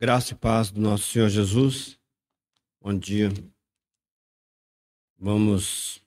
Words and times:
Graça 0.00 0.32
e 0.32 0.36
paz 0.36 0.72
do 0.72 0.80
nosso 0.80 1.04
Senhor 1.04 1.28
Jesus. 1.28 1.96
Bom 2.80 2.98
dia. 2.98 3.28
Vamos 5.16 6.04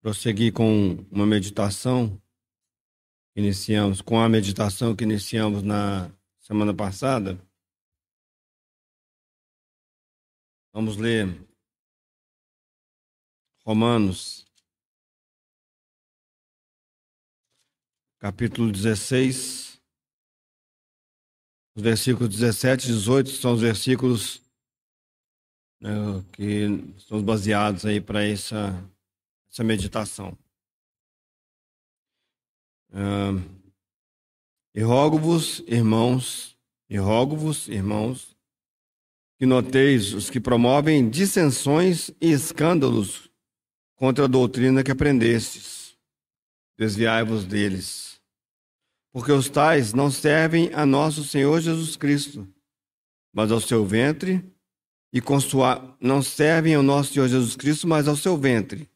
prosseguir 0.00 0.50
com 0.50 0.94
uma 1.10 1.26
meditação. 1.26 2.20
Iniciamos 3.36 4.00
com 4.00 4.18
a 4.18 4.30
meditação 4.30 4.96
que 4.96 5.04
iniciamos 5.04 5.62
na 5.62 6.10
semana 6.40 6.74
passada. 6.74 7.38
Vamos 10.72 10.96
ler 10.96 11.28
Romanos, 13.62 14.46
capítulo 18.18 18.72
16. 18.72 19.71
Os 21.74 21.82
versículos 21.82 22.28
17 22.28 22.84
e 22.84 22.92
18 22.92 23.30
são 23.30 23.54
os 23.54 23.62
versículos 23.62 24.42
né, 25.80 25.90
que 26.32 26.66
são 27.08 27.22
baseados 27.22 27.86
aí 27.86 28.00
para 28.00 28.22
essa, 28.22 28.78
essa 29.50 29.64
meditação. 29.64 30.36
Uh, 32.90 33.42
e 34.74 34.82
rogo-vos, 34.82 35.60
irmãos, 35.66 36.56
e 36.90 36.98
rogo-vos, 36.98 37.68
irmãos, 37.68 38.36
que 39.38 39.46
noteis 39.46 40.12
os 40.12 40.28
que 40.28 40.38
promovem 40.38 41.08
dissensões 41.08 42.10
e 42.20 42.30
escândalos 42.32 43.30
contra 43.96 44.26
a 44.26 44.28
doutrina 44.28 44.84
que 44.84 44.90
aprendestes. 44.90 45.96
Desviai-vos 46.76 47.46
deles 47.46 48.11
porque 49.12 49.30
os 49.30 49.48
tais 49.48 49.92
não 49.92 50.10
servem 50.10 50.70
a 50.72 50.86
nosso 50.86 51.22
Senhor 51.22 51.60
Jesus 51.60 51.96
Cristo, 51.96 52.48
mas 53.32 53.52
ao 53.52 53.60
seu 53.60 53.84
ventre, 53.84 54.42
e 55.12 55.20
com 55.20 55.38
não 56.00 56.22
servem 56.22 56.74
ao 56.74 56.82
nosso 56.82 57.12
Senhor 57.12 57.28
Jesus 57.28 57.54
Cristo, 57.54 57.86
mas 57.86 58.08
ao 58.08 58.16
seu 58.16 58.36
ventre, 58.36 58.88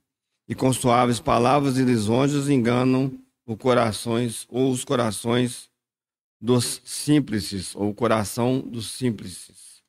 e 0.49 0.55
com 0.55 0.73
suaves 0.73 1.21
palavras 1.21 1.77
e 1.77 1.83
lisonjas 1.83 2.49
enganam 2.49 3.13
os 3.47 3.57
corações 3.57 4.47
ou 4.49 4.71
os 4.71 4.85
corações 4.85 5.69
dos 6.41 6.81
simples, 6.85 7.75
ou 7.75 7.91
o 7.91 7.95
coração 7.95 8.61
dos 8.61 8.91
simples. 8.93 9.83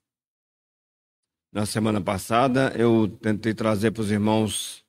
Na 1.52 1.66
semana 1.66 2.02
passada, 2.02 2.74
eu 2.78 3.08
tentei 3.08 3.54
trazer 3.54 3.92
para 3.92 4.02
os 4.02 4.12
irmãos 4.12 4.84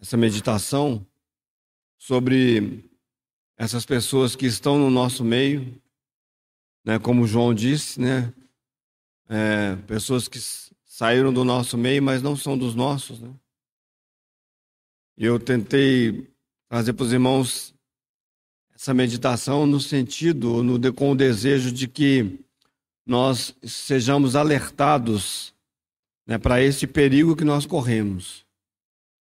essa 0.00 0.16
meditação 0.16 1.04
sobre 1.98 2.87
essas 3.58 3.84
pessoas 3.84 4.36
que 4.36 4.46
estão 4.46 4.78
no 4.78 4.88
nosso 4.88 5.24
meio, 5.24 5.76
né, 6.84 6.96
como 6.96 7.26
João 7.26 7.52
disse, 7.52 8.00
né, 8.00 8.32
é, 9.28 9.74
pessoas 9.88 10.28
que 10.28 10.38
saíram 10.84 11.32
do 11.32 11.44
nosso 11.44 11.76
meio, 11.76 12.00
mas 12.00 12.22
não 12.22 12.36
são 12.36 12.56
dos 12.56 12.76
nossos. 12.76 13.18
Né? 13.18 13.34
Eu 15.16 15.40
tentei 15.40 16.30
trazer 16.68 16.92
para 16.92 17.04
os 17.04 17.12
irmãos 17.12 17.74
essa 18.72 18.94
meditação 18.94 19.66
no 19.66 19.80
sentido, 19.80 20.62
no, 20.62 20.94
com 20.94 21.10
o 21.10 21.16
desejo 21.16 21.72
de 21.72 21.88
que 21.88 22.38
nós 23.04 23.56
sejamos 23.64 24.36
alertados 24.36 25.52
né, 26.24 26.38
para 26.38 26.62
esse 26.62 26.86
perigo 26.86 27.34
que 27.34 27.44
nós 27.44 27.66
corremos. 27.66 28.46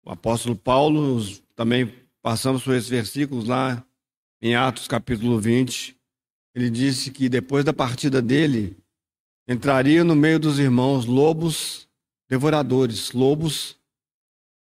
O 0.04 0.12
apóstolo 0.12 0.54
Paulo, 0.54 1.20
também 1.56 1.92
passamos 2.22 2.62
por 2.62 2.74
esses 2.74 2.88
versículos 2.88 3.46
lá 3.48 3.84
em 4.42 4.56
Atos 4.56 4.88
capítulo 4.88 5.38
20, 5.38 5.96
ele 6.52 6.68
disse 6.68 7.12
que 7.12 7.28
depois 7.28 7.64
da 7.64 7.72
partida 7.72 8.20
dele, 8.20 8.76
entraria 9.46 10.02
no 10.02 10.16
meio 10.16 10.40
dos 10.40 10.58
irmãos 10.58 11.04
lobos 11.06 11.88
devoradores, 12.28 13.12
lobos 13.12 13.78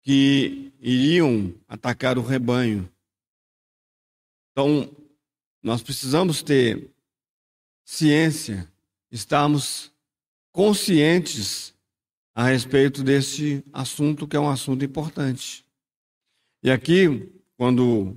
que 0.04 0.72
iriam 0.80 1.52
atacar 1.68 2.20
o 2.20 2.22
rebanho. 2.22 2.88
Então, 4.52 4.96
nós 5.64 5.81
precisamos 5.81 6.44
ter 6.44 6.92
ciência, 7.84 8.72
estarmos 9.12 9.92
conscientes 10.52 11.74
a 12.36 12.44
respeito 12.44 13.04
desse 13.04 13.64
assunto, 13.74 14.28
que 14.28 14.38
é 14.38 14.40
um 14.40 14.50
assunto 14.50 14.86
importante. 14.86 15.66
E 16.62 16.70
aqui, 16.70 17.31
quando 17.58 18.16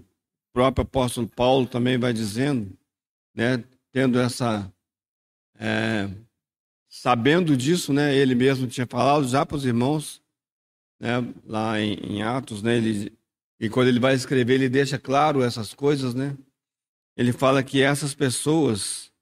próprio 0.52 0.82
apóstolo 0.82 1.28
Paulo 1.28 1.66
também 1.66 1.98
vai 1.98 2.12
dizendo, 2.12 2.76
né, 3.34 3.62
tendo 3.92 4.18
essa. 4.18 4.72
É, 5.60 6.08
sabendo 6.88 7.56
disso, 7.56 7.92
né, 7.92 8.14
ele 8.14 8.34
mesmo 8.34 8.66
tinha 8.66 8.86
falado 8.86 9.26
já 9.28 9.44
para 9.44 9.56
os 9.56 9.64
irmãos, 9.64 10.22
né, 11.00 11.16
lá 11.44 11.80
em, 11.80 11.94
em, 11.94 12.22
Atos, 12.22 12.62
né, 12.62 12.76
ele, 12.76 13.12
e 13.60 13.68
quando 13.68 13.88
ele 13.88 14.00
vai 14.00 14.14
escrever, 14.14 14.54
ele 14.54 14.68
deixa 14.68 14.98
claro 14.98 15.42
essas 15.42 15.74
coisas, 15.74 16.14
né? 16.14 16.36
Ele 17.16 17.32
fala 17.32 17.62
que 17.62 17.82
essas 17.82 18.14
pessoas, 18.14 19.12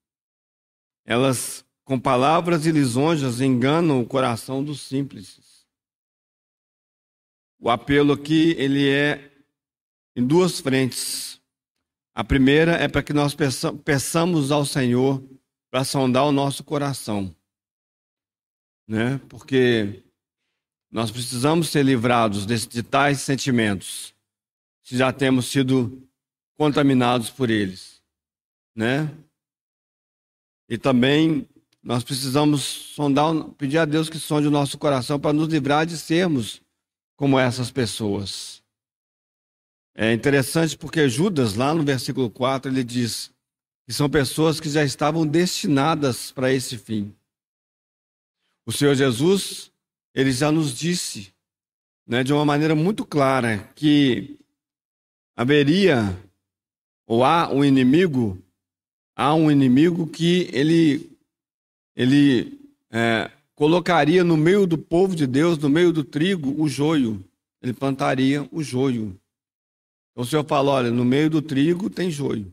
elas 1.06 1.64
com 1.84 1.98
palavras 1.98 2.66
e 2.66 2.72
lisonjas 2.72 3.40
enganam 3.40 4.00
o 4.00 4.06
coração 4.06 4.62
dos 4.62 4.82
simples. 4.82 5.64
O 7.58 7.70
apelo 7.70 8.12
aqui, 8.12 8.54
ele 8.58 8.86
é 8.88 9.35
em 10.16 10.26
duas 10.26 10.58
frentes. 10.58 11.38
A 12.14 12.24
primeira 12.24 12.72
é 12.72 12.88
para 12.88 13.02
que 13.02 13.12
nós 13.12 13.36
peçamos 13.84 14.50
ao 14.50 14.64
Senhor 14.64 15.22
para 15.70 15.84
sondar 15.84 16.24
o 16.24 16.32
nosso 16.32 16.64
coração, 16.64 17.34
né? 18.88 19.20
Porque 19.28 20.02
nós 20.90 21.10
precisamos 21.10 21.68
ser 21.68 21.84
livrados 21.84 22.46
de, 22.46 22.82
tais 22.82 23.20
sentimentos, 23.20 24.14
se 24.82 24.96
já 24.96 25.12
temos 25.12 25.46
sido 25.50 26.08
contaminados 26.56 27.28
por 27.28 27.50
eles, 27.50 28.02
né? 28.74 29.14
E 30.70 30.78
também 30.78 31.46
nós 31.82 32.02
precisamos 32.02 32.62
sondar, 32.62 33.34
pedir 33.58 33.78
a 33.78 33.84
Deus 33.84 34.08
que 34.08 34.18
sonde 34.18 34.48
o 34.48 34.50
nosso 34.50 34.78
coração 34.78 35.20
para 35.20 35.34
nos 35.34 35.48
livrar 35.48 35.84
de 35.84 35.98
sermos 35.98 36.62
como 37.14 37.38
essas 37.38 37.70
pessoas. 37.70 38.55
É 39.98 40.12
interessante 40.12 40.76
porque 40.76 41.08
Judas, 41.08 41.54
lá 41.54 41.72
no 41.72 41.82
versículo 41.82 42.28
4, 42.28 42.70
ele 42.70 42.84
diz 42.84 43.32
que 43.86 43.94
são 43.94 44.10
pessoas 44.10 44.60
que 44.60 44.68
já 44.68 44.84
estavam 44.84 45.26
destinadas 45.26 46.30
para 46.30 46.52
esse 46.52 46.76
fim. 46.76 47.14
O 48.66 48.72
Senhor 48.72 48.94
Jesus, 48.94 49.72
ele 50.14 50.32
já 50.32 50.52
nos 50.52 50.74
disse, 50.74 51.32
né, 52.06 52.22
de 52.22 52.30
uma 52.30 52.44
maneira 52.44 52.74
muito 52.74 53.06
clara, 53.06 53.56
que 53.74 54.36
haveria, 55.34 56.14
ou 57.06 57.24
há 57.24 57.48
um 57.50 57.64
inimigo, 57.64 58.38
há 59.16 59.34
um 59.34 59.50
inimigo 59.50 60.06
que 60.06 60.50
ele, 60.52 61.10
ele 61.94 62.60
é, 62.90 63.30
colocaria 63.54 64.22
no 64.22 64.36
meio 64.36 64.66
do 64.66 64.76
povo 64.76 65.16
de 65.16 65.26
Deus, 65.26 65.56
no 65.56 65.70
meio 65.70 65.90
do 65.90 66.04
trigo, 66.04 66.54
o 66.62 66.68
joio. 66.68 67.24
Ele 67.62 67.72
plantaria 67.72 68.46
o 68.52 68.62
joio. 68.62 69.18
Então 70.16 70.24
o 70.24 70.26
Senhor 70.26 70.46
fala: 70.46 70.70
olha, 70.70 70.90
no 70.90 71.04
meio 71.04 71.28
do 71.28 71.42
trigo 71.42 71.90
tem 71.90 72.10
joio. 72.10 72.50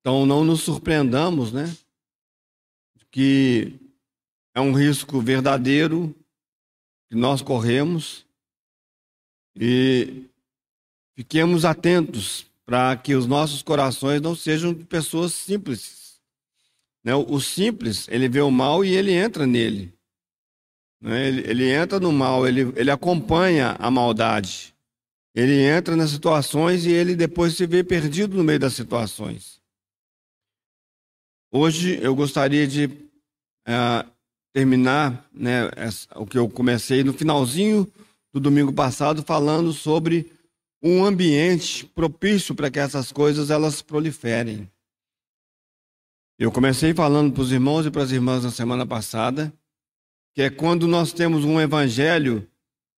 Então 0.00 0.26
não 0.26 0.44
nos 0.44 0.62
surpreendamos, 0.62 1.52
né? 1.52 1.72
Que 3.08 3.78
é 4.52 4.60
um 4.60 4.72
risco 4.72 5.20
verdadeiro 5.20 6.12
que 7.08 7.14
nós 7.14 7.40
corremos 7.40 8.26
e 9.54 10.24
fiquemos 11.14 11.64
atentos 11.64 12.46
para 12.66 12.96
que 12.96 13.14
os 13.14 13.26
nossos 13.26 13.62
corações 13.62 14.20
não 14.20 14.34
sejam 14.34 14.74
de 14.74 14.82
pessoas 14.84 15.32
simples. 15.32 16.20
Né? 17.04 17.14
O 17.14 17.38
simples, 17.38 18.08
ele 18.08 18.28
vê 18.28 18.40
o 18.40 18.50
mal 18.50 18.84
e 18.84 18.92
ele 18.92 19.12
entra 19.12 19.46
nele. 19.46 19.92
Né? 21.00 21.28
Ele, 21.28 21.70
entra 21.70 22.00
no 22.00 22.10
mal, 22.10 22.46
ele, 22.46 22.72
ele 22.76 22.90
acompanha 22.90 23.76
a 23.78 23.90
maldade. 23.90 24.71
Ele 25.34 25.62
entra 25.62 25.96
nas 25.96 26.10
situações 26.10 26.84
e 26.84 26.90
ele 26.90 27.16
depois 27.16 27.56
se 27.56 27.66
vê 27.66 27.82
perdido 27.82 28.36
no 28.36 28.44
meio 28.44 28.58
das 28.58 28.74
situações. 28.74 29.60
Hoje 31.50 31.98
eu 32.02 32.14
gostaria 32.14 32.66
de 32.66 32.86
uh, 32.86 34.10
terminar 34.52 35.28
né, 35.32 35.70
essa, 35.76 36.08
o 36.18 36.26
que 36.26 36.36
eu 36.36 36.48
comecei 36.48 37.02
no 37.02 37.12
finalzinho 37.12 37.90
do 38.32 38.40
domingo 38.40 38.72
passado 38.72 39.22
falando 39.22 39.72
sobre 39.72 40.32
um 40.82 41.04
ambiente 41.04 41.86
propício 41.86 42.54
para 42.54 42.70
que 42.70 42.78
essas 42.78 43.12
coisas 43.12 43.50
elas 43.50 43.80
proliferem. 43.80 44.70
Eu 46.38 46.50
comecei 46.50 46.92
falando 46.92 47.32
para 47.32 47.42
os 47.42 47.52
irmãos 47.52 47.86
e 47.86 47.90
para 47.90 48.02
as 48.02 48.10
irmãs 48.10 48.44
na 48.44 48.50
semana 48.50 48.86
passada 48.86 49.52
que 50.34 50.42
é 50.42 50.50
quando 50.50 50.88
nós 50.88 51.12
temos 51.12 51.44
um 51.44 51.60
evangelho 51.60 52.48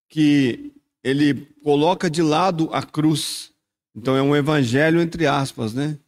que 0.09 0.73
ele 1.05 1.47
coloca 1.63 2.11
de 2.11 2.23
lado 2.23 2.71
a 2.73 2.83
cruz. 2.83 3.53
Então 3.95 4.17
é 4.17 4.23
um 4.23 4.35
evangelho 4.35 5.01
entre 5.01 5.27
aspas, 5.27 5.75
né? 5.75 5.99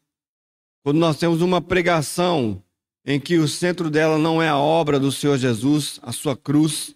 Quando 0.83 0.99
nós 0.99 1.19
temos 1.19 1.43
uma 1.43 1.61
pregação 1.61 2.63
em 3.05 3.21
que 3.21 3.37
o 3.39 3.47
centro 3.47 3.91
dela 3.91 4.19
não 4.19 4.43
é 4.43 4.49
a 4.49 4.57
obra 4.57 4.99
do 4.99 5.13
Senhor 5.13 5.39
Jesus, 5.39 6.01
a 6.03 6.11
sua 6.11 6.37
cruz, 6.37 6.95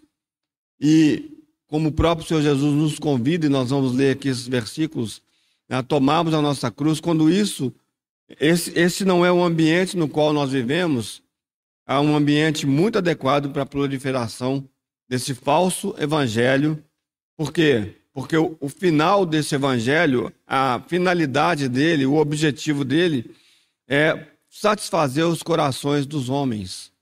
e 0.80 1.30
como 1.68 1.90
o 1.90 1.92
próprio 1.92 2.26
Senhor 2.26 2.42
Jesus 2.42 2.74
nos 2.74 2.98
convida, 2.98 3.46
e 3.46 3.48
nós 3.48 3.70
vamos 3.70 3.92
ler 3.92 4.16
aqui 4.16 4.28
esses 4.28 4.48
versículos, 4.48 5.22
a 5.68 5.84
tomarmos 5.84 6.34
a 6.34 6.42
nossa 6.42 6.68
cruz, 6.68 6.98
quando 6.98 7.30
isso, 7.30 7.72
esse, 8.40 8.76
esse 8.76 9.04
não 9.04 9.24
é 9.24 9.30
o 9.30 9.42
ambiente 9.42 9.96
no 9.96 10.08
qual 10.08 10.32
nós 10.32 10.50
vivemos, 10.50 11.22
há 11.86 12.00
um 12.00 12.16
ambiente 12.16 12.66
muito 12.66 12.98
adequado 12.98 13.50
para 13.50 13.62
a 13.62 13.66
proliferação 13.66 14.68
desse 15.08 15.32
falso 15.32 15.94
evangelho. 15.98 16.82
Por 17.40 17.54
quê? 17.54 17.96
Porque 18.12 18.36
o, 18.36 18.54
o 18.60 18.68
final 18.68 19.24
desse 19.24 19.54
evangelho, 19.54 20.30
a 20.46 20.78
finalidade 20.86 21.70
dele, 21.70 22.04
o 22.04 22.16
objetivo 22.16 22.84
dele 22.84 23.34
é 23.88 24.26
satisfazer 24.50 25.24
os 25.24 25.42
corações 25.42 26.04
dos 26.04 26.28
homens. 26.28 26.92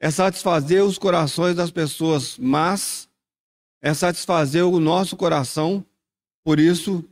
É 0.00 0.10
satisfazer 0.10 0.82
os 0.82 0.98
corações 0.98 1.54
das 1.54 1.70
pessoas, 1.70 2.36
mas 2.36 3.08
é 3.80 3.94
satisfazer 3.94 4.64
o 4.64 4.80
nosso 4.80 5.16
coração. 5.16 5.86
Por 6.42 6.58
isso, 6.58 7.04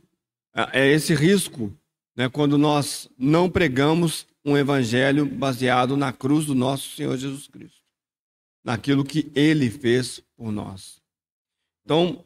é, 0.53 0.81
é 0.81 0.91
esse 0.91 1.15
risco, 1.15 1.73
né, 2.13 2.27
quando 2.27 2.57
nós 2.57 3.09
não 3.17 3.49
pregamos 3.49 4.27
um 4.43 4.57
evangelho 4.57 5.25
baseado 5.25 5.95
na 5.95 6.11
cruz 6.11 6.45
do 6.45 6.53
nosso 6.53 6.93
Senhor 6.93 7.15
Jesus 7.15 7.47
Cristo, 7.47 7.79
naquilo 8.65 9.05
que 9.05 9.31
ele 9.33 9.69
fez 9.69 10.21
por 10.35 10.51
nós. 10.51 11.01
Então, 11.85 12.21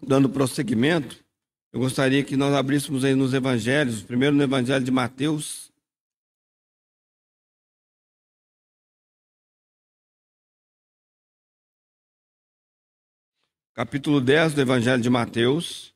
dando 0.00 0.28
prosseguimento, 0.28 1.24
eu 1.72 1.80
gostaria 1.80 2.24
que 2.24 2.36
nós 2.36 2.54
abríssemos 2.54 3.04
aí 3.04 3.14
nos 3.14 3.34
evangelhos, 3.34 4.02
primeiro 4.02 4.34
no 4.34 4.42
evangelho 4.42 4.84
de 4.84 4.90
Mateus, 4.90 5.68
capítulo 13.78 14.20
10 14.20 14.54
do 14.54 14.60
evangelho 14.60 15.00
de 15.00 15.08
Mateus. 15.08 15.94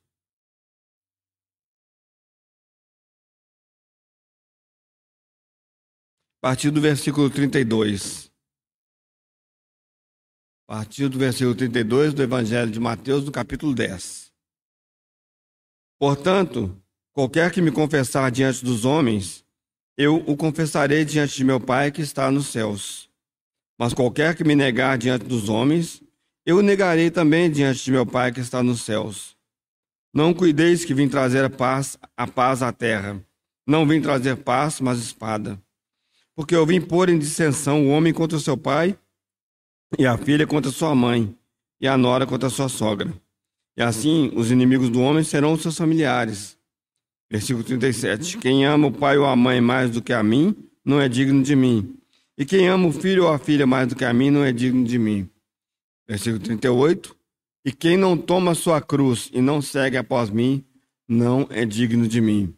A 6.39 6.49
partir 6.49 6.71
do 6.71 6.81
versículo 6.81 7.29
32. 7.29 8.32
A 10.73 10.77
partir 10.77 11.07
do 11.07 11.19
versículo 11.19 11.55
32 11.55 12.15
do 12.15 12.23
Evangelho 12.23 12.71
de 12.71 12.81
Mateus, 12.81 13.27
do 13.27 13.31
capítulo 13.31 13.75
10. 13.75 14.33
Portanto, 15.99 16.75
qualquer 17.13 17.53
que 17.53 17.61
me 17.61 17.71
confessar 17.71 18.31
diante 18.31 18.65
dos 18.65 18.87
homens, 18.87 19.45
eu 19.99 20.17
o 20.27 20.35
confessarei 20.35 21.05
diante 21.05 21.37
de 21.37 21.45
meu 21.45 21.61
Pai 21.61 21.93
que 21.93 22.01
está 22.01 22.31
nos 22.31 22.47
céus. 22.47 23.11
Mas 23.79 23.93
qualquer 23.93 24.35
que 24.35 24.45
me 24.45 24.55
negar 24.55 24.97
diante 24.97 25.27
dos 25.27 25.51
homens, 25.51 26.03
eu 26.47 26.57
o 26.57 26.63
negarei 26.63 27.11
também 27.11 27.51
diante 27.51 27.85
de 27.85 27.93
meu 27.93 28.07
Pai 28.07 28.33
que 28.33 28.41
está 28.41 28.63
nos 28.63 28.81
céus. 28.81 29.37
Não 30.11 30.33
cuideis 30.33 30.87
que 30.87 30.95
vim 30.95 31.07
trazer 31.07 31.45
a 31.45 31.51
paz, 31.51 31.99
a 32.17 32.27
paz 32.27 32.63
à 32.63 32.73
terra. 32.73 33.23
Não 33.67 33.87
vim 33.87 34.01
trazer 34.01 34.37
paz, 34.39 34.81
mas 34.81 34.99
espada 35.01 35.61
porque 36.35 36.55
eu 36.55 36.65
vim 36.65 36.81
pôr 36.81 37.09
em 37.09 37.19
dissensão 37.19 37.87
o 37.87 37.91
homem 37.91 38.13
contra 38.13 38.37
o 38.37 38.41
seu 38.41 38.57
pai, 38.57 38.99
e 39.99 40.07
a 40.07 40.17
filha 40.17 40.47
contra 40.47 40.71
sua 40.71 40.95
mãe, 40.95 41.35
e 41.81 41.89
a 41.89 41.97
nora 41.97 42.27
contra 42.27 42.49
sua 42.49 42.69
sogra. 42.69 43.13
E 43.77 43.83
assim 43.83 44.31
os 44.35 44.51
inimigos 44.51 44.91
do 44.91 45.01
homem 45.01 45.25
serão 45.25 45.57
seus 45.57 45.77
familiares. 45.77 46.59
Versículo 47.31 47.65
37. 47.65 48.39
Quem 48.39 48.67
ama 48.67 48.89
o 48.89 48.93
pai 48.93 49.17
ou 49.17 49.25
a 49.25 49.35
mãe 49.35 49.61
mais 49.61 49.91
do 49.91 50.03
que 50.03 50.13
a 50.13 50.23
mim, 50.23 50.55
não 50.85 51.01
é 51.01 51.09
digno 51.09 51.43
de 51.43 51.57
mim. 51.57 51.97
E 52.37 52.45
quem 52.45 52.69
ama 52.69 52.89
o 52.89 52.93
filho 52.93 53.25
ou 53.25 53.33
a 53.33 53.39
filha 53.39 53.67
mais 53.67 53.89
do 53.89 53.97
que 53.97 54.05
a 54.05 54.13
mim, 54.13 54.31
não 54.31 54.45
é 54.45 54.53
digno 54.53 54.85
de 54.85 54.99
mim. 54.99 55.29
Versículo 56.07 56.43
38. 56.43 57.17
E 57.65 57.73
quem 57.73 57.97
não 57.97 58.17
toma 58.17 58.55
sua 58.55 58.81
cruz 58.81 59.31
e 59.33 59.41
não 59.41 59.63
segue 59.63 59.97
após 59.97 60.29
mim, 60.29 60.65
não 61.09 61.47
é 61.51 61.65
digno 61.65 62.07
de 62.07 62.21
mim. 62.21 62.55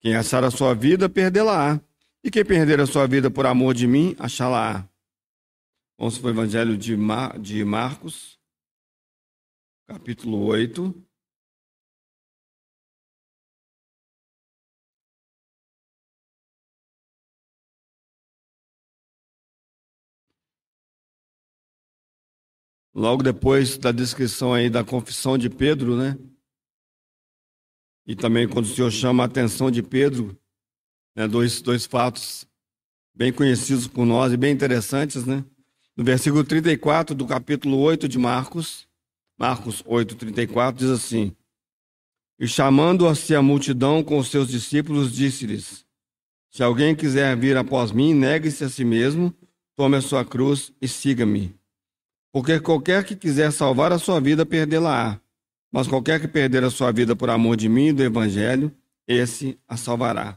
Quem 0.00 0.14
achar 0.14 0.44
a 0.44 0.50
sua 0.50 0.74
vida, 0.74 1.08
perdê-la-á. 1.08 1.80
E 2.22 2.30
quem 2.30 2.44
perder 2.44 2.80
a 2.80 2.86
sua 2.86 3.06
vida 3.06 3.30
por 3.30 3.46
amor 3.46 3.74
de 3.74 3.86
mim, 3.86 4.14
achá-la. 4.18 4.88
Vamos 5.96 6.18
para 6.18 6.26
o 6.26 6.30
Evangelho 6.30 6.76
de, 6.76 6.96
Mar, 6.96 7.38
de 7.38 7.64
Marcos, 7.64 8.36
capítulo 9.86 10.44
8. 10.44 10.92
Logo 22.92 23.22
depois 23.22 23.78
da 23.78 23.92
descrição 23.92 24.52
aí 24.52 24.68
da 24.68 24.84
confissão 24.84 25.38
de 25.38 25.48
Pedro, 25.48 25.96
né? 25.96 26.18
E 28.04 28.16
também 28.16 28.48
quando 28.48 28.64
o 28.64 28.74
Senhor 28.74 28.90
chama 28.90 29.22
a 29.22 29.26
atenção 29.26 29.70
de 29.70 29.82
Pedro 29.82 30.36
né, 31.16 31.28
dois, 31.28 31.62
dois 31.62 31.86
fatos 31.86 32.44
bem 33.14 33.32
conhecidos 33.32 33.86
por 33.86 34.04
nós 34.04 34.32
e 34.32 34.36
bem 34.36 34.52
interessantes, 34.52 35.24
né? 35.24 35.44
No 35.96 36.02
versículo 36.02 36.42
34 36.42 37.14
do 37.14 37.24
capítulo 37.24 37.78
8 37.78 38.08
de 38.08 38.18
Marcos, 38.18 38.88
Marcos 39.38 39.80
8, 39.86 40.16
34, 40.16 40.76
diz 40.76 40.90
assim: 40.90 41.32
E 42.36 42.48
chamando-se 42.48 43.32
a 43.32 43.40
multidão 43.40 44.02
com 44.02 44.18
os 44.18 44.28
seus 44.28 44.48
discípulos, 44.48 45.12
disse-lhes: 45.12 45.86
Se 46.50 46.64
alguém 46.64 46.96
quiser 46.96 47.36
vir 47.36 47.56
após 47.56 47.92
mim, 47.92 48.12
negue-se 48.12 48.64
a 48.64 48.68
si 48.68 48.84
mesmo, 48.84 49.32
tome 49.76 49.96
a 49.96 50.00
sua 50.00 50.24
cruz 50.24 50.72
e 50.82 50.88
siga-me. 50.88 51.54
Porque 52.32 52.58
qualquer 52.58 53.04
que 53.04 53.14
quiser 53.14 53.52
salvar 53.52 53.92
a 53.92 53.98
sua 53.98 54.20
vida, 54.20 54.44
perdê-la-á. 54.44 55.20
Mas 55.70 55.86
qualquer 55.86 56.20
que 56.20 56.26
perder 56.26 56.64
a 56.64 56.70
sua 56.70 56.90
vida 56.90 57.14
por 57.14 57.30
amor 57.30 57.56
de 57.56 57.68
mim 57.68 57.88
e 57.88 57.92
do 57.92 58.02
Evangelho, 58.02 58.72
esse 59.06 59.56
a 59.68 59.76
salvará. 59.76 60.36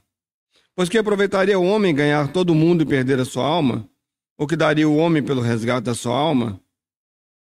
Pois 0.76 0.88
que 0.88 1.00
aproveitaria 1.00 1.58
o 1.58 1.66
homem 1.66 1.96
ganhar 1.96 2.32
todo 2.32 2.54
mundo 2.54 2.84
e 2.84 2.86
perder 2.86 3.20
a 3.20 3.26
sua 3.26 3.44
alma? 3.44 3.90
Ou 4.38 4.46
que 4.46 4.56
daria 4.56 4.88
o 4.88 4.96
homem 4.96 5.24
pelo 5.24 5.42
resgate 5.42 5.86
da 5.86 5.96
sua 5.96 6.16
alma? 6.16 6.62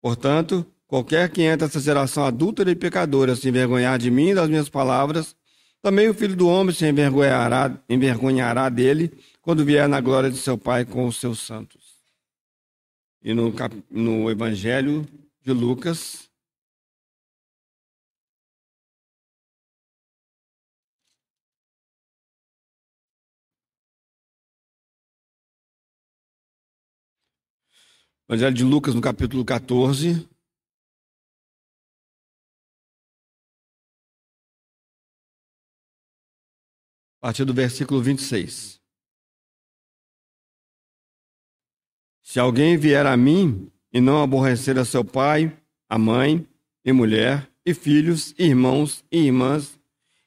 Portanto, 0.01 0.66
qualquer 0.88 1.30
que 1.30 1.44
entre 1.44 1.68
essa 1.68 1.80
geração 1.80 2.25
adúltera 2.25 2.72
e 2.72 2.75
pecadora 2.75 3.36
se 3.36 3.48
envergonhar 3.48 4.00
de 4.00 4.10
mim 4.10 4.30
e 4.30 4.36
das 4.36 4.50
minhas 4.50 4.68
palavras, 4.68 5.35
também 5.81 6.09
o 6.09 6.14
filho 6.14 6.35
do 6.35 6.47
homem 6.47 6.73
se 6.73 6.88
envergonhará, 6.88 7.78
envergonhará 7.88 8.68
dele 8.69 9.11
quando 9.42 9.64
vier 9.64 9.88
na 9.88 10.02
glória 10.02 10.31
de 10.31 10.38
seu 10.38 10.57
Pai 10.57 10.83
com 10.83 11.06
os 11.06 11.18
seus 11.18 11.40
santos. 11.40 11.81
E 13.23 13.33
no, 13.33 13.54
no 13.90 14.31
Evangelho 14.31 15.07
de 15.44 15.54
Lucas, 15.54 16.31
Evangelho 28.31 28.56
de 28.56 28.64
Lucas, 28.64 28.95
no 28.95 29.02
capítulo 29.02 29.44
14. 29.44 30.26
A 37.18 37.28
partir 37.28 37.44
do 37.44 37.54
versículo 37.54 38.02
26. 38.02 38.80
Se 42.21 42.40
alguém 42.40 42.78
vier 42.78 43.06
a 43.06 43.18
mim 43.18 43.69
e 43.92 44.00
não 44.00 44.23
aborrecer 44.23 44.80
a 44.80 44.85
seu 44.85 45.04
pai, 45.04 45.52
a 45.90 45.97
mãe, 45.97 46.47
e 46.85 46.94
mulher, 46.94 47.52
e 47.66 47.73
filhos, 47.73 48.33
e 48.40 48.45
irmãos 48.45 49.04
e 49.11 49.18
irmãs, 49.26 49.78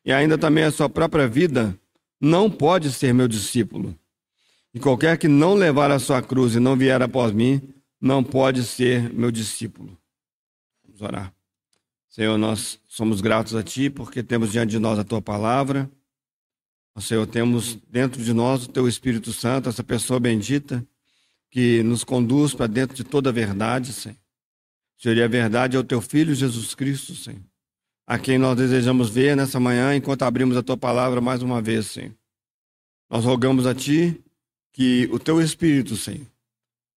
e 0.04 0.12
ainda 0.12 0.36
também 0.36 0.64
a 0.64 0.70
sua 0.70 0.90
própria 0.90 1.26
vida, 1.26 1.74
não 2.20 2.50
pode 2.50 2.92
ser 2.92 3.14
meu 3.14 3.26
discípulo. 3.26 3.98
E 4.74 4.78
qualquer 4.78 5.16
que 5.16 5.26
não 5.26 5.54
levar 5.54 5.90
a 5.90 5.98
sua 5.98 6.20
cruz 6.20 6.54
e 6.54 6.60
não 6.60 6.76
vier 6.76 7.00
após 7.00 7.32
mim, 7.32 7.73
não 8.04 8.22
pode 8.22 8.62
ser 8.64 9.10
meu 9.14 9.30
discípulo. 9.30 9.96
Vamos 10.84 11.00
orar. 11.00 11.34
Senhor, 12.06 12.36
nós 12.36 12.78
somos 12.86 13.22
gratos 13.22 13.54
a 13.54 13.62
Ti 13.62 13.88
porque 13.88 14.22
temos 14.22 14.52
diante 14.52 14.72
de 14.72 14.78
nós 14.78 14.98
a 14.98 15.04
Tua 15.04 15.22
palavra. 15.22 15.90
Senhor, 17.00 17.26
temos 17.26 17.76
dentro 17.88 18.22
de 18.22 18.34
nós 18.34 18.66
o 18.66 18.68
Teu 18.68 18.86
Espírito 18.86 19.32
Santo, 19.32 19.70
essa 19.70 19.82
pessoa 19.82 20.20
bendita 20.20 20.86
que 21.50 21.82
nos 21.82 22.04
conduz 22.04 22.52
para 22.52 22.66
dentro 22.66 22.94
de 22.94 23.04
toda 23.04 23.30
a 23.30 23.32
verdade, 23.32 23.90
Senhor. 23.94 24.18
Senhor, 24.98 25.16
e 25.16 25.22
a 25.22 25.28
verdade 25.28 25.74
é 25.74 25.80
o 25.80 25.84
Teu 25.84 26.02
Filho 26.02 26.34
Jesus 26.34 26.74
Cristo, 26.74 27.14
Senhor, 27.14 27.40
a 28.06 28.18
quem 28.18 28.36
nós 28.36 28.54
desejamos 28.54 29.08
ver 29.08 29.34
nessa 29.34 29.58
manhã 29.58 29.96
enquanto 29.96 30.24
abrimos 30.24 30.58
a 30.58 30.62
Tua 30.62 30.76
palavra 30.76 31.22
mais 31.22 31.42
uma 31.42 31.62
vez, 31.62 31.86
Senhor. 31.86 32.14
Nós 33.08 33.24
rogamos 33.24 33.66
a 33.66 33.74
Ti 33.74 34.22
que 34.72 35.08
o 35.10 35.18
Teu 35.18 35.40
Espírito, 35.40 35.96
Senhor, 35.96 36.26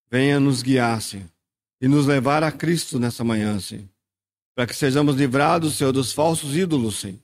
venha 0.10 0.40
nos 0.40 0.62
guiar, 0.62 1.02
Senhor, 1.02 1.28
e 1.82 1.88
nos 1.88 2.06
levar 2.06 2.44
a 2.44 2.52
Cristo 2.52 3.00
nessa 3.00 3.24
manhã, 3.24 3.60
Senhor. 3.60 3.86
Para 4.56 4.66
que 4.66 4.76
sejamos 4.76 5.16
livrados, 5.16 5.76
Senhor, 5.76 5.92
dos 5.92 6.12
falsos 6.12 6.56
ídolos, 6.56 7.00
Senhor. 7.00 7.20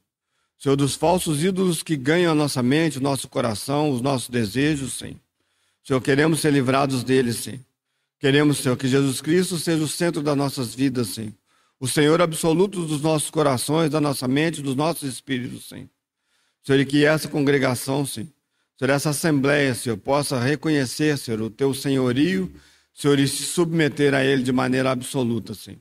Senhor, 0.60 0.75
dos 0.75 0.96
falsos 0.96 1.44
ídolos 1.44 1.84
que 1.84 1.98
ganham 1.98 2.32
a 2.32 2.36
nossa 2.36 2.63
mente, 2.63 2.98
o 2.98 3.02
nosso 3.02 3.28
coração, 3.28 3.90
os 3.90 4.02
nossos 4.02 4.30
desejos, 4.30 4.94
Senhor. 4.94 5.20
Senhor, 5.84 6.00
queremos 6.00 6.40
ser 6.40 6.54
livrados 6.54 7.04
deles, 7.04 7.38
Senhor. 7.38 7.60
Queremos, 8.20 8.60
Senhor, 8.60 8.78
que 8.78 8.88
Jesus 8.88 9.20
Cristo 9.20 9.58
seja 9.58 9.84
o 9.84 9.88
centro 9.88 10.22
das 10.22 10.38
nossas 10.38 10.74
vidas, 10.74 11.10
Senhor. 11.10 11.34
O 11.78 11.88
Senhor 11.88 12.22
absoluto 12.22 12.86
dos 12.86 13.02
nossos 13.02 13.30
corações, 13.30 13.90
da 13.90 14.00
nossa 14.00 14.25
mente, 14.25 14.62
dos 14.62 14.75
nossos 14.75 15.04
espíritos, 15.04 15.68
Senhor. 15.68 15.90
Senhor, 16.63 16.80
e 16.80 16.86
que 16.86 17.04
essa 17.04 17.28
congregação, 17.28 18.06
Senhor, 18.06 18.30
Senhor, 18.80 18.92
essa 18.92 19.10
assembleia, 19.10 19.75
Senhor, 19.75 19.98
possa 19.98 20.40
reconhecer, 20.40 21.18
Senhor, 21.18 21.42
o 21.42 21.50
teu 21.50 21.74
senhorio, 21.74 22.50
Senhor, 22.94 23.20
e 23.20 23.28
se 23.28 23.44
submeter 23.44 24.14
a 24.14 24.24
ele 24.24 24.44
de 24.44 24.52
maneira 24.52 24.92
absoluta, 24.92 25.54
Senhor. 25.54 25.80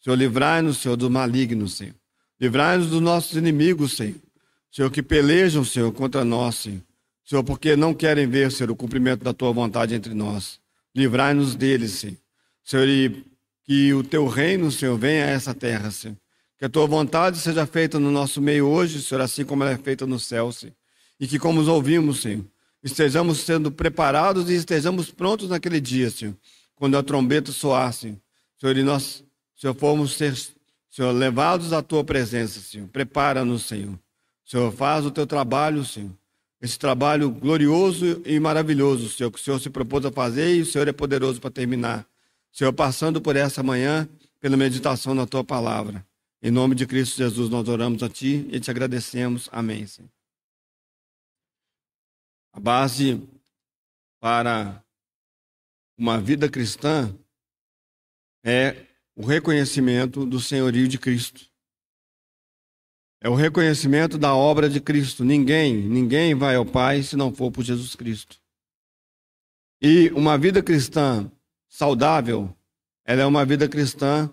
Senhor, 0.00 0.16
livrai-nos, 0.16 0.78
Senhor, 0.78 0.96
do 0.96 1.10
maligno, 1.10 1.68
Senhor. 1.68 1.94
Livrai-nos 2.40 2.88
dos 2.88 3.00
nossos 3.00 3.36
inimigos, 3.36 3.96
Senhor. 3.96 4.16
Senhor, 4.70 4.90
que 4.90 5.02
pelejam, 5.02 5.64
Senhor, 5.64 5.92
contra 5.92 6.24
nós, 6.24 6.56
Senhor. 6.56 6.82
Senhor, 7.24 7.42
porque 7.42 7.74
não 7.74 7.94
querem 7.94 8.26
ver, 8.26 8.52
Senhor, 8.52 8.70
o 8.70 8.76
cumprimento 8.76 9.24
da 9.24 9.32
tua 9.32 9.52
vontade 9.52 9.94
entre 9.94 10.12
nós. 10.14 10.60
Livrai-nos 10.94 11.54
deles, 11.54 11.92
Senhor. 11.92 12.16
Senhor, 12.62 12.86
e 12.86 13.24
que 13.64 13.94
o 13.94 14.04
teu 14.04 14.26
reino, 14.26 14.70
Senhor, 14.70 14.96
venha 14.98 15.24
a 15.24 15.28
essa 15.28 15.54
terra, 15.54 15.90
Senhor. 15.90 16.16
Que 16.58 16.66
a 16.66 16.68
tua 16.68 16.86
vontade 16.86 17.38
seja 17.38 17.66
feita 17.66 17.98
no 17.98 18.10
nosso 18.10 18.40
meio 18.40 18.66
hoje, 18.66 19.02
Senhor, 19.02 19.20
assim 19.20 19.44
como 19.44 19.62
ela 19.62 19.72
é 19.72 19.78
feita 19.78 20.06
no 20.06 20.20
céu, 20.20 20.52
Senhor. 20.52 20.74
E 21.18 21.26
que, 21.26 21.38
como 21.38 21.60
os 21.60 21.68
ouvimos, 21.68 22.20
Senhor, 22.20 22.44
estejamos 22.84 23.38
sendo 23.38 23.72
preparados 23.72 24.50
e 24.50 24.54
estejamos 24.54 25.10
prontos 25.10 25.48
naquele 25.48 25.80
dia, 25.80 26.10
Senhor, 26.10 26.36
quando 26.76 26.96
a 26.98 27.02
trombeta 27.02 27.50
soar, 27.50 27.92
Senhor. 27.92 28.18
Senhor, 28.60 28.76
e 28.76 28.82
nós, 28.82 29.24
Senhor, 29.56 29.74
formos 29.74 30.12
ser, 30.12 30.36
Senhor, 30.90 31.10
levados 31.10 31.72
à 31.72 31.82
tua 31.82 32.04
presença, 32.04 32.60
Senhor. 32.60 32.86
Prepara-nos, 32.88 33.62
Senhor. 33.62 33.98
Senhor, 34.44 34.70
faz 34.70 35.06
o 35.06 35.10
teu 35.10 35.26
trabalho, 35.26 35.84
Senhor. 35.84 36.10
Esse 36.60 36.78
trabalho 36.78 37.30
glorioso 37.30 38.22
e 38.24 38.38
maravilhoso, 38.38 39.08
Senhor, 39.08 39.30
que 39.30 39.40
o 39.40 39.42
Senhor 39.42 39.58
se 39.58 39.70
propôs 39.70 40.04
a 40.04 40.12
fazer 40.12 40.54
e 40.54 40.60
o 40.60 40.66
Senhor 40.66 40.86
é 40.86 40.92
poderoso 40.92 41.40
para 41.40 41.50
terminar. 41.50 42.06
Senhor, 42.52 42.72
passando 42.72 43.20
por 43.20 43.34
essa 43.34 43.62
manhã, 43.62 44.08
pela 44.40 44.56
meditação 44.56 45.14
na 45.14 45.26
tua 45.26 45.42
palavra. 45.42 46.06
Em 46.42 46.50
nome 46.50 46.74
de 46.74 46.86
Cristo 46.86 47.16
Jesus, 47.16 47.48
nós 47.48 47.66
oramos 47.68 48.02
a 48.02 48.08
ti 48.08 48.46
e 48.50 48.60
te 48.60 48.70
agradecemos. 48.70 49.48
Amém, 49.50 49.86
Senhor. 49.86 50.13
A 52.54 52.60
base 52.60 53.20
para 54.20 54.80
uma 55.98 56.20
vida 56.20 56.48
cristã 56.48 57.12
é 58.44 58.86
o 59.16 59.26
reconhecimento 59.26 60.24
do 60.24 60.38
senhorio 60.38 60.86
de 60.86 60.96
Cristo. 60.96 61.50
É 63.20 63.28
o 63.28 63.34
reconhecimento 63.34 64.16
da 64.16 64.36
obra 64.36 64.70
de 64.70 64.80
Cristo. 64.80 65.24
Ninguém, 65.24 65.74
ninguém 65.74 66.32
vai 66.32 66.54
ao 66.54 66.64
Pai 66.64 67.02
se 67.02 67.16
não 67.16 67.34
for 67.34 67.50
por 67.50 67.64
Jesus 67.64 67.96
Cristo. 67.96 68.40
E 69.82 70.10
uma 70.10 70.38
vida 70.38 70.62
cristã 70.62 71.28
saudável, 71.68 72.56
ela 73.04 73.22
é 73.22 73.26
uma 73.26 73.44
vida 73.44 73.68
cristã 73.68 74.32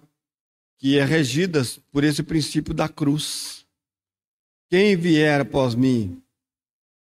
que 0.78 0.96
é 0.96 1.04
regida 1.04 1.64
por 1.92 2.04
esse 2.04 2.22
princípio 2.22 2.72
da 2.72 2.88
cruz. 2.88 3.66
Quem 4.70 4.96
vier 4.96 5.42
após 5.42 5.74
mim, 5.74 6.21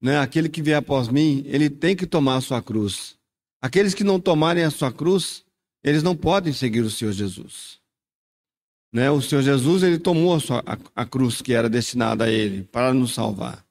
né, 0.02 0.20
aquele 0.20 0.50
que 0.50 0.62
vier 0.62 0.78
após 0.78 1.08
mim, 1.08 1.44
ele 1.46 1.70
tem 1.70 1.96
que 1.96 2.06
tomar 2.06 2.38
a 2.38 2.42
sua 2.42 2.62
cruz. 2.62 3.16
Aqueles 3.62 3.94
que 3.94 4.04
não 4.04 4.20
tomarem 4.20 4.64
a 4.64 4.70
sua 4.70 4.92
cruz, 4.92 5.44
eles 5.84 6.04
não 6.04 6.16
podem 6.16 6.54
seguir 6.54 6.82
o 6.82 6.90
Senhor 6.90 7.12
Jesus. 7.12 7.80
Né? 8.94 9.10
O 9.10 9.22
Senhor 9.22 9.42
Jesus 9.42 9.84
ele 9.84 9.98
tomou 9.98 10.36
a, 10.36 10.40
sua, 10.40 10.64
a, 10.66 10.78
a 10.96 11.06
cruz 11.06 11.42
que 11.42 11.54
era 11.54 11.70
destinada 11.70 12.26
a 12.26 12.30
ele 12.30 12.64
para 12.64 12.94
nos 12.94 13.14
salvar. 13.14 13.66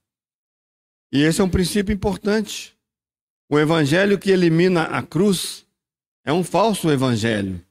E 1.13 1.23
esse 1.23 1.41
é 1.41 1.45
um 1.45 1.49
princípio 1.49 1.93
importante. 1.93 2.77
O 3.49 3.59
evangelho 3.59 4.19
que 4.19 4.31
elimina 4.31 4.83
a 4.83 5.03
cruz 5.03 5.65
é 6.25 6.33
um 6.33 6.43
falso 6.43 6.91
evangelho. 6.91 7.65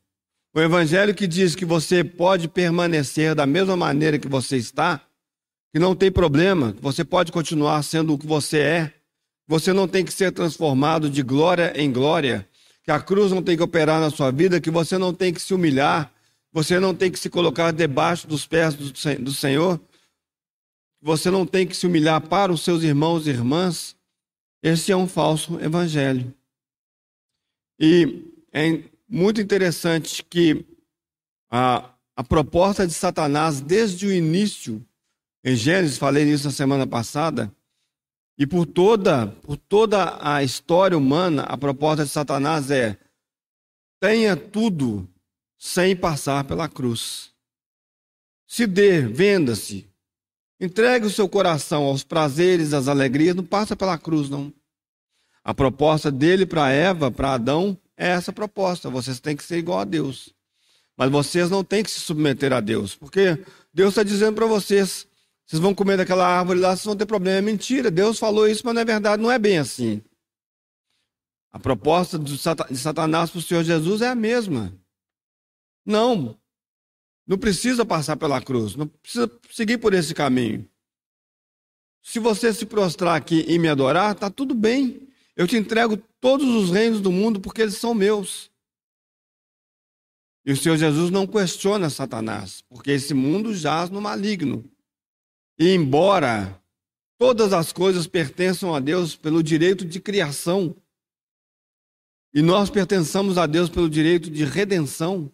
O 0.55 0.61
evangelho 0.61 1.13
que 1.13 1.27
diz 1.27 1.53
que 1.53 1.65
você 1.65 2.01
pode 2.01 2.47
permanecer 2.47 3.35
da 3.35 3.45
mesma 3.45 3.75
maneira 3.75 4.17
que 4.17 4.27
você 4.27 4.55
está, 4.55 5.05
que 5.75 5.79
não 5.79 5.93
tem 5.93 6.09
problema, 6.09 6.73
você 6.79 7.03
pode 7.03 7.33
continuar 7.33 7.83
sendo 7.83 8.13
o 8.13 8.17
que 8.17 8.25
você 8.25 8.59
é, 8.59 8.93
você 9.45 9.73
não 9.73 9.89
tem 9.89 10.05
que 10.05 10.13
ser 10.13 10.31
transformado 10.31 11.09
de 11.09 11.21
glória 11.21 11.73
em 11.75 11.91
glória, 11.91 12.47
que 12.81 12.91
a 12.91 12.97
cruz 13.01 13.29
não 13.29 13.43
tem 13.43 13.57
que 13.57 13.63
operar 13.63 13.99
na 13.99 14.09
sua 14.09 14.31
vida, 14.31 14.61
que 14.61 14.71
você 14.71 14.97
não 14.97 15.13
tem 15.13 15.33
que 15.33 15.41
se 15.41 15.53
humilhar, 15.53 16.13
você 16.49 16.79
não 16.79 16.95
tem 16.95 17.11
que 17.11 17.19
se 17.19 17.29
colocar 17.29 17.73
debaixo 17.73 18.25
dos 18.25 18.47
pés 18.47 18.73
do 18.73 19.33
Senhor. 19.33 19.77
Você 21.01 21.29
não 21.29 21.45
tem 21.45 21.67
que 21.67 21.75
se 21.75 21.85
humilhar 21.85 22.21
para 22.21 22.53
os 22.53 22.61
seus 22.61 22.81
irmãos 22.81 23.27
e 23.27 23.31
irmãs. 23.31 23.97
Esse 24.63 24.93
é 24.93 24.95
um 24.95 25.09
falso 25.09 25.59
evangelho. 25.59 26.33
E 27.77 28.23
é 28.53 28.81
muito 29.09 29.41
interessante 29.41 30.23
que 30.23 30.65
a, 31.51 31.89
a 32.15 32.23
proposta 32.23 32.87
de 32.87 32.93
Satanás, 32.93 33.59
desde 33.59 34.07
o 34.07 34.13
início, 34.13 34.81
em 35.45 35.55
Gênesis, 35.55 35.99
falei 35.99 36.25
nisso 36.25 36.45
na 36.45 36.51
semana 36.51 36.87
passada, 36.87 37.53
e 38.35 38.47
por 38.47 38.65
toda, 38.65 39.27
por 39.27 39.55
toda 39.55 40.17
a 40.19 40.43
história 40.43 40.97
humana, 40.97 41.43
a 41.43 41.55
proposta 41.55 42.03
de 42.03 42.09
Satanás 42.09 42.71
é: 42.71 42.97
tenha 43.99 44.35
tudo 44.35 45.07
sem 45.57 45.95
passar 45.95 46.43
pela 46.45 46.67
cruz. 46.67 47.31
Se 48.47 48.65
dê, 48.65 49.01
venda-se. 49.01 49.87
Entregue 50.59 51.05
o 51.05 51.11
seu 51.11 51.29
coração 51.29 51.83
aos 51.83 52.03
prazeres, 52.03 52.73
às 52.73 52.87
alegrias, 52.87 53.35
não 53.35 53.43
passa 53.43 53.75
pela 53.75 53.97
cruz, 53.97 54.29
não. 54.29 54.51
A 55.43 55.53
proposta 55.53 56.11
dele 56.11 56.45
para 56.45 56.71
Eva, 56.71 57.11
para 57.11 57.33
Adão, 57.33 57.77
é 57.95 58.09
essa 58.09 58.33
proposta. 58.33 58.89
Vocês 58.89 59.19
têm 59.19 59.35
que 59.35 59.43
ser 59.43 59.57
igual 59.57 59.79
a 59.79 59.85
Deus. 59.85 60.33
Mas 60.97 61.11
vocês 61.11 61.49
não 61.49 61.63
têm 61.63 61.83
que 61.83 61.91
se 61.91 61.99
submeter 61.99 62.51
a 62.51 62.59
Deus. 62.59 62.95
Porque 62.95 63.43
Deus 63.73 63.89
está 63.89 64.03
dizendo 64.03 64.35
para 64.35 64.47
vocês: 64.47 65.05
vocês 65.45 65.61
vão 65.61 65.75
comer 65.75 65.97
daquela 65.97 66.27
árvore 66.27 66.59
lá, 66.59 66.69
vocês 66.69 66.85
vão 66.85 66.95
ter 66.95 67.05
problema. 67.05 67.37
É 67.37 67.41
mentira. 67.41 67.91
Deus 67.91 68.17
falou 68.17 68.47
isso, 68.47 68.63
mas 68.65 68.73
não 68.73 68.81
é 68.81 68.85
verdade, 68.85 69.21
não 69.21 69.31
é 69.31 69.37
bem 69.37 69.59
assim. 69.59 70.01
A 71.51 71.59
proposta 71.59 72.17
de 72.17 72.37
Satanás 72.77 73.29
para 73.29 73.39
o 73.39 73.41
Senhor 73.41 73.63
Jesus 73.63 74.01
é 74.01 74.09
a 74.09 74.15
mesma. 74.15 74.73
Não. 75.85 76.37
Não 77.27 77.37
precisa 77.37 77.85
passar 77.85 78.17
pela 78.17 78.41
cruz. 78.41 78.75
Não 78.75 78.87
precisa 78.87 79.31
seguir 79.51 79.77
por 79.77 79.93
esse 79.93 80.13
caminho. 80.13 80.67
Se 82.01 82.19
você 82.19 82.53
se 82.53 82.65
prostrar 82.65 83.15
aqui 83.15 83.45
e 83.47 83.57
me 83.57 83.67
adorar, 83.67 84.13
está 84.13 84.29
tudo 84.29 84.53
bem. 84.53 85.07
Eu 85.35 85.47
te 85.47 85.55
entrego 85.55 85.97
todos 86.19 86.47
os 86.47 86.71
reinos 86.71 87.01
do 87.01 87.11
mundo 87.11 87.39
porque 87.39 87.61
eles 87.61 87.77
são 87.77 87.93
meus. 87.93 88.51
E 90.45 90.51
o 90.51 90.57
Senhor 90.57 90.77
Jesus 90.77 91.09
não 91.09 91.25
questiona 91.25 91.89
Satanás, 91.89 92.61
porque 92.69 92.91
esse 92.91 93.13
mundo 93.13 93.53
jaz 93.53 93.89
no 93.89 93.99
maligno. 93.99 94.63
E 95.57 95.69
embora 95.73 96.61
todas 97.17 97.53
as 97.53 97.71
coisas 97.71 98.07
pertençam 98.07 98.75
a 98.75 98.79
Deus 98.79 99.15
pelo 99.15 99.41
direito 99.41 99.85
de 99.85 99.99
criação, 99.99 100.75
e 102.33 102.41
nós 102.41 102.69
pertençamos 102.69 103.37
a 103.37 103.45
Deus 103.45 103.69
pelo 103.69 103.89
direito 103.89 104.29
de 104.29 104.43
redenção, 104.43 105.31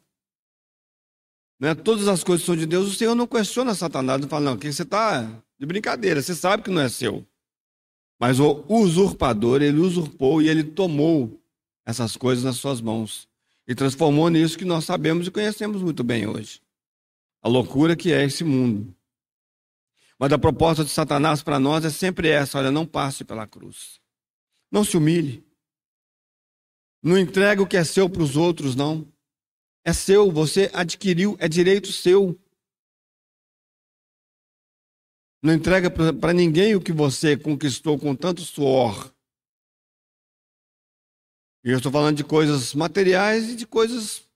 né? 1.62 1.76
Todas 1.76 2.08
as 2.08 2.24
coisas 2.24 2.44
são 2.44 2.56
de 2.56 2.66
Deus. 2.66 2.88
O 2.88 2.96
Senhor 2.96 3.14
não 3.14 3.28
questiona 3.28 3.76
Satanás, 3.76 4.20
não 4.20 4.28
fala, 4.28 4.46
não, 4.46 4.58
que 4.58 4.74
você 4.74 4.82
está 4.82 5.24
de 5.60 5.66
brincadeira, 5.66 6.20
você 6.20 6.34
sabe 6.34 6.64
que 6.64 6.72
não 6.72 6.82
é 6.82 6.90
seu. 6.90 7.24
Mas 8.20 8.40
o 8.40 8.66
usurpador, 8.68 9.62
ele 9.62 9.80
usurpou 9.80 10.42
e 10.42 10.50
ele 10.50 10.64
tomou 10.64 11.40
essas 11.86 12.18
coisas 12.18 12.44
nas 12.44 12.58
suas 12.58 12.82
mãos 12.82 13.28
e 13.68 13.76
transformou 13.76 14.28
nisso 14.30 14.58
que 14.58 14.66
nós 14.66 14.86
sabemos 14.86 15.28
e 15.28 15.32
conhecemos 15.32 15.84
muito 15.84 16.04
bem 16.04 16.28
hoje. 16.28 16.62
A 17.44 17.48
loucura 17.48 17.96
que 17.96 18.12
é 18.12 18.24
esse 18.24 18.44
mundo. 18.44 18.94
Mas 20.22 20.32
a 20.32 20.38
proposta 20.38 20.86
de 20.86 20.92
Satanás 20.92 21.42
para 21.42 21.60
nós 21.60 21.84
é 21.84 21.90
sempre 21.90 22.30
essa: 22.30 22.60
olha, 22.60 22.70
não 22.70 22.86
passe 22.86 23.26
pela 23.26 23.48
cruz. 23.48 24.00
Não 24.72 24.84
se 24.84 24.96
humilhe. 24.96 25.44
Não 27.02 27.18
entregue 27.18 27.64
o 27.64 27.68
que 27.68 27.76
é 27.76 27.84
seu 27.84 28.08
para 28.08 28.22
os 28.22 28.38
outros, 28.38 28.76
não. 28.76 29.12
É 29.84 29.92
seu, 29.92 30.32
você 30.32 30.70
adquiriu, 30.76 31.36
é 31.40 31.50
direito 31.50 31.92
seu. 31.92 32.40
Não 35.42 35.56
entrega 35.56 35.90
para 35.90 36.34
ninguém 36.34 36.76
o 36.76 36.82
que 36.82 36.92
você 36.92 37.36
conquistou 37.36 37.98
com 37.98 38.16
tanto 38.16 38.42
suor. 38.42 39.12
E 41.66 41.72
eu 41.72 41.78
estou 41.78 41.92
falando 41.92 42.18
de 42.18 42.24
coisas 42.24 42.76
materiais 42.76 43.50
e 43.50 43.56
de 43.56 43.66
coisas 43.66 44.30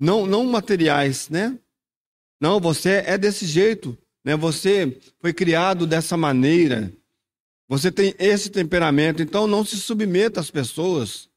não, 0.00 0.26
não 0.26 0.44
materiais, 0.46 1.28
né? 1.28 1.56
Não, 2.40 2.58
você 2.58 3.04
é 3.06 3.16
desse 3.16 3.46
jeito, 3.46 3.96
né? 4.24 4.36
Você 4.36 4.98
foi 5.18 5.32
criado 5.32 5.86
dessa 5.86 6.16
maneira. 6.16 6.92
Você 7.68 7.90
tem 7.90 8.14
esse 8.18 8.50
temperamento, 8.50 9.22
então 9.22 9.46
não 9.46 9.64
se 9.64 9.76
submeta 9.76 10.40
às 10.40 10.50
pessoas. 10.50 11.28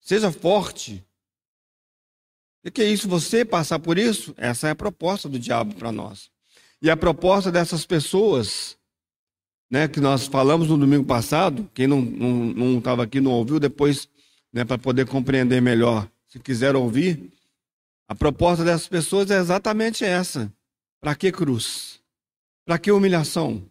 Seja 0.00 0.32
forte. 0.32 1.04
O 2.64 2.70
que 2.70 2.82
é 2.82 2.90
isso? 2.90 3.08
Você 3.08 3.44
passar 3.44 3.78
por 3.78 3.98
isso? 3.98 4.34
Essa 4.36 4.68
é 4.68 4.70
a 4.70 4.76
proposta 4.76 5.28
do 5.28 5.38
diabo 5.38 5.74
para 5.74 5.92
nós. 5.92 6.30
E 6.80 6.90
a 6.90 6.96
proposta 6.96 7.50
dessas 7.50 7.86
pessoas 7.86 8.76
né, 9.70 9.88
que 9.88 10.00
nós 10.00 10.26
falamos 10.26 10.68
no 10.68 10.78
domingo 10.78 11.04
passado, 11.04 11.68
quem 11.74 11.86
não 11.86 12.78
estava 12.78 13.02
aqui 13.02 13.20
não 13.20 13.32
ouviu, 13.32 13.58
depois, 13.58 14.08
né, 14.52 14.64
para 14.64 14.78
poder 14.78 15.06
compreender 15.06 15.60
melhor, 15.60 16.08
se 16.28 16.38
quiser 16.38 16.76
ouvir, 16.76 17.32
a 18.08 18.14
proposta 18.14 18.64
dessas 18.64 18.86
pessoas 18.86 19.30
é 19.30 19.38
exatamente 19.38 20.04
essa. 20.04 20.52
Para 21.00 21.14
que 21.14 21.30
cruz? 21.30 22.02
Para 22.64 22.78
que 22.78 22.90
humilhação? 22.90 23.70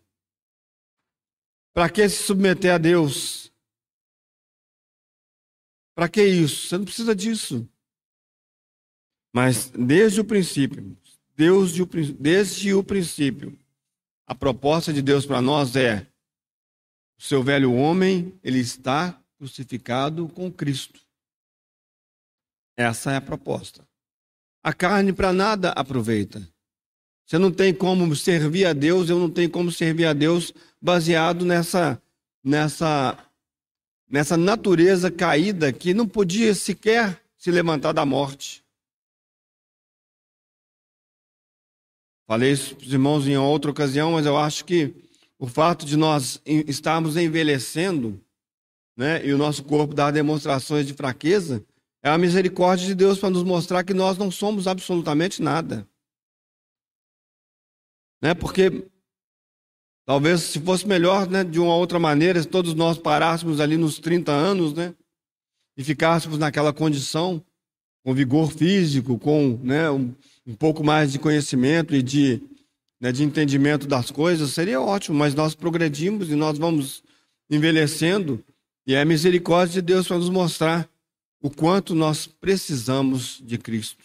Para 1.74 1.89
que 1.89 2.08
se 2.08 2.24
submeter 2.24 2.74
a 2.74 2.77
Deus? 2.77 3.51
Para 5.94 6.08
que 6.08 6.24
isso? 6.24 6.67
Você 6.67 6.77
não 6.77 6.86
precisa 6.86 7.15
disso. 7.15 7.67
Mas 9.34 9.70
desde 9.70 10.22
o 10.22 10.25
princípio, 10.25 10.98
Deus, 11.36 11.74
desde 12.17 12.74
o 12.74 12.84
princípio, 12.84 13.58
a 14.25 14.34
proposta 14.34 14.94
de 14.94 15.01
Deus 15.01 15.25
para 15.25 15.41
nós 15.41 15.75
é: 15.75 16.08
o 17.17 17.22
seu 17.22 17.44
velho 17.44 17.74
homem, 17.74 18.39
ele 18.41 18.60
está 18.60 19.22
crucificado 19.38 20.29
com 20.29 20.51
Cristo. 20.51 21.01
Essa 22.77 23.12
é 23.12 23.17
a 23.17 23.22
proposta. 23.22 23.88
A 24.63 24.74
carne 24.74 25.13
para 25.13 25.32
nada 25.32 25.72
aproveita. 25.72 26.48
Você 27.25 27.39
não 27.39 27.51
tem 27.51 27.74
como 27.74 28.15
servir 28.15 28.65
a 28.65 28.74
Deus, 28.74 29.10
eu 29.10 29.17
não 29.17 29.29
tenho 29.29 29.50
como 29.50 29.72
servir 29.72 30.05
a 30.05 30.13
Deus 30.13 30.53
baseado 30.79 31.44
nessa 31.44 32.01
nessa 32.44 33.17
nessa 34.08 34.38
natureza 34.38 35.10
caída 35.10 35.74
que 35.74 35.94
não 35.94 36.08
podia 36.08 36.53
sequer 36.53 37.20
se 37.38 37.50
levantar 37.50 37.91
da 37.91 38.05
morte. 38.05 38.63
Falei 42.27 42.51
isso 42.51 42.75
para 42.75 42.86
os 42.86 42.94
irmãos 42.94 43.27
em 43.27 43.38
outra 43.38 43.72
ocasião, 43.72 44.13
mas 44.13 44.25
eu 44.25 44.38
acho 44.38 44.65
que 44.65 44.94
o 45.38 45.48
fato 45.48 45.86
de 45.86 45.96
nós 45.96 46.41
estarmos 46.46 47.17
envelhecendo, 47.17 48.20
né, 48.98 49.25
e 49.25 49.34
o 49.34 49.38
nosso 49.38 49.63
corpo 49.63 49.94
dar 49.94 50.12
demonstrações 50.12 50.88
de 50.88 50.94
fraqueza, 50.94 51.63
é 52.01 52.10
a 52.10 52.17
misericórdia 52.17 52.88
de 52.88 52.96
Deus 52.96 53.20
para 53.20 53.29
nos 53.29 53.44
mostrar 53.44 53.84
que 53.84 53.94
nós 53.94 54.17
não 54.17 54.32
somos 54.32 54.67
absolutamente 54.67 55.41
nada. 55.41 55.88
Né, 58.22 58.34
porque 58.34 58.88
talvez 60.05 60.41
se 60.41 60.60
fosse 60.60 60.88
melhor, 60.88 61.27
né, 61.29 61.43
de 61.43 61.60
uma 61.60 61.75
outra 61.75 62.00
maneira, 62.00 62.41
se 62.41 62.48
todos 62.48 62.74
nós 62.74 62.98
parássemos 62.98 63.60
ali 63.60 63.77
nos 63.77 64.00
30 64.00 64.31
anos, 64.31 64.74
né, 64.74 64.93
e 65.77 65.84
ficássemos 65.84 66.38
naquela 66.38 66.72
condição, 66.72 67.43
com 68.03 68.13
vigor 68.13 68.51
físico, 68.51 69.17
com, 69.17 69.60
né, 69.63 69.89
um, 69.89 70.13
um 70.45 70.53
pouco 70.53 70.84
mais 70.84 71.12
de 71.12 71.19
conhecimento 71.19 71.95
e 71.95 72.03
de, 72.03 72.41
né, 73.01 73.12
de 73.12 73.24
entendimento 73.24 73.88
das 73.88 74.12
coisas, 74.12 74.51
seria 74.51 74.79
ótimo, 74.79 75.17
mas 75.17 75.34
nós 75.34 75.55
progredimos 75.55 76.29
e 76.29 76.36
nós 76.36 76.57
vamos 76.57 77.03
envelhecendo, 77.50 78.43
e 78.88 78.93
é 78.93 79.01
a 79.01 79.05
misericórdia 79.05 79.81
de 79.81 79.81
Deus 79.81 80.07
para 80.07 80.17
nos 80.17 80.29
mostrar 80.29 80.88
o 81.41 81.50
quanto 81.50 81.93
nós 81.95 82.27
precisamos 82.27 83.41
de 83.43 83.57
Cristo, 83.57 84.03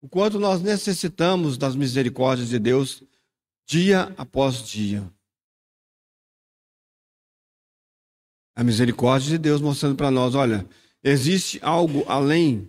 o 0.00 0.08
quanto 0.08 0.38
nós 0.38 0.60
necessitamos 0.62 1.58
das 1.58 1.74
misericórdias 1.74 2.48
de 2.48 2.58
Deus 2.58 3.02
dia 3.66 4.12
após 4.16 4.62
dia. 4.62 5.08
A 8.56 8.62
misericórdia 8.62 9.30
de 9.30 9.38
Deus 9.38 9.60
mostrando 9.60 9.96
para 9.96 10.10
nós: 10.10 10.34
olha, 10.34 10.66
existe 11.02 11.58
algo 11.62 12.04
além 12.06 12.68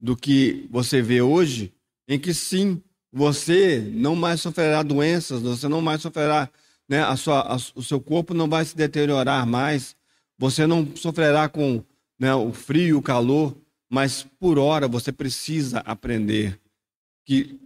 do 0.00 0.16
que 0.16 0.68
você 0.70 1.00
vê 1.00 1.22
hoje 1.22 1.72
em 2.06 2.18
que 2.18 2.34
sim, 2.34 2.82
você 3.10 3.78
não 3.92 4.14
mais 4.14 4.40
sofrerá 4.40 4.82
doenças, 4.82 5.40
você 5.40 5.68
não 5.68 5.80
mais 5.80 6.02
sofrerá, 6.02 6.50
né, 6.88 7.02
a 7.02 7.16
sua, 7.16 7.40
a, 7.40 7.56
o 7.74 7.82
seu 7.82 8.00
corpo 8.00 8.34
não 8.34 8.48
vai 8.48 8.64
se 8.64 8.76
deteriorar 8.76 9.46
mais, 9.46 9.96
você 10.36 10.66
não 10.66 10.94
sofrerá 10.96 11.48
com 11.48 11.82
né, 12.18 12.34
o 12.34 12.52
frio, 12.52 12.98
o 12.98 13.02
calor, 13.02 13.56
mas 13.88 14.26
por 14.38 14.58
hora 14.58 14.86
você 14.88 15.12
precisa 15.12 15.78
aprender 15.80 16.60
que 17.24 17.58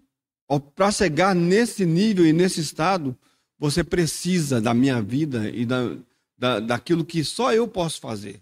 para 0.74 0.90
chegar 0.90 1.34
nesse 1.34 1.84
nível 1.84 2.26
e 2.26 2.32
nesse 2.32 2.60
estado, 2.60 3.16
você 3.58 3.84
precisa 3.84 4.60
da 4.60 4.72
minha 4.72 5.02
vida 5.02 5.50
e 5.50 5.66
da, 5.66 5.96
da, 6.38 6.60
daquilo 6.60 7.04
que 7.04 7.22
só 7.22 7.52
eu 7.52 7.68
posso 7.68 8.00
fazer. 8.00 8.40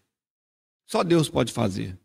Só 0.87 1.03
Deus 1.03 1.29
pode 1.29 1.53
fazer. 1.53 1.99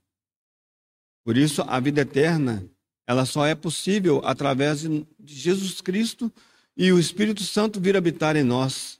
Por 1.23 1.37
isso, 1.37 1.61
a 1.67 1.79
vida 1.79 2.01
eterna 2.01 2.65
ela 3.05 3.25
só 3.25 3.45
é 3.45 3.53
possível 3.53 4.21
através 4.23 4.81
de 4.81 5.05
Jesus 5.19 5.81
Cristo 5.81 6.31
e 6.77 6.91
o 6.91 6.99
Espírito 6.99 7.43
Santo 7.43 7.79
vir 7.79 7.97
habitar 7.97 8.35
em 8.35 8.43
nós. 8.43 8.99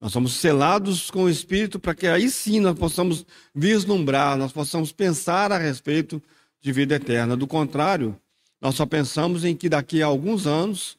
Nós 0.00 0.12
somos 0.12 0.34
selados 0.34 1.10
com 1.10 1.24
o 1.24 1.30
Espírito 1.30 1.78
para 1.78 1.94
que 1.94 2.06
aí 2.06 2.30
sim 2.30 2.60
nós 2.60 2.78
possamos 2.78 3.24
vislumbrar, 3.54 4.36
nós 4.36 4.52
possamos 4.52 4.92
pensar 4.92 5.52
a 5.52 5.58
respeito 5.58 6.22
de 6.60 6.72
vida 6.72 6.96
eterna. 6.96 7.36
Do 7.36 7.46
contrário, 7.46 8.20
nós 8.60 8.74
só 8.74 8.84
pensamos 8.84 9.44
em 9.44 9.56
que 9.56 9.68
daqui 9.68 10.02
a 10.02 10.06
alguns 10.06 10.46
anos, 10.46 10.98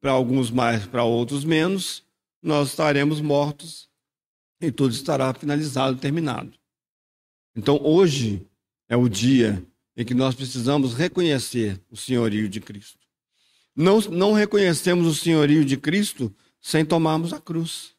para 0.00 0.12
alguns 0.12 0.50
mais, 0.50 0.86
para 0.86 1.04
outros 1.04 1.44
menos, 1.44 2.04
nós 2.42 2.68
estaremos 2.68 3.20
mortos 3.20 3.88
e 4.60 4.70
tudo 4.70 4.92
estará 4.92 5.32
finalizado, 5.34 5.98
terminado. 5.98 6.52
Então 7.56 7.80
hoje 7.82 8.46
é 8.88 8.96
o 8.96 9.08
dia 9.08 9.64
em 9.96 10.04
que 10.04 10.14
nós 10.14 10.34
precisamos 10.34 10.94
reconhecer 10.94 11.80
o 11.90 11.96
senhorio 11.96 12.48
de 12.48 12.60
Cristo. 12.60 12.98
Não, 13.74 14.00
não 14.00 14.32
reconhecemos 14.32 15.06
o 15.06 15.14
senhorio 15.14 15.64
de 15.64 15.76
Cristo 15.76 16.34
sem 16.60 16.84
tomarmos 16.84 17.32
a 17.32 17.40
cruz. 17.40 17.94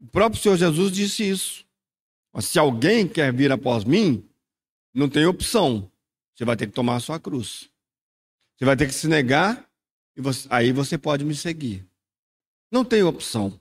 O 0.00 0.06
próprio 0.06 0.40
Senhor 0.40 0.56
Jesus 0.56 0.92
disse 0.92 1.28
isso. 1.28 1.64
Se 2.40 2.58
alguém 2.58 3.06
quer 3.06 3.32
vir 3.32 3.52
após 3.52 3.84
mim, 3.84 4.24
não 4.92 5.08
tem 5.08 5.26
opção. 5.26 5.90
Você 6.34 6.44
vai 6.44 6.56
ter 6.56 6.66
que 6.66 6.72
tomar 6.72 6.96
a 6.96 7.00
sua 7.00 7.20
cruz. 7.20 7.70
Você 8.56 8.64
vai 8.64 8.76
ter 8.76 8.86
que 8.86 8.94
se 8.94 9.08
negar 9.08 9.68
e 10.16 10.20
você, 10.20 10.46
aí 10.50 10.72
você 10.72 10.96
pode 10.96 11.24
me 11.24 11.34
seguir. 11.34 11.86
Não 12.70 12.84
tem 12.84 13.02
opção. 13.02 13.58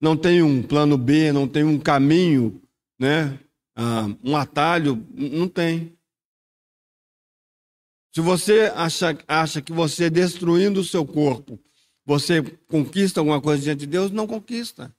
Não 0.00 0.16
tem 0.16 0.42
um 0.42 0.62
plano 0.62 0.98
B, 0.98 1.32
não 1.32 1.46
tem 1.46 1.64
um 1.64 1.78
caminho, 1.78 2.60
né? 2.98 3.38
ah, 3.74 4.06
um 4.22 4.36
atalho, 4.36 5.06
não 5.12 5.48
tem. 5.48 5.96
Se 8.14 8.20
você 8.20 8.70
acha, 8.74 9.18
acha 9.26 9.62
que 9.62 9.72
você 9.72 10.10
destruindo 10.10 10.80
o 10.80 10.84
seu 10.84 11.06
corpo, 11.06 11.58
você 12.04 12.42
conquista 12.68 13.20
alguma 13.20 13.40
coisa 13.40 13.62
diante 13.62 13.80
de 13.80 13.86
Deus, 13.86 14.10
não 14.10 14.26
conquista. 14.26 14.94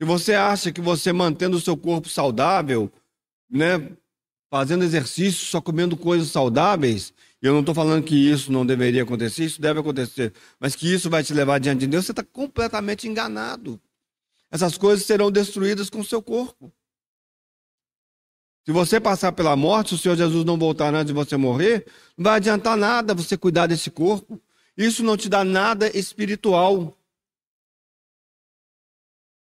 Se 0.00 0.04
você 0.04 0.34
acha 0.34 0.72
que 0.72 0.80
você 0.80 1.12
mantendo 1.12 1.56
o 1.56 1.60
seu 1.60 1.76
corpo 1.76 2.08
saudável, 2.08 2.92
né, 3.48 3.96
fazendo 4.50 4.82
exercício, 4.82 5.46
só 5.46 5.60
comendo 5.60 5.96
coisas 5.96 6.28
saudáveis, 6.28 7.14
eu 7.46 7.52
não 7.52 7.60
estou 7.60 7.74
falando 7.74 8.02
que 8.02 8.14
isso 8.14 8.50
não 8.50 8.64
deveria 8.64 9.02
acontecer, 9.02 9.44
isso 9.44 9.60
deve 9.60 9.78
acontecer, 9.78 10.32
mas 10.58 10.74
que 10.74 10.90
isso 10.92 11.10
vai 11.10 11.22
te 11.22 11.34
levar 11.34 11.60
diante 11.60 11.80
de 11.80 11.86
Deus, 11.86 12.06
você 12.06 12.12
está 12.12 12.24
completamente 12.24 13.06
enganado. 13.06 13.78
Essas 14.50 14.78
coisas 14.78 15.04
serão 15.04 15.30
destruídas 15.30 15.90
com 15.90 16.00
o 16.00 16.04
seu 16.04 16.22
corpo. 16.22 16.72
Se 18.64 18.72
você 18.72 18.98
passar 18.98 19.32
pela 19.32 19.54
morte, 19.54 19.90
se 19.90 19.94
o 19.96 19.98
Senhor 19.98 20.16
Jesus 20.16 20.42
não 20.42 20.56
voltar 20.56 20.94
antes 20.94 21.08
de 21.08 21.12
você 21.12 21.36
morrer, 21.36 21.86
não 22.16 22.24
vai 22.24 22.36
adiantar 22.36 22.78
nada 22.78 23.14
você 23.14 23.36
cuidar 23.36 23.66
desse 23.66 23.90
corpo. 23.90 24.40
Isso 24.74 25.02
não 25.02 25.16
te 25.16 25.28
dá 25.28 25.44
nada 25.44 25.94
espiritual. 25.94 26.96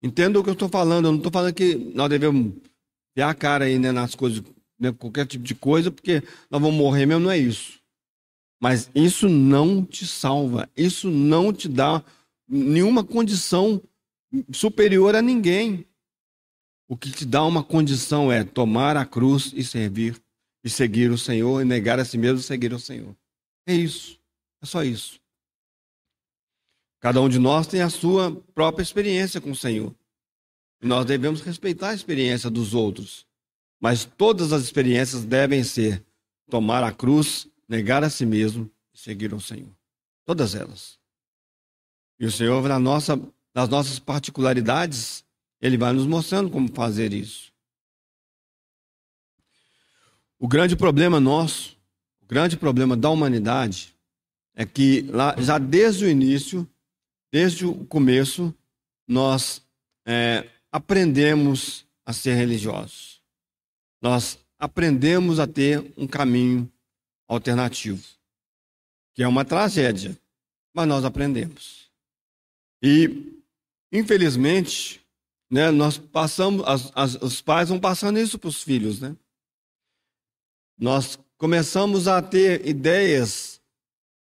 Entenda 0.02 0.40
o 0.40 0.42
que 0.42 0.48
eu 0.48 0.54
estou 0.54 0.70
falando. 0.70 1.04
Eu 1.04 1.12
não 1.12 1.18
estou 1.18 1.30
falando 1.30 1.52
que 1.52 1.74
nós 1.94 2.08
devemos 2.08 2.54
ter 3.14 3.22
a 3.22 3.34
cara 3.34 3.66
aí 3.66 3.78
né, 3.78 3.92
nas 3.92 4.14
coisas, 4.14 4.42
né, 4.90 4.96
qualquer 4.98 5.26
tipo 5.26 5.44
de 5.44 5.54
coisa, 5.54 5.90
porque 5.90 6.22
nós 6.50 6.60
vamos 6.60 6.76
morrer 6.76 7.06
mesmo, 7.06 7.24
não 7.24 7.30
é 7.30 7.38
isso. 7.38 7.80
Mas 8.60 8.90
isso 8.94 9.28
não 9.28 9.84
te 9.84 10.06
salva. 10.06 10.70
Isso 10.76 11.10
não 11.10 11.52
te 11.52 11.68
dá 11.68 12.02
nenhuma 12.48 13.04
condição 13.04 13.82
superior 14.52 15.14
a 15.14 15.22
ninguém. 15.22 15.86
O 16.88 16.96
que 16.96 17.10
te 17.10 17.24
dá 17.24 17.44
uma 17.44 17.62
condição 17.62 18.30
é 18.30 18.44
tomar 18.44 18.96
a 18.96 19.04
cruz 19.04 19.52
e 19.54 19.64
servir, 19.64 20.20
e 20.62 20.70
seguir 20.70 21.10
o 21.10 21.18
Senhor, 21.18 21.60
e 21.60 21.64
negar 21.64 21.98
a 21.98 22.04
si 22.04 22.16
mesmo 22.16 22.40
e 22.40 22.42
seguir 22.42 22.72
o 22.72 22.78
Senhor. 22.78 23.14
É 23.66 23.74
isso. 23.74 24.18
É 24.62 24.66
só 24.66 24.82
isso. 24.82 25.20
Cada 27.00 27.20
um 27.20 27.28
de 27.28 27.38
nós 27.38 27.66
tem 27.66 27.82
a 27.82 27.90
sua 27.90 28.34
própria 28.54 28.82
experiência 28.82 29.40
com 29.40 29.50
o 29.50 29.56
Senhor. 29.56 29.94
Nós 30.82 31.04
devemos 31.04 31.42
respeitar 31.42 31.90
a 31.90 31.94
experiência 31.94 32.48
dos 32.48 32.72
outros. 32.72 33.26
Mas 33.80 34.04
todas 34.04 34.52
as 34.52 34.62
experiências 34.62 35.24
devem 35.24 35.62
ser 35.62 36.04
tomar 36.50 36.82
a 36.82 36.92
cruz, 36.92 37.48
negar 37.68 38.04
a 38.04 38.10
si 38.10 38.24
mesmo 38.24 38.70
e 38.92 38.98
seguir 38.98 39.32
o 39.34 39.40
Senhor. 39.40 39.70
Todas 40.24 40.54
elas. 40.54 40.98
E 42.18 42.26
o 42.26 42.30
Senhor, 42.30 42.66
na 42.68 42.78
nossa, 42.78 43.20
nas 43.54 43.68
nossas 43.68 43.98
particularidades, 43.98 45.24
ele 45.60 45.76
vai 45.76 45.92
nos 45.92 46.06
mostrando 46.06 46.50
como 46.50 46.72
fazer 46.72 47.12
isso. 47.12 47.52
O 50.38 50.48
grande 50.48 50.76
problema 50.76 51.18
nosso, 51.20 51.76
o 52.22 52.26
grande 52.26 52.56
problema 52.56 52.96
da 52.96 53.08
humanidade, 53.08 53.94
é 54.54 54.64
que 54.64 55.02
lá, 55.02 55.34
já 55.40 55.58
desde 55.58 56.04
o 56.04 56.08
início, 56.08 56.68
desde 57.32 57.66
o 57.66 57.84
começo, 57.86 58.54
nós 59.06 59.62
é, 60.06 60.48
aprendemos 60.70 61.86
a 62.06 62.12
ser 62.12 62.34
religiosos. 62.34 63.13
Nós 64.04 64.38
aprendemos 64.58 65.40
a 65.40 65.46
ter 65.46 65.82
um 65.96 66.06
caminho 66.06 66.70
alternativo, 67.26 68.04
que 69.14 69.22
é 69.22 69.26
uma 69.26 69.46
tragédia, 69.46 70.14
mas 70.74 70.86
nós 70.86 71.06
aprendemos. 71.06 71.90
E, 72.82 73.42
infelizmente, 73.90 75.00
né, 75.50 75.70
nós 75.70 75.96
passamos, 75.96 76.66
as, 76.66 76.92
as, 76.94 77.14
os 77.14 77.40
pais 77.40 77.70
vão 77.70 77.80
passando 77.80 78.18
isso 78.18 78.38
para 78.38 78.48
os 78.48 78.62
filhos, 78.62 79.00
né? 79.00 79.16
Nós 80.78 81.18
começamos 81.38 82.06
a 82.06 82.20
ter 82.20 82.68
ideias 82.68 83.58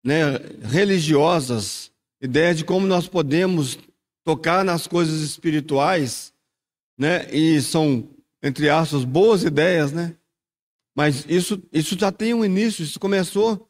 né, 0.03 0.39
religiosas, 0.62 1.93
ideias 2.19 2.57
de 2.57 2.65
como 2.65 2.87
nós 2.87 3.07
podemos 3.07 3.79
tocar 4.25 4.65
nas 4.65 4.87
coisas 4.87 5.21
espirituais, 5.21 6.33
né? 6.97 7.31
E 7.31 7.61
são, 7.61 8.09
entre 8.47 8.69
aspas, 8.69 9.05
boas 9.05 9.43
ideias, 9.43 9.93
né? 9.93 10.17
Mas 10.95 11.27
isso, 11.29 11.63
isso 11.73 11.99
já 11.99 12.11
tem 12.11 12.33
um 12.33 12.45
início, 12.45 12.83
isso 12.83 12.99
começou 12.99 13.69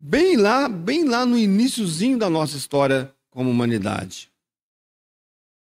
bem 0.00 0.36
lá, 0.36 0.68
bem 0.68 1.04
lá 1.04 1.24
no 1.24 1.38
iníciozinho 1.38 2.18
da 2.18 2.28
nossa 2.28 2.56
história 2.56 3.14
como 3.30 3.50
humanidade. 3.50 4.32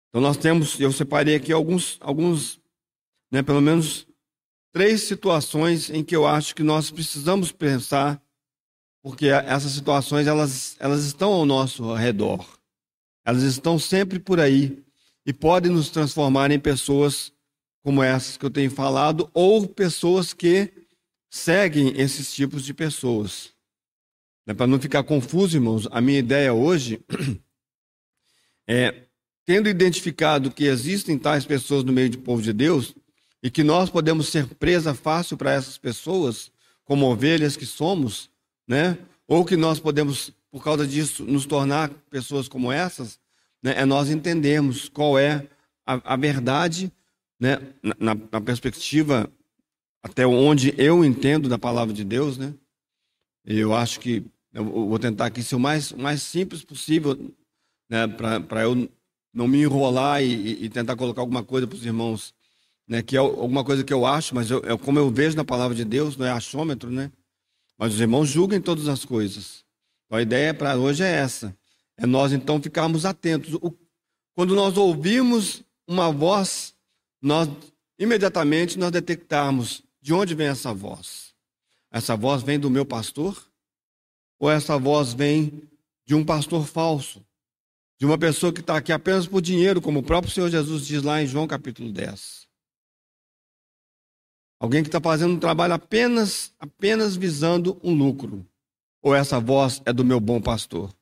Então 0.09 0.21
nós 0.21 0.37
temos, 0.37 0.79
eu 0.79 0.91
separei 0.91 1.35
aqui 1.35 1.51
alguns, 1.51 1.97
alguns, 2.01 2.59
né, 3.31 3.41
pelo 3.41 3.61
menos 3.61 4.07
três 4.71 5.03
situações 5.03 5.89
em 5.89 6.03
que 6.03 6.15
eu 6.15 6.27
acho 6.27 6.55
que 6.55 6.63
nós 6.63 6.91
precisamos 6.91 7.51
pensar, 7.51 8.21
porque 9.01 9.27
essas 9.27 9.71
situações 9.71 10.27
elas, 10.27 10.75
elas 10.79 11.05
estão 11.05 11.31
ao 11.31 11.45
nosso 11.45 11.93
redor, 11.93 12.45
elas 13.25 13.43
estão 13.43 13.79
sempre 13.79 14.19
por 14.19 14.39
aí 14.39 14.83
e 15.25 15.33
podem 15.33 15.71
nos 15.71 15.89
transformar 15.89 16.51
em 16.51 16.59
pessoas 16.59 17.31
como 17.83 18.03
essas 18.03 18.37
que 18.37 18.45
eu 18.45 18.49
tenho 18.49 18.71
falado 18.71 19.29
ou 19.33 19.67
pessoas 19.67 20.33
que 20.33 20.71
seguem 21.29 21.99
esses 21.99 22.33
tipos 22.33 22.63
de 22.63 22.73
pessoas. 22.73 23.51
Né, 24.45 24.53
Para 24.53 24.67
não 24.67 24.79
ficar 24.79 25.03
confuso, 25.03 25.57
irmãos, 25.57 25.87
a 25.91 26.01
minha 26.01 26.19
ideia 26.19 26.53
hoje 26.53 27.03
é, 28.67 29.03
tendo 29.45 29.69
identificado 29.69 30.51
que 30.51 30.65
existem 30.65 31.17
tais 31.17 31.45
pessoas 31.45 31.83
no 31.83 31.93
meio 31.93 32.09
do 32.09 32.19
povo 32.19 32.41
de 32.41 32.53
Deus 32.53 32.95
e 33.41 33.49
que 33.49 33.63
nós 33.63 33.89
podemos 33.89 34.27
ser 34.27 34.45
presa 34.55 34.93
fácil 34.93 35.37
para 35.37 35.53
essas 35.53 35.77
pessoas, 35.77 36.51
como 36.83 37.05
ovelhas 37.05 37.55
que 37.55 37.65
somos, 37.65 38.29
né? 38.67 38.97
Ou 39.27 39.45
que 39.45 39.55
nós 39.55 39.79
podemos, 39.79 40.31
por 40.51 40.63
causa 40.63 40.85
disso, 40.85 41.23
nos 41.23 41.45
tornar 41.45 41.89
pessoas 42.09 42.47
como 42.47 42.71
essas, 42.71 43.19
né? 43.61 43.75
É 43.77 43.85
nós 43.85 44.09
entendermos 44.09 44.89
qual 44.89 45.17
é 45.17 45.47
a, 45.85 46.13
a 46.13 46.15
verdade, 46.17 46.91
né? 47.39 47.57
Na, 47.81 48.15
na 48.15 48.41
perspectiva 48.41 49.31
até 50.03 50.25
onde 50.25 50.73
eu 50.77 51.03
entendo 51.03 51.49
da 51.49 51.57
palavra 51.57 51.93
de 51.93 52.03
Deus, 52.03 52.37
né? 52.37 52.53
Eu 53.45 53.73
acho 53.73 53.99
que 53.99 54.23
eu 54.53 54.65
vou 54.65 54.99
tentar 54.99 55.27
aqui 55.27 55.43
ser 55.43 55.55
o 55.55 55.59
mais, 55.59 55.91
mais 55.91 56.21
simples 56.21 56.63
possível, 56.63 57.17
né? 57.89 58.07
Para 58.07 58.63
eu 58.63 58.89
não 59.33 59.47
me 59.47 59.61
enrolar 59.61 60.23
e, 60.23 60.63
e, 60.63 60.69
tentar 60.69 60.95
colocar 60.95 61.21
alguma 61.21 61.43
coisa 61.43 61.67
para 61.67 61.75
os 61.75 61.85
irmãos, 61.85 62.33
né? 62.87 63.01
Que 63.01 63.15
é 63.15 63.19
alguma 63.19 63.63
coisa 63.63 63.83
que 63.83 63.93
eu 63.93 64.05
acho, 64.05 64.33
mas 64.33 64.49
eu, 64.49 64.59
é 64.65 64.77
como 64.77 64.99
eu 64.99 65.09
vejo 65.09 65.35
na 65.35 65.45
palavra 65.45 65.75
de 65.75 65.85
Deus, 65.85 66.17
não 66.17 66.25
é 66.25 66.31
achômetro, 66.31 66.89
né? 66.89 67.11
Mas 67.77 67.93
os 67.93 68.01
irmãos 68.01 68.27
julguem 68.27 68.61
todas 68.61 68.87
as 68.87 69.05
coisas. 69.05 69.63
Então, 70.05 70.17
a 70.17 70.21
ideia 70.21 70.53
para 70.53 70.75
hoje 70.75 71.03
é 71.03 71.11
essa: 71.11 71.55
é 71.97 72.05
nós 72.05 72.33
então 72.33 72.61
ficarmos 72.61 73.05
atentos. 73.05 73.53
O, 73.55 73.73
quando 74.35 74.55
nós 74.55 74.77
ouvimos 74.77 75.63
uma 75.87 76.11
voz, 76.11 76.73
nós 77.21 77.49
imediatamente 77.97 78.79
nós 78.79 78.91
detectarmos 78.91 79.83
de 80.01 80.13
onde 80.13 80.33
vem 80.33 80.47
essa 80.47 80.73
voz? 80.73 81.33
Essa 81.91 82.15
voz 82.15 82.41
vem 82.41 82.59
do 82.59 82.69
meu 82.69 82.85
pastor? 82.85 83.49
Ou 84.39 84.49
essa 84.49 84.77
voz 84.77 85.13
vem 85.13 85.69
de 86.05 86.15
um 86.15 86.23
pastor 86.23 86.65
falso? 86.65 87.25
De 87.99 88.05
uma 88.05 88.17
pessoa 88.17 88.53
que 88.53 88.61
está 88.61 88.77
aqui 88.77 88.93
apenas 88.93 89.27
por 89.27 89.41
dinheiro, 89.41 89.81
como 89.81 89.99
o 89.99 90.03
próprio 90.03 90.31
Senhor 90.31 90.49
Jesus 90.49 90.87
diz 90.87 91.03
lá 91.03 91.21
em 91.21 91.27
João 91.27 91.45
capítulo 91.45 91.91
10. 91.91 92.47
Alguém 94.59 94.83
que 94.83 94.89
está 94.89 95.01
fazendo 95.01 95.33
um 95.33 95.39
trabalho 95.39 95.73
apenas, 95.73 96.53
apenas 96.59 97.15
visando 97.15 97.79
um 97.83 97.93
lucro. 97.93 98.45
Ou 99.01 99.15
essa 99.15 99.39
voz 99.39 99.81
é 99.85 99.91
do 99.91 100.05
meu 100.05 100.19
bom 100.19 100.41
pastor? 100.41 100.93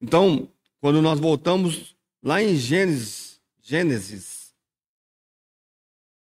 Então, 0.00 0.48
quando 0.80 1.00
nós 1.00 1.18
voltamos 1.18 1.96
lá 2.22 2.42
em 2.42 2.56
Gênesis, 2.56 3.40
Gênesis 3.60 4.41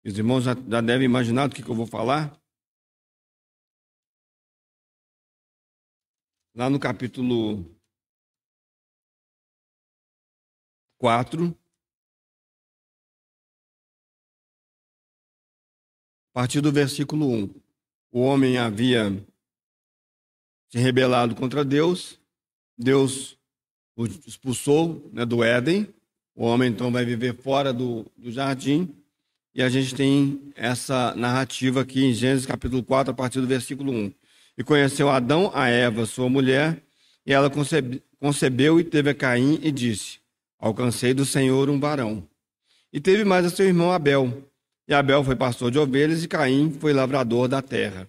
os 0.05 0.17
irmãos 0.17 0.43
já, 0.43 0.55
já 0.55 0.81
devem 0.81 1.05
imaginar 1.05 1.47
do 1.49 1.55
que, 1.55 1.63
que 1.63 1.71
eu 1.71 1.75
vou 1.75 1.87
falar. 1.87 2.41
Lá 6.55 6.71
no 6.71 6.81
capítulo 6.81 7.65
4, 10.99 11.57
a 16.29 16.33
partir 16.33 16.61
do 16.61 16.73
versículo 16.73 17.27
1. 17.27 17.61
O 18.13 18.21
homem 18.21 18.59
havia 18.59 19.11
se 20.69 20.79
rebelado 20.79 21.35
contra 21.35 21.65
Deus, 21.65 22.21
Deus 22.77 23.39
o 23.97 24.07
expulsou 24.07 25.11
né, 25.13 25.27
do 25.27 25.45
Éden, 25.45 25.93
o 26.35 26.45
homem 26.45 26.71
então 26.71 26.91
vai 26.91 27.05
viver 27.05 27.37
fora 27.37 27.73
do, 27.73 28.05
do 28.17 28.31
jardim, 28.33 29.00
e 29.55 29.63
a 29.63 29.69
gente 29.69 29.95
tem 29.95 30.53
essa 30.55 31.15
narrativa 31.17 31.81
aqui 31.81 32.05
em 32.05 32.13
Gênesis 32.13 32.47
capítulo 32.47 32.83
4, 32.83 33.11
a 33.11 33.15
partir 33.15 33.41
do 33.41 33.47
versículo 33.47 33.93
1. 33.93 34.13
E 34.59 34.65
conheceu 34.65 35.09
Adão 35.09 35.51
a 35.55 35.69
Eva, 35.69 36.07
sua 36.07 36.29
mulher, 36.29 36.83
e 37.27 37.33
ela 37.33 37.51
concebe, 37.51 38.03
concebeu 38.21 38.79
e 38.79 38.85
teve 38.85 39.11
a 39.11 39.15
Caim 39.15 39.59
e 39.63 39.73
disse: 39.73 40.19
Alcancei 40.59 41.13
do 41.13 41.25
Senhor 41.25 41.69
um 41.69 41.81
varão. 41.81 42.27
E 42.93 43.01
teve 43.01 43.25
mais 43.25 43.45
a 43.45 43.51
seu 43.51 43.67
irmão 43.67 43.91
Abel. 43.91 44.45
E 44.87 44.95
Abel 44.95 45.23
foi 45.25 45.37
pastor 45.37 45.71
de 45.71 45.79
ovelhas 45.79 46.25
e 46.25 46.29
Caim 46.29 46.73
foi 46.79 46.93
lavrador 46.93 47.49
da 47.49 47.63
terra. 47.63 48.09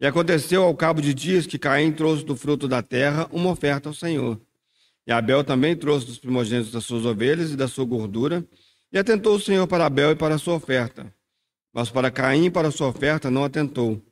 E 0.00 0.06
aconteceu 0.06 0.62
ao 0.62 0.74
cabo 0.74 1.02
de 1.02 1.12
dias 1.12 1.46
que 1.46 1.58
Caim 1.58 1.90
trouxe 1.92 2.24
do 2.24 2.36
fruto 2.36 2.68
da 2.68 2.82
terra 2.82 3.28
uma 3.32 3.50
oferta 3.50 3.88
ao 3.88 3.94
Senhor. 3.94 4.40
E 5.06 5.12
Abel 5.12 5.42
também 5.42 5.74
trouxe 5.74 6.06
dos 6.06 6.18
primogênitos 6.18 6.70
das 6.70 6.84
suas 6.84 7.04
ovelhas 7.04 7.50
e 7.50 7.56
da 7.56 7.66
sua 7.66 7.84
gordura, 7.84 8.44
e 8.92 8.98
atentou 8.98 9.36
o 9.36 9.40
Senhor 9.40 9.66
para 9.66 9.86
Abel 9.86 10.12
e 10.12 10.16
para 10.16 10.34
a 10.34 10.38
sua 10.38 10.54
oferta. 10.54 11.12
Mas 11.72 11.90
para 11.90 12.10
Caim 12.10 12.46
e 12.46 12.50
para 12.50 12.68
a 12.68 12.70
sua 12.70 12.88
oferta 12.88 13.30
não 13.30 13.44
atentou. 13.44 14.02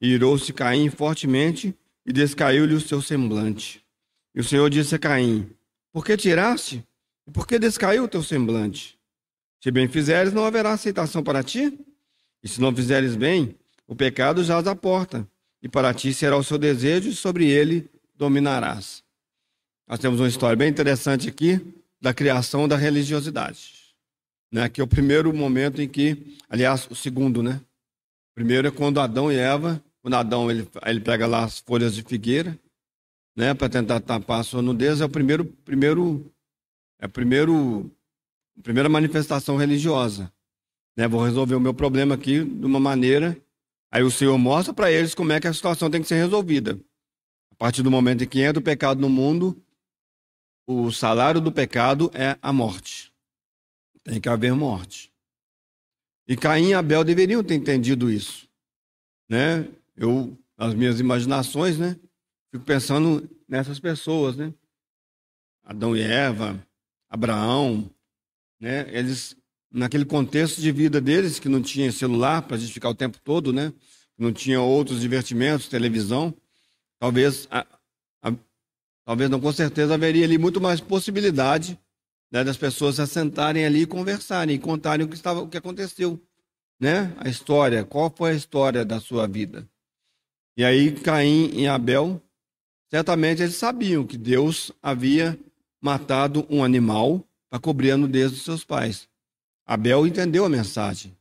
E 0.00 0.08
irou-se 0.08 0.52
Caim 0.52 0.88
fortemente 0.88 1.74
e 2.06 2.12
descaiu-lhe 2.12 2.74
o 2.74 2.80
seu 2.80 3.02
semblante. 3.02 3.84
E 4.34 4.40
o 4.40 4.44
Senhor 4.44 4.70
disse 4.70 4.94
a 4.94 4.98
Caim: 4.98 5.50
Por 5.92 6.04
que 6.04 6.16
tiraste? 6.16 6.84
E 7.26 7.30
por 7.30 7.46
que 7.46 7.58
descaiu 7.58 8.04
o 8.04 8.08
teu 8.08 8.22
semblante? 8.22 8.98
Se 9.62 9.70
bem 9.70 9.88
fizeres, 9.88 10.32
não 10.32 10.44
haverá 10.44 10.72
aceitação 10.72 11.22
para 11.22 11.42
ti? 11.42 11.78
E 12.42 12.48
se 12.48 12.60
não 12.60 12.74
fizeres 12.74 13.14
bem, 13.14 13.54
o 13.86 13.94
pecado 13.94 14.42
jaz 14.42 14.66
à 14.66 14.74
porta, 14.74 15.28
e 15.62 15.68
para 15.68 15.92
ti 15.92 16.14
será 16.14 16.36
o 16.36 16.44
seu 16.44 16.56
desejo, 16.56 17.10
e 17.10 17.14
sobre 17.14 17.46
ele 17.50 17.90
dominarás. 18.14 19.02
Nós 19.86 19.98
temos 19.98 20.20
uma 20.20 20.28
história 20.28 20.56
bem 20.56 20.70
interessante 20.70 21.28
aqui 21.28 21.60
da 22.00 22.14
criação 22.14 22.66
da 22.66 22.76
religiosidade 22.76 23.79
né, 24.52 24.68
que 24.68 24.80
é 24.80 24.84
o 24.84 24.86
primeiro 24.86 25.32
momento 25.32 25.80
em 25.80 25.88
que, 25.88 26.36
aliás, 26.48 26.88
o 26.90 26.94
segundo, 26.94 27.42
né? 27.42 27.60
O 28.32 28.34
primeiro 28.34 28.68
é 28.68 28.70
quando 28.70 29.00
Adão 29.00 29.30
e 29.30 29.36
Eva, 29.36 29.82
quando 30.02 30.14
Adão 30.14 30.50
ele, 30.50 30.68
ele 30.86 31.00
pega 31.00 31.26
lá 31.26 31.44
as 31.44 31.60
folhas 31.60 31.94
de 31.94 32.02
figueira, 32.02 32.58
né, 33.36 33.54
para 33.54 33.68
tentar 33.68 34.00
tapar 34.00 34.40
a 34.40 34.44
sua 34.44 34.62
nudez, 34.62 35.00
é 35.00 35.04
o 35.04 35.08
primeiro, 35.08 35.44
primeiro, 35.44 36.32
é 37.00 37.06
o 37.06 37.08
primeiro, 37.08 37.90
a 38.58 38.62
primeira 38.62 38.88
manifestação 38.88 39.56
religiosa. 39.56 40.32
Né, 40.96 41.06
vou 41.06 41.24
resolver 41.24 41.54
o 41.54 41.60
meu 41.60 41.72
problema 41.72 42.14
aqui 42.14 42.44
de 42.44 42.66
uma 42.66 42.80
maneira. 42.80 43.36
Aí 43.92 44.02
o 44.02 44.10
Senhor 44.10 44.36
mostra 44.36 44.74
para 44.74 44.90
eles 44.90 45.14
como 45.14 45.32
é 45.32 45.40
que 45.40 45.46
a 45.46 45.52
situação 45.54 45.90
tem 45.90 46.02
que 46.02 46.08
ser 46.08 46.16
resolvida. 46.16 46.78
A 47.52 47.54
partir 47.54 47.82
do 47.82 47.90
momento 47.90 48.24
em 48.24 48.26
que 48.26 48.40
entra 48.40 48.58
o 48.60 48.64
pecado 48.64 49.00
no 49.00 49.08
mundo, 49.08 49.60
o 50.66 50.90
salário 50.90 51.40
do 51.40 51.52
pecado 51.52 52.10
é 52.14 52.36
a 52.40 52.52
morte. 52.52 53.09
Tem 54.04 54.20
que 54.20 54.28
haver 54.28 54.54
morte. 54.54 55.12
E 56.26 56.36
Caim 56.36 56.68
e 56.68 56.74
Abel 56.74 57.04
deveriam 57.04 57.42
ter 57.42 57.54
entendido 57.54 58.10
isso. 58.10 58.48
Né? 59.28 59.68
Eu, 59.96 60.38
nas 60.56 60.74
minhas 60.74 61.00
imaginações, 61.00 61.78
né? 61.78 61.96
Fico 62.52 62.64
pensando 62.64 63.28
nessas 63.48 63.78
pessoas, 63.78 64.36
né? 64.36 64.52
Adão 65.64 65.96
e 65.96 66.00
Eva, 66.00 66.64
Abraão, 67.08 67.90
né? 68.60 68.86
Eles, 68.96 69.36
naquele 69.70 70.04
contexto 70.04 70.60
de 70.60 70.72
vida 70.72 71.00
deles, 71.00 71.38
que 71.38 71.48
não 71.48 71.62
tinha 71.62 71.92
celular 71.92 72.42
para 72.42 72.56
a 72.56 72.58
gente 72.58 72.72
ficar 72.72 72.88
o 72.90 72.94
tempo 72.94 73.18
todo, 73.20 73.52
né? 73.52 73.72
Não 74.16 74.32
tinha 74.32 74.60
outros 74.60 75.00
divertimentos, 75.00 75.68
televisão. 75.68 76.34
Talvez, 76.98 77.48
a, 77.50 77.66
a, 78.22 78.32
Talvez 79.04 79.28
não, 79.30 79.40
com 79.40 79.52
certeza 79.52 79.94
haveria 79.94 80.24
ali 80.24 80.38
muito 80.38 80.60
mais 80.60 80.80
possibilidade 80.80 81.78
né, 82.30 82.44
das 82.44 82.56
pessoas 82.56 82.96
se 82.96 83.06
sentarem 83.06 83.64
ali 83.64 83.82
e 83.82 83.86
conversarem, 83.86 84.56
e 84.56 84.58
contarem 84.58 85.04
o 85.04 85.08
que, 85.08 85.16
estava, 85.16 85.40
o 85.40 85.48
que 85.48 85.56
aconteceu, 85.56 86.20
né? 86.78 87.14
A 87.18 87.28
história, 87.28 87.84
qual 87.84 88.12
foi 88.14 88.30
a 88.32 88.34
história 88.34 88.84
da 88.84 89.00
sua 89.00 89.26
vida. 89.26 89.68
E 90.56 90.64
aí 90.64 90.92
Caim 90.92 91.50
e 91.54 91.66
Abel, 91.66 92.22
certamente 92.88 93.42
eles 93.42 93.56
sabiam 93.56 94.06
que 94.06 94.16
Deus 94.16 94.72
havia 94.82 95.38
matado 95.80 96.46
um 96.48 96.62
animal 96.62 97.24
para 97.48 97.58
cobrir 97.58 97.92
a 97.92 97.96
nudez 97.96 98.30
dos 98.30 98.42
seus 98.42 98.64
pais. 98.64 99.08
Abel 99.66 100.06
entendeu 100.06 100.44
a 100.44 100.48
mensagem. 100.48 101.16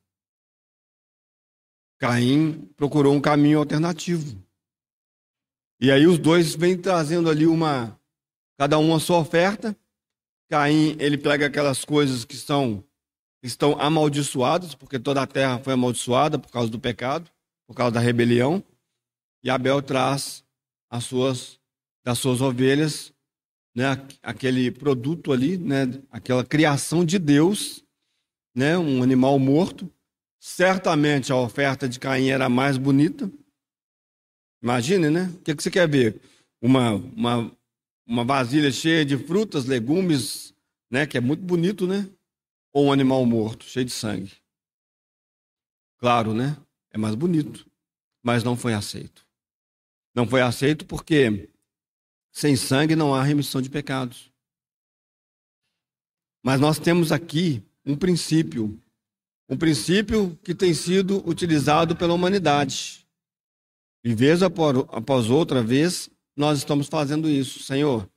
Caim 1.98 2.70
procurou 2.78 3.14
um 3.14 3.22
caminho 3.22 3.60
alternativo. 3.60 4.42
E 5.82 5.92
aí 5.92 6.06
os 6.06 6.18
dois 6.18 6.56
vêm 6.56 6.78
trazendo 6.78 7.30
ali 7.30 7.46
uma, 7.46 8.00
cada 8.58 8.78
um 8.78 8.94
a 8.94 9.00
sua 9.00 9.20
oferta. 9.20 9.76
Caim, 10.50 10.96
ele 11.00 11.18
pega 11.18 11.46
aquelas 11.46 11.86
coisas 11.86 12.26
que 12.26 12.36
são 12.36 12.84
estão 13.42 13.80
amaldiçoadas, 13.80 14.76
porque 14.76 15.00
toda 15.00 15.22
a 15.22 15.28
terra 15.28 15.60
foi 15.60 15.74
amaldiçoada 15.74 16.38
por 16.38 16.52
causa 16.52 16.70
do 16.70 16.80
pecado, 16.80 17.30
por 17.68 17.74
causa 17.74 17.94
da 17.94 18.00
rebelião. 18.00 18.64
E 19.44 19.50
Abel 19.50 19.82
traz 19.82 20.44
as 20.90 21.06
suas 21.06 21.60
das 22.04 22.18
suas 22.18 22.42
ovelhas, 22.42 23.14
né, 23.76 24.06
aquele 24.24 24.72
produto 24.72 25.32
ali, 25.32 25.58
né, 25.58 25.86
aquela 26.10 26.44
criação 26.44 27.06
de 27.06 27.20
Deus, 27.20 27.84
né, 28.56 28.78
um 28.78 29.04
animal 29.04 29.38
morto. 29.38 29.92
Certamente 30.40 31.32
a 31.32 31.36
oferta 31.36 31.88
de 31.88 32.00
Caim 32.00 32.30
era 32.30 32.50
mais 32.50 32.78
bonita. 32.78 33.30
Imagine, 34.64 35.10
né? 35.10 35.32
O 35.36 35.40
que, 35.40 35.56
que 35.56 35.62
você 35.62 35.70
quer 35.70 35.88
ver? 35.88 36.22
Uma, 36.62 36.94
uma, 36.94 37.52
uma 38.10 38.26
vasilha 38.26 38.72
cheia 38.72 39.06
de 39.06 39.16
frutas, 39.16 39.66
legumes, 39.66 40.54
né? 40.90 41.06
Que 41.06 41.18
é 41.18 41.22
muito 41.22 41.44
bonito, 41.44 41.86
né? 41.86 42.10
Ou 42.74 42.88
um 42.88 42.92
animal 42.92 43.24
morto, 43.26 43.66
cheio 43.66 43.86
de 43.86 43.92
sangue. 43.92 44.34
Claro, 46.00 46.34
né? 46.34 46.58
É 46.92 46.98
mais 46.98 47.14
bonito. 47.14 47.70
Mas 48.24 48.44
não 48.44 48.58
foi 48.58 48.74
aceito. 48.74 49.26
Não 50.16 50.28
foi 50.28 50.42
aceito 50.42 50.86
porque 50.86 51.50
sem 52.32 52.56
sangue 52.56 52.96
não 52.96 53.14
há 53.14 53.22
remissão 53.22 53.62
de 53.62 53.70
pecados. 53.70 54.32
Mas 56.44 56.60
nós 56.60 56.80
temos 56.80 57.12
aqui 57.12 57.64
um 57.86 57.96
princípio 57.96 58.82
um 59.50 59.58
princípio 59.58 60.38
que 60.44 60.54
tem 60.54 60.76
sido 60.76 61.28
utilizado 61.28 61.96
pela 61.96 62.14
humanidade. 62.14 63.08
E 64.04 64.14
vez 64.14 64.44
após 64.44 65.30
outra 65.30 65.64
vez, 65.64 66.10
nós 66.40 66.58
estamos 66.58 66.88
fazendo 66.88 67.30
isso. 67.30 67.60
Senhor, 67.60 68.10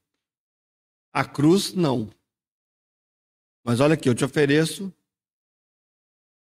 a 1.12 1.24
cruz 1.24 1.74
não. 1.74 2.08
Mas 3.64 3.80
olha 3.80 3.94
aqui, 3.94 4.08
eu 4.08 4.14
te 4.14 4.24
ofereço 4.24 4.94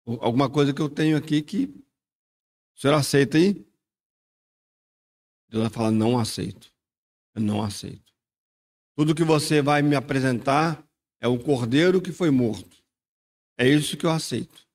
alguma 0.05 0.47
coisa 0.47 0.71
que 0.71 0.81
eu 0.81 0.87
tenho 0.87 1.17
aqui 1.17 1.41
que 1.41 1.65
o 2.75 2.79
senhor 2.79 2.93
aceita 2.93 3.39
aí? 3.39 3.53
Deus 5.49 5.63
vai 5.63 5.69
falar: 5.71 5.89
não 5.89 6.19
aceito. 6.19 6.71
Eu 7.33 7.41
não 7.41 7.63
aceito. 7.63 8.13
Tudo 8.95 9.15
que 9.15 9.23
você 9.23 9.59
vai 9.59 9.81
me 9.81 9.95
apresentar 9.95 10.87
é 11.19 11.27
o 11.27 11.39
cordeiro 11.39 11.99
que 11.99 12.11
foi 12.11 12.29
morto. 12.29 12.83
É 13.57 13.67
isso 13.67 13.97
que 13.97 14.05
eu 14.05 14.11
aceito. 14.11 14.67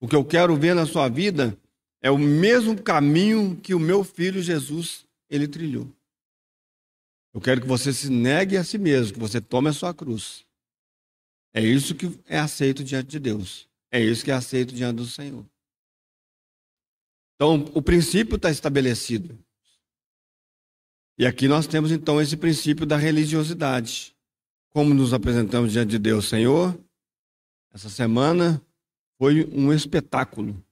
O 0.00 0.08
que 0.08 0.16
eu 0.16 0.24
quero 0.24 0.56
ver 0.56 0.74
na 0.74 0.86
sua 0.86 1.06
vida 1.06 1.54
é 2.00 2.10
o 2.10 2.16
mesmo 2.16 2.82
caminho 2.82 3.60
que 3.60 3.74
o 3.74 3.78
meu 3.78 4.02
filho 4.02 4.40
Jesus 4.40 5.06
ele 5.28 5.46
trilhou. 5.46 5.94
Eu 7.34 7.40
quero 7.40 7.60
que 7.60 7.66
você 7.66 7.92
se 7.92 8.08
negue 8.08 8.56
a 8.56 8.62
si 8.62 8.78
mesmo, 8.78 9.14
que 9.14 9.18
você 9.18 9.40
tome 9.40 9.68
a 9.68 9.72
sua 9.72 9.92
cruz. 9.92 10.46
É 11.52 11.60
isso 11.60 11.94
que 11.94 12.06
é 12.26 12.38
aceito 12.38 12.84
diante 12.84 13.08
de 13.08 13.18
Deus. 13.18 13.68
É 13.90 14.00
isso 14.00 14.24
que 14.24 14.30
é 14.30 14.34
aceito 14.34 14.72
diante 14.72 14.96
do 14.96 15.06
Senhor. 15.06 15.44
Então, 17.34 17.70
o 17.74 17.82
princípio 17.82 18.36
está 18.36 18.50
estabelecido. 18.50 19.36
E 21.18 21.26
aqui 21.26 21.48
nós 21.48 21.66
temos 21.66 21.90
então 21.90 22.20
esse 22.20 22.36
princípio 22.36 22.86
da 22.86 22.96
religiosidade. 22.96 24.14
Como 24.70 24.94
nos 24.94 25.12
apresentamos 25.12 25.72
diante 25.72 25.90
de 25.90 25.98
Deus, 25.98 26.28
Senhor? 26.28 26.78
Essa 27.72 27.88
semana 27.88 28.62
foi 29.18 29.44
um 29.52 29.72
espetáculo, 29.72 30.64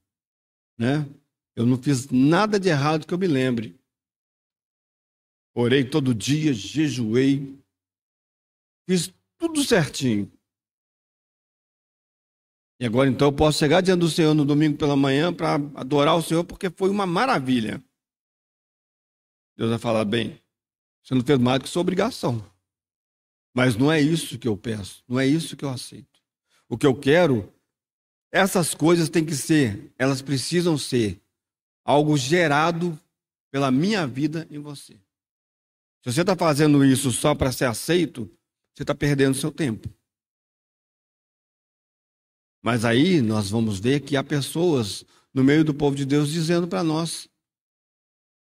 né? 0.79 1.07
Eu 1.55 1.67
não 1.67 1.77
fiz 1.77 2.09
nada 2.09 2.59
de 2.59 2.69
errado 2.69 3.07
que 3.07 3.13
eu 3.13 3.19
me 3.19 3.27
lembre. 3.27 3.79
Orei 5.55 5.85
todo 5.85 6.15
dia, 6.15 6.53
jejuei, 6.55 7.59
fiz 8.89 9.13
tudo 9.39 9.63
certinho. 9.65 10.31
E 12.81 12.87
agora 12.87 13.09
então 13.09 13.29
eu 13.29 13.33
posso 13.33 13.59
chegar 13.59 13.81
diante 13.81 14.01
do 14.01 14.09
Senhor 14.09 14.35
no 14.35 14.45
domingo 14.45 14.77
pela 14.77 14.97
manhã 14.97 15.33
para 15.33 15.55
adorar 15.75 16.17
o 16.17 16.23
Senhor, 16.23 16.43
porque 16.45 16.71
foi 16.71 16.91
uma 16.91 17.07
maravilha. 17.07 17.83
Deus 19.57 19.71
vai 19.71 19.79
falar: 19.79 20.05
bem, 20.05 20.41
você 21.03 21.15
não 21.15 21.23
fez 21.23 21.39
mais 21.39 21.59
do 21.59 21.65
que 21.65 21.69
sua 21.69 21.83
obrigação. 21.83 22.45
Mas 23.55 23.77
não 23.77 23.93
é 23.93 24.01
isso 24.01 24.39
que 24.39 24.49
eu 24.49 24.57
peço, 24.57 25.05
não 25.07 25.21
é 25.21 25.27
isso 25.27 25.57
que 25.57 25.65
eu 25.65 25.69
aceito. 25.69 26.21
O 26.69 26.79
que 26.79 26.87
eu 26.87 26.99
quero 26.99 27.53
essas 28.33 28.75
coisas 28.75 29.11
têm 29.11 29.27
que 29.27 29.35
ser, 29.35 29.93
elas 29.99 30.23
precisam 30.23 30.79
ser 30.79 31.21
algo 31.85 32.17
gerado 32.17 32.99
pela 33.51 33.71
minha 33.71 34.07
vida 34.07 34.49
em 34.51 34.59
você. 34.59 34.99
Se 36.03 36.13
você 36.13 36.21
está 36.23 36.37
fazendo 36.37 36.85
isso 36.85 37.11
só 37.11 37.35
para 37.35 37.53
ser 37.53 37.67
aceito, 37.67 38.27
você 38.75 38.83
está 38.83 38.95
perdendo 38.95 39.37
seu 39.37 39.53
tempo. 39.53 39.89
Mas 42.63 42.85
aí 42.85 43.21
nós 43.21 43.51
vamos 43.51 43.79
ver 43.81 44.01
que 44.01 44.17
há 44.17 44.23
pessoas 44.23 45.05
no 45.33 45.43
meio 45.43 45.65
do 45.65 45.75
povo 45.75 45.97
de 45.97 46.05
Deus 46.05 46.31
dizendo 46.31 46.67
para 46.67 46.83
nós: 46.83 47.29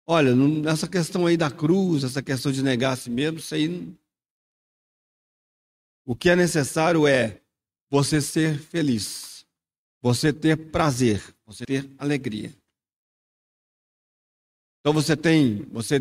olha, 0.07 0.31
essa 0.69 0.87
questão 0.87 1.25
aí 1.25 1.37
da 1.37 1.51
cruz, 1.51 2.03
essa 2.03 2.21
questão 2.21 2.51
de 2.51 2.63
negar 2.63 2.93
a 2.93 2.95
si 2.95 3.09
mesmo, 3.09 3.39
isso 3.39 3.53
aí. 3.53 3.95
O 6.05 6.15
que 6.15 6.29
é 6.29 6.35
necessário 6.35 7.07
é 7.07 7.41
você 7.89 8.21
ser 8.21 8.59
feliz 8.59 9.35
você 10.05 10.31
ter 10.31 10.69
prazer, 10.69 11.35
você 11.47 11.65
ter 11.65 11.89
alegria. 11.97 12.55
Então 14.79 14.93
você 14.93 15.17
tem, 15.17 15.63
você, 15.71 15.99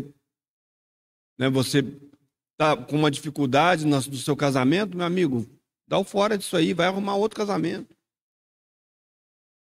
né, 1.37 1.49
você 1.49 1.79
está 2.53 2.75
com 2.75 2.95
uma 2.95 3.11
dificuldade 3.11 3.85
no, 3.85 4.01
seu 4.01 4.35
casamento, 4.35 4.95
meu 4.95 5.05
amigo, 5.05 5.45
dá 5.87 5.97
o 5.97 6.03
fora 6.03 6.37
disso 6.37 6.55
aí, 6.55 6.73
vai 6.73 6.87
arrumar 6.87 7.15
outro 7.15 7.37
casamento. 7.37 7.95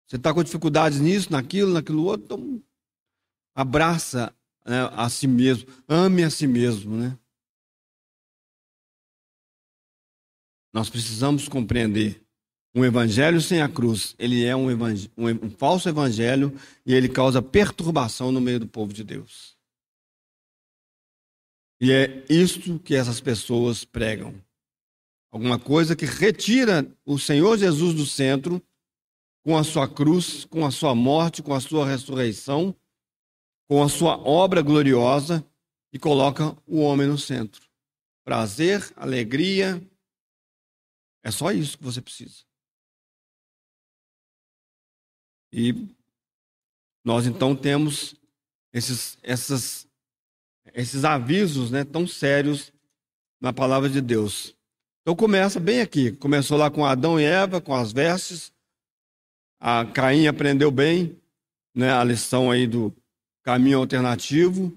Você 0.07 0.17
está 0.17 0.35
com 0.35 0.45
dificuldades 0.45 1.01
nisso, 1.01 1.33
naquilo, 1.33 1.73
naquilo 1.73 2.05
outro, 2.05 2.25
então 2.25 2.63
abraça 3.55 4.35
né, 4.67 4.89
a 4.93 5.09
si 5.09 5.27
mesmo, 5.27 5.73
ame 5.89 6.23
a 6.23 6.31
si 6.31 6.47
mesmo, 6.47 6.97
né? 6.97 7.19
Nós 10.73 10.91
precisamos 10.91 11.49
compreender 11.49 12.21
um 12.75 12.85
evangelho 12.85 13.41
sem 13.41 13.63
a 13.63 13.69
cruz, 13.69 14.17
ele 14.19 14.45
é 14.45 14.57
um, 14.57 14.69
um, 14.69 15.29
um, 15.45 15.51
falso 15.51 15.89
evangelho 15.89 16.53
e 16.85 16.93
ele 16.93 17.09
causa 17.09 17.41
perturbação 17.41 18.33
no 18.33 18.41
meio 18.41 18.59
do 18.59 18.67
povo 18.67 18.93
de 18.93 19.05
Deus. 19.05 19.54
E 21.81 21.93
é 21.93 22.25
isto 22.29 22.79
que 22.79 22.95
essas 22.95 23.21
pessoas 23.21 23.85
pregam. 23.85 24.35
Alguma 25.31 25.59
coisa 25.59 25.97
que 25.97 26.05
retira 26.05 26.87
o 27.05 27.19
Senhor 27.19 27.59
Jesus 27.59 27.95
do 27.95 28.07
centro 28.07 28.63
com 29.43 29.57
a 29.57 29.65
sua 29.65 29.89
cruz, 29.89 30.45
com 30.45 30.65
a 30.65 30.71
sua 30.71 30.95
morte, 30.95 31.43
com 31.43 31.53
a 31.53 31.61
sua 31.61 31.87
ressurreição, 31.87 32.75
com 33.69 33.83
a 33.83 33.89
sua 33.89 34.17
obra 34.17 34.63
gloriosa 34.63 35.45
e 35.93 35.99
coloca 35.99 36.57
o 36.67 36.81
homem 36.81 37.07
no 37.07 37.19
centro. 37.19 37.69
Prazer, 38.25 38.93
alegria, 38.97 39.83
é 41.23 41.31
só 41.31 41.51
isso 41.53 41.77
que 41.77 41.85
você 41.85 42.01
precisa. 42.01 42.45
E 45.53 45.89
nós 47.05 47.27
então 47.27 47.55
temos 47.55 48.15
esses, 48.73 49.19
essas, 49.23 49.87
esses 50.73 51.05
avisos 51.05 51.71
né, 51.71 51.85
tão 51.85 52.07
sérios 52.07 52.73
na 53.41 53.53
palavra 53.53 53.89
de 53.89 54.01
Deus. 54.01 54.57
Então 55.03 55.15
começa 55.15 55.61
bem 55.61 55.81
aqui. 55.81 56.13
Começou 56.13 56.57
lá 56.57 56.71
com 56.71 56.85
Adão 56.85 57.21
e 57.21 57.25
Eva, 57.25 57.61
com 57.61 57.75
as 57.75 57.93
vestes. 57.93 58.53
A 59.61 59.85
Caim 59.85 60.27
aprendeu 60.27 60.71
bem 60.71 61.21
né, 61.75 61.93
a 61.93 62.03
lição 62.03 62.51
aí 62.51 62.67
do 62.67 62.95
caminho 63.43 63.79
alternativo. 63.79 64.73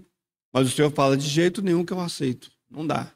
Mas 0.52 0.67
o 0.67 0.71
Senhor 0.71 0.91
fala 0.91 1.15
de 1.15 1.28
jeito 1.28 1.62
nenhum 1.62 1.86
que 1.86 1.93
eu 1.93 2.00
aceito. 2.00 2.52
Não 2.69 2.86
dá. 2.86 3.13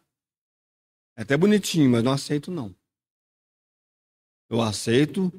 É 1.18 1.24
até 1.24 1.36
bonitinho, 1.36 1.90
mas 1.90 2.04
não 2.04 2.14
aceito 2.14 2.50
não. 2.50 2.74
Eu 4.50 4.62
aceito 4.62 5.32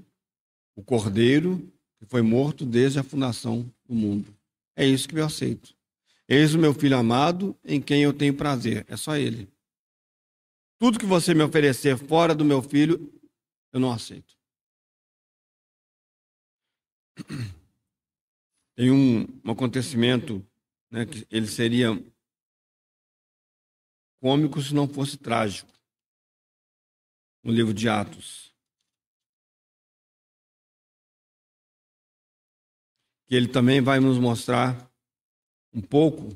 o 0.76 0.82
cordeiro 0.82 1.72
que 1.98 2.06
foi 2.06 2.22
morto 2.22 2.64
desde 2.66 2.98
a 2.98 3.02
fundação 3.02 3.70
do 3.86 3.94
mundo. 3.94 4.34
É 4.76 4.86
isso 4.86 5.08
que 5.08 5.14
eu 5.14 5.24
aceito. 5.24 5.74
Eis 6.34 6.54
o 6.54 6.58
meu 6.58 6.72
filho 6.72 6.96
amado, 6.96 7.54
em 7.62 7.78
quem 7.78 8.02
eu 8.02 8.16
tenho 8.16 8.34
prazer. 8.34 8.86
É 8.88 8.96
só 8.96 9.16
ele. 9.16 9.52
Tudo 10.78 10.98
que 10.98 11.04
você 11.04 11.34
me 11.34 11.42
oferecer 11.42 11.98
fora 11.98 12.34
do 12.34 12.42
meu 12.42 12.62
filho, 12.62 13.12
eu 13.70 13.78
não 13.78 13.92
aceito. 13.92 14.34
Tem 18.74 18.90
um, 18.90 19.26
um 19.44 19.50
acontecimento 19.50 20.42
né, 20.90 21.04
que 21.04 21.26
ele 21.30 21.46
seria 21.46 21.90
cômico 24.18 24.62
se 24.62 24.72
não 24.72 24.88
fosse 24.88 25.18
trágico. 25.18 25.70
No 27.44 27.52
livro 27.52 27.74
de 27.74 27.90
Atos. 27.90 28.56
Que 33.26 33.34
ele 33.34 33.48
também 33.48 33.82
vai 33.82 34.00
nos 34.00 34.18
mostrar 34.18 34.90
um 35.72 35.80
pouco 35.80 36.28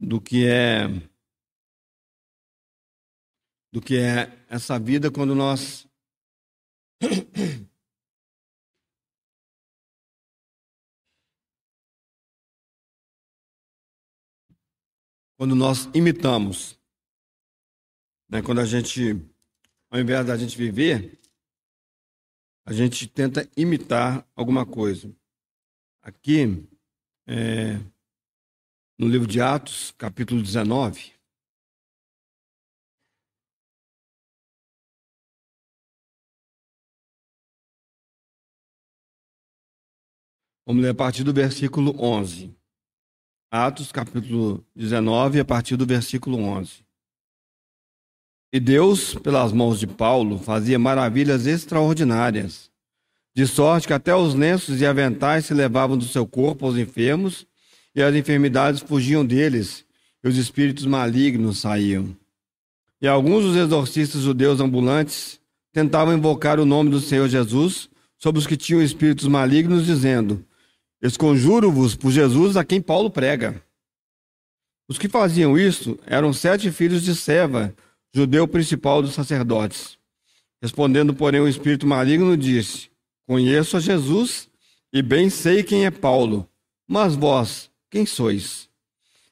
do 0.00 0.20
que 0.20 0.46
é 0.46 0.86
do 3.70 3.80
que 3.82 3.96
é 3.98 4.44
essa 4.48 4.78
vida 4.78 5.10
quando 5.10 5.34
nós 5.34 5.86
quando 15.38 15.54
nós 15.54 15.88
imitamos, 15.94 16.76
né? 18.28 18.42
quando 18.42 18.60
a 18.60 18.64
gente, 18.64 19.14
ao 19.88 20.00
invés 20.00 20.26
da 20.26 20.36
gente 20.36 20.58
viver, 20.58 21.16
a 22.66 22.72
gente 22.72 23.06
tenta 23.06 23.48
imitar 23.56 24.28
alguma 24.34 24.66
coisa. 24.66 25.14
Aqui, 26.02 26.66
é, 27.24 27.78
no 28.98 29.06
livro 29.06 29.28
de 29.28 29.40
Atos, 29.40 29.94
capítulo 29.96 30.42
19, 30.42 31.12
Vamos 40.66 40.82
ler 40.82 40.90
a 40.90 40.94
partir 40.94 41.24
do 41.24 41.32
versículo 41.32 41.94
11. 41.98 42.54
Atos, 43.50 43.90
capítulo 43.90 44.62
19, 44.76 45.40
a 45.40 45.44
partir 45.46 45.78
do 45.78 45.86
versículo 45.86 46.36
11. 46.36 46.84
E 48.52 48.60
Deus, 48.60 49.14
pelas 49.14 49.50
mãos 49.50 49.80
de 49.80 49.86
Paulo, 49.86 50.38
fazia 50.38 50.78
maravilhas 50.78 51.46
extraordinárias, 51.46 52.70
de 53.34 53.46
sorte 53.46 53.86
que 53.86 53.94
até 53.94 54.14
os 54.14 54.34
lenços 54.34 54.82
e 54.82 54.86
aventais 54.86 55.46
se 55.46 55.54
levavam 55.54 55.96
do 55.96 56.04
seu 56.04 56.26
corpo 56.26 56.66
aos 56.66 56.76
enfermos, 56.76 57.46
e 57.94 58.02
as 58.02 58.14
enfermidades 58.14 58.80
fugiam 58.80 59.24
deles, 59.24 59.84
e 60.22 60.28
os 60.28 60.36
espíritos 60.36 60.86
malignos 60.86 61.58
saíam. 61.58 62.16
E 63.00 63.06
alguns 63.06 63.44
dos 63.44 63.56
exorcistas 63.56 64.22
judeus 64.22 64.60
ambulantes 64.60 65.40
tentavam 65.72 66.16
invocar 66.16 66.58
o 66.58 66.66
nome 66.66 66.90
do 66.90 67.00
Senhor 67.00 67.28
Jesus 67.28 67.88
sobre 68.18 68.40
os 68.40 68.46
que 68.46 68.56
tinham 68.56 68.82
espíritos 68.82 69.26
malignos, 69.28 69.86
dizendo: 69.86 70.44
Esconjuro-vos 71.00 71.94
por 71.94 72.10
Jesus 72.10 72.56
a 72.56 72.64
quem 72.64 72.80
Paulo 72.80 73.10
prega. 73.10 73.62
Os 74.88 74.98
que 74.98 75.08
faziam 75.08 75.56
isso 75.56 75.98
eram 76.06 76.32
sete 76.32 76.72
filhos 76.72 77.02
de 77.02 77.14
Seva, 77.14 77.74
judeu 78.12 78.48
principal 78.48 79.02
dos 79.02 79.14
sacerdotes. 79.14 79.98
Respondendo, 80.60 81.14
porém, 81.14 81.40
o 81.40 81.48
espírito 81.48 81.86
maligno 81.86 82.36
disse: 82.36 82.90
Conheço 83.26 83.76
a 83.76 83.80
Jesus 83.80 84.48
e 84.92 85.02
bem 85.02 85.30
sei 85.30 85.62
quem 85.62 85.86
é 85.86 85.90
Paulo, 85.90 86.48
mas 86.88 87.14
vós, 87.14 87.70
quem 87.90 88.04
sois? 88.06 88.68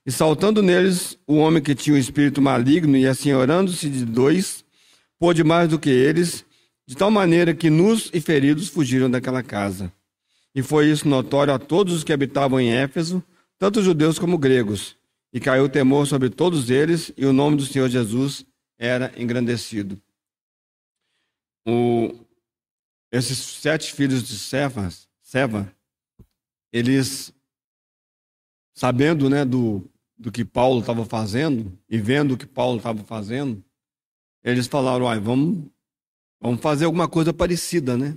E 0.05 0.13
saltando 0.13 0.63
neles, 0.63 1.19
o 1.27 1.37
homem 1.37 1.63
que 1.63 1.75
tinha 1.75 1.97
o 1.97 1.99
espírito 1.99 2.41
maligno 2.41 2.97
e 2.97 3.07
assenhorando-se 3.07 3.89
de 3.89 4.05
dois, 4.05 4.65
pôde 5.19 5.43
mais 5.43 5.69
do 5.69 5.79
que 5.79 5.91
eles, 5.91 6.45
de 6.87 6.97
tal 6.97 7.11
maneira 7.11 7.55
que 7.55 7.69
nus 7.69 8.11
e 8.15 8.21
feridos 8.21 8.69
fugiram 8.69 9.11
daquela 9.11 9.43
casa. 9.43 9.93
E 10.55 10.63
foi 10.63 10.91
isso 10.91 11.09
notório 11.09 11.53
a 11.53 11.59
todos 11.59 11.93
os 11.93 12.05
que 12.05 12.13
habitavam 12.13 12.61
em 12.61 12.73
Éfeso, 12.73 13.23
tanto 13.59 13.83
judeus 13.83 14.19
como 14.19 14.39
gregos. 14.39 14.97
E 15.33 15.41
caiu 15.41 15.69
temor 15.69 16.07
sobre 16.07 16.31
todos 16.31 16.71
eles, 16.71 17.13
e 17.17 17.27
o 17.27 17.33
nome 17.33 17.57
do 17.57 17.67
Senhor 17.67 17.89
Jesus 17.89 18.47
era 18.79 19.13
engrandecido. 19.17 20.01
O, 21.67 22.15
esses 23.11 23.37
sete 23.39 23.93
filhos 23.93 24.23
de 24.23 24.39
Seva, 24.39 24.89
Seva 25.21 25.71
eles, 26.73 27.33
sabendo 28.77 29.31
né, 29.31 29.45
do, 29.45 29.91
do 30.17 30.31
que 30.31 30.45
Paulo 30.45 30.81
estava 30.81 31.05
fazendo, 31.05 31.77
e 31.89 31.99
vendo 31.99 32.35
o 32.35 32.37
que 32.37 32.47
Paulo 32.47 32.77
estava 32.77 33.03
fazendo, 33.03 33.65
eles 34.45 34.67
falaram: 34.67 35.07
vamos, 35.21 35.67
vamos 36.41 36.61
fazer 36.61 36.85
alguma 36.85 37.09
coisa 37.09 37.33
parecida, 37.33 37.97
né? 37.97 38.17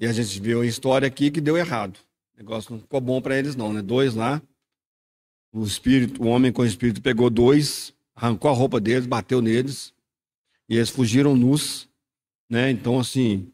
E 0.00 0.06
a 0.06 0.12
gente 0.12 0.40
viu 0.40 0.62
a 0.62 0.66
história 0.66 1.06
aqui 1.06 1.30
que 1.30 1.40
deu 1.40 1.56
errado. 1.56 1.98
O 2.34 2.38
negócio 2.38 2.72
não 2.72 2.80
ficou 2.80 3.00
bom 3.00 3.20
para 3.20 3.38
eles, 3.38 3.54
não, 3.54 3.72
né? 3.72 3.82
Dois 3.82 4.14
lá. 4.14 4.40
O 5.52 5.64
espírito, 5.64 6.22
o 6.22 6.26
homem 6.26 6.52
com 6.52 6.62
o 6.62 6.66
espírito 6.66 7.02
pegou 7.02 7.28
dois, 7.30 7.92
arrancou 8.14 8.50
a 8.50 8.54
roupa 8.54 8.80
deles, 8.80 9.06
bateu 9.06 9.42
neles. 9.42 9.92
E 10.68 10.76
eles 10.76 10.90
fugiram 10.90 11.34
nus, 11.34 11.88
né? 12.48 12.70
Então, 12.70 13.00
assim, 13.00 13.50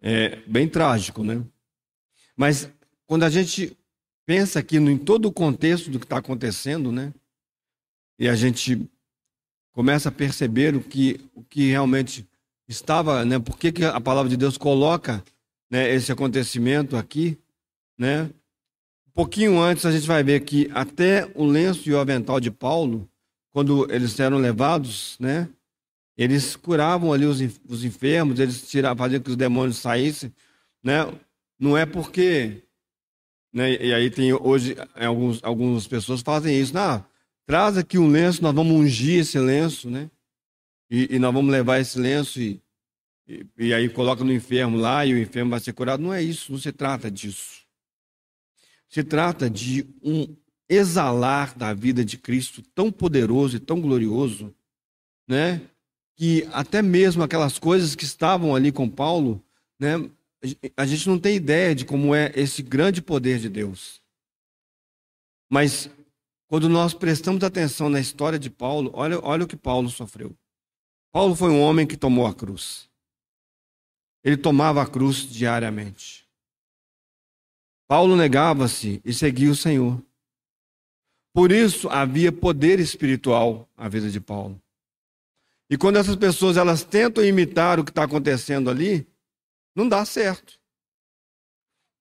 é 0.00 0.36
bem 0.46 0.68
trágico, 0.68 1.22
né? 1.22 1.44
Mas 2.36 2.70
quando 3.06 3.24
a 3.24 3.30
gente 3.30 3.77
pensa 4.28 4.58
aqui 4.58 4.76
em 4.76 4.98
todo 4.98 5.24
o 5.24 5.32
contexto 5.32 5.90
do 5.90 5.98
que 5.98 6.04
está 6.04 6.18
acontecendo, 6.18 6.92
né? 6.92 7.14
E 8.18 8.28
a 8.28 8.34
gente 8.34 8.86
começa 9.72 10.10
a 10.10 10.12
perceber 10.12 10.76
o 10.76 10.82
que, 10.82 11.18
o 11.34 11.42
que 11.42 11.70
realmente 11.70 12.28
estava, 12.68 13.24
né? 13.24 13.38
Por 13.38 13.58
que, 13.58 13.72
que 13.72 13.86
a 13.86 13.98
palavra 13.98 14.28
de 14.28 14.36
Deus 14.36 14.58
coloca 14.58 15.24
né, 15.70 15.90
esse 15.94 16.12
acontecimento 16.12 16.94
aqui, 16.94 17.38
né? 17.96 18.24
Um 18.24 19.12
pouquinho 19.14 19.58
antes 19.58 19.86
a 19.86 19.92
gente 19.92 20.06
vai 20.06 20.22
ver 20.22 20.40
que 20.40 20.70
até 20.74 21.32
o 21.34 21.46
lenço 21.46 21.88
e 21.88 21.94
o 21.94 21.98
avental 21.98 22.38
de 22.38 22.50
Paulo, 22.50 23.08
quando 23.50 23.90
eles 23.90 24.20
eram 24.20 24.36
levados, 24.36 25.16
né? 25.18 25.48
Eles 26.18 26.54
curavam 26.54 27.14
ali 27.14 27.24
os, 27.24 27.40
os 27.66 27.82
enfermos, 27.82 28.38
eles 28.38 28.68
tiravam, 28.68 28.98
faziam 28.98 29.22
que 29.22 29.30
os 29.30 29.36
demônios 29.36 29.78
saíssem, 29.78 30.30
né? 30.84 31.10
Não 31.58 31.78
é 31.78 31.86
porque, 31.86 32.62
né? 33.52 33.82
E 33.82 33.92
aí 33.94 34.10
tem 34.10 34.32
hoje 34.32 34.76
alguns 34.94 35.42
algumas 35.42 35.86
pessoas 35.86 36.20
fazem 36.20 36.60
isso, 36.60 36.76
ah, 36.76 37.04
traz 37.46 37.76
aqui 37.76 37.98
um 37.98 38.08
lenço, 38.08 38.42
nós 38.42 38.54
vamos 38.54 38.74
ungir 38.74 39.20
esse 39.20 39.38
lenço, 39.38 39.90
né? 39.90 40.10
E, 40.90 41.16
e 41.16 41.18
nós 41.18 41.32
vamos 41.32 41.50
levar 41.50 41.80
esse 41.80 41.98
lenço 41.98 42.40
e 42.40 42.60
e, 43.28 43.46
e 43.58 43.74
aí 43.74 43.88
coloca 43.90 44.24
no 44.24 44.32
enfermo 44.32 44.78
lá 44.78 45.04
e 45.04 45.12
o 45.12 45.18
enfermo 45.18 45.50
vai 45.50 45.60
ser 45.60 45.74
curado. 45.74 46.02
Não 46.02 46.14
é 46.14 46.22
isso, 46.22 46.50
não 46.50 46.58
se 46.58 46.72
trata 46.72 47.10
disso. 47.10 47.62
Se 48.88 49.04
trata 49.04 49.50
de 49.50 49.86
um 50.02 50.34
exalar 50.66 51.56
da 51.56 51.74
vida 51.74 52.02
de 52.02 52.16
Cristo 52.16 52.62
tão 52.74 52.90
poderoso 52.90 53.56
e 53.56 53.60
tão 53.60 53.80
glorioso, 53.80 54.54
né? 55.28 55.60
Que 56.16 56.48
até 56.52 56.80
mesmo 56.80 57.22
aquelas 57.22 57.58
coisas 57.58 57.94
que 57.94 58.04
estavam 58.04 58.56
ali 58.56 58.72
com 58.72 58.88
Paulo, 58.88 59.44
né? 59.78 60.10
A 60.76 60.86
gente 60.86 61.08
não 61.08 61.18
tem 61.18 61.36
ideia 61.36 61.74
de 61.74 61.84
como 61.84 62.14
é 62.14 62.32
esse 62.36 62.62
grande 62.62 63.02
poder 63.02 63.38
de 63.38 63.48
Deus. 63.48 64.00
Mas 65.50 65.90
quando 66.46 66.68
nós 66.68 66.94
prestamos 66.94 67.42
atenção 67.42 67.88
na 67.88 68.00
história 68.00 68.38
de 68.38 68.48
Paulo, 68.48 68.90
olha, 68.94 69.18
olha 69.22 69.44
o 69.44 69.48
que 69.48 69.56
Paulo 69.56 69.88
sofreu. 69.90 70.36
Paulo 71.12 71.34
foi 71.34 71.50
um 71.50 71.60
homem 71.60 71.86
que 71.86 71.96
tomou 71.96 72.26
a 72.26 72.34
cruz. 72.34 72.88
Ele 74.22 74.36
tomava 74.36 74.82
a 74.82 74.86
cruz 74.86 75.28
diariamente. 75.28 76.28
Paulo 77.88 78.16
negava-se 78.16 79.00
e 79.04 79.12
seguia 79.12 79.50
o 79.50 79.56
Senhor. 79.56 80.02
Por 81.32 81.50
isso 81.50 81.88
havia 81.88 82.30
poder 82.30 82.78
espiritual 82.78 83.68
na 83.76 83.88
vida 83.88 84.10
de 84.10 84.20
Paulo. 84.20 84.60
E 85.70 85.76
quando 85.76 85.96
essas 85.96 86.16
pessoas 86.16 86.56
elas 86.56 86.82
tentam 86.82 87.24
imitar 87.24 87.78
o 87.78 87.84
que 87.84 87.90
está 87.90 88.04
acontecendo 88.04 88.70
ali, 88.70 89.06
não 89.78 89.88
dá 89.88 90.04
certo. 90.04 90.58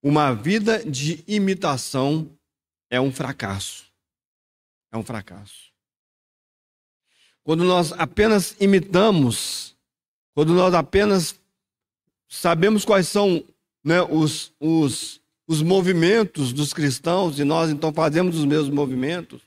Uma 0.02 0.34
vida 0.34 0.84
de 0.84 1.24
imitação 1.28 2.28
é 2.90 3.00
um 3.00 3.12
fracasso. 3.12 3.86
É 4.92 4.98
um 4.98 5.04
fracasso. 5.04 5.72
Quando 7.44 7.64
nós 7.64 7.92
apenas 7.94 8.56
imitamos, 8.60 9.76
quando 10.34 10.54
nós 10.54 10.74
apenas 10.74 11.40
sabemos 12.28 12.84
quais 12.84 13.08
são 13.08 13.44
né, 13.84 14.02
os, 14.02 14.52
os, 14.60 15.22
os 15.48 15.62
movimentos 15.62 16.52
dos 16.52 16.74
cristãos 16.74 17.38
e 17.38 17.44
nós 17.44 17.70
então 17.70 17.94
fazemos 17.94 18.36
os 18.38 18.46
mesmos 18.46 18.74
movimentos, 18.74 19.42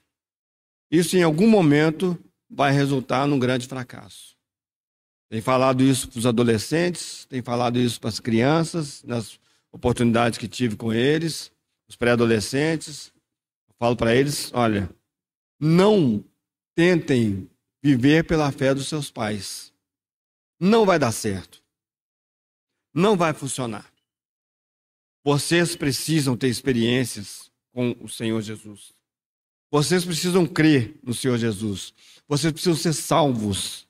isso 0.89 1.17
em 1.17 1.23
algum 1.25 1.49
momento 1.49 2.17
vai 2.49 2.71
resultar 2.71 3.27
num 3.27 3.41
grande 3.41 3.67
fracasso. 3.67 4.37
Tem 5.31 5.41
falado 5.41 5.85
isso 5.85 6.09
para 6.09 6.19
os 6.19 6.27
adolescentes, 6.27 7.25
tem 7.27 7.41
falado 7.41 7.79
isso 7.79 8.01
para 8.01 8.11
as 8.11 8.19
crianças, 8.19 9.05
nas 9.05 9.39
oportunidades 9.71 10.37
que 10.37 10.49
tive 10.49 10.75
com 10.75 10.93
eles, 10.93 11.53
os 11.89 11.95
pré-adolescentes. 11.95 13.13
falo 13.79 13.95
para 13.95 14.15
eles: 14.15 14.51
olha, 14.53 14.91
não 15.59 16.25
tentem 16.75 17.49
viver 17.81 18.25
pela 18.25 18.51
fé 18.51 18.75
dos 18.75 18.89
seus 18.89 19.09
pais. 19.09 19.73
Não 20.59 20.85
vai 20.85 20.99
dar 20.99 21.13
certo. 21.13 21.63
Não 22.93 23.17
vai 23.17 23.33
funcionar. 23.33 23.91
Vocês 25.25 25.77
precisam 25.77 26.37
ter 26.37 26.49
experiências 26.49 27.53
com 27.73 27.97
o 28.01 28.09
Senhor 28.09 28.43
Jesus. 28.43 28.93
Vocês 29.71 30.05
precisam 30.05 30.45
crer 30.45 30.99
no 31.05 31.15
Senhor 31.15 31.39
Jesus. 31.39 31.95
Vocês 32.27 32.53
precisam 32.53 32.75
ser 32.75 32.93
salvos. 32.93 33.87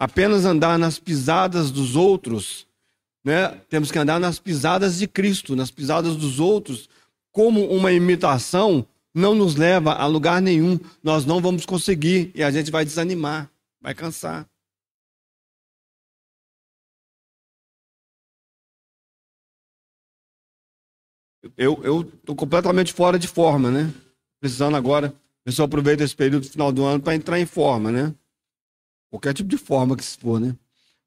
Apenas 0.00 0.46
andar 0.46 0.78
nas 0.78 0.98
pisadas 0.98 1.70
dos 1.70 1.94
outros, 1.94 2.66
né? 3.22 3.50
Temos 3.68 3.92
que 3.92 3.98
andar 3.98 4.18
nas 4.18 4.38
pisadas 4.38 4.96
de 4.96 5.06
Cristo, 5.06 5.54
nas 5.54 5.70
pisadas 5.70 6.16
dos 6.16 6.40
outros, 6.40 6.88
como 7.30 7.66
uma 7.66 7.92
imitação 7.92 8.86
não 9.14 9.34
nos 9.34 9.56
leva 9.56 9.92
a 9.92 10.06
lugar 10.06 10.40
nenhum. 10.40 10.80
Nós 11.02 11.26
não 11.26 11.38
vamos 11.38 11.66
conseguir 11.66 12.32
e 12.34 12.42
a 12.42 12.50
gente 12.50 12.70
vai 12.70 12.82
desanimar, 12.82 13.50
vai 13.78 13.94
cansar. 13.94 14.48
Eu 21.58 22.08
estou 22.14 22.34
completamente 22.34 22.94
fora 22.94 23.18
de 23.18 23.28
forma, 23.28 23.70
né? 23.70 23.92
Precisando 24.40 24.78
agora. 24.78 25.08
O 25.42 25.44
pessoal 25.44 25.66
aproveita 25.66 26.02
esse 26.02 26.16
período 26.16 26.48
final 26.48 26.72
do 26.72 26.84
ano 26.84 27.02
para 27.02 27.14
entrar 27.14 27.38
em 27.38 27.44
forma, 27.44 27.92
né? 27.92 28.14
Qualquer 29.10 29.34
tipo 29.34 29.48
de 29.48 29.58
forma 29.58 29.96
que 29.96 30.04
se 30.04 30.16
for, 30.16 30.40
né? 30.40 30.56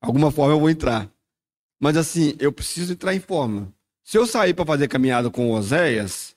Alguma 0.01 0.30
forma 0.30 0.54
eu 0.54 0.60
vou 0.60 0.70
entrar. 0.70 1.10
Mas 1.80 1.95
assim, 1.95 2.36
eu 2.38 2.51
preciso 2.51 2.93
entrar 2.93 3.16
em 3.16 3.20
forma. 3.20 3.74
Se 4.04 4.18
eu 4.18 4.28
sair 4.28 4.54
para 4.54 4.66
fazer 4.66 4.89
caminhada 4.89 5.32
com 5.32 5.51
Oséias, 5.51 6.36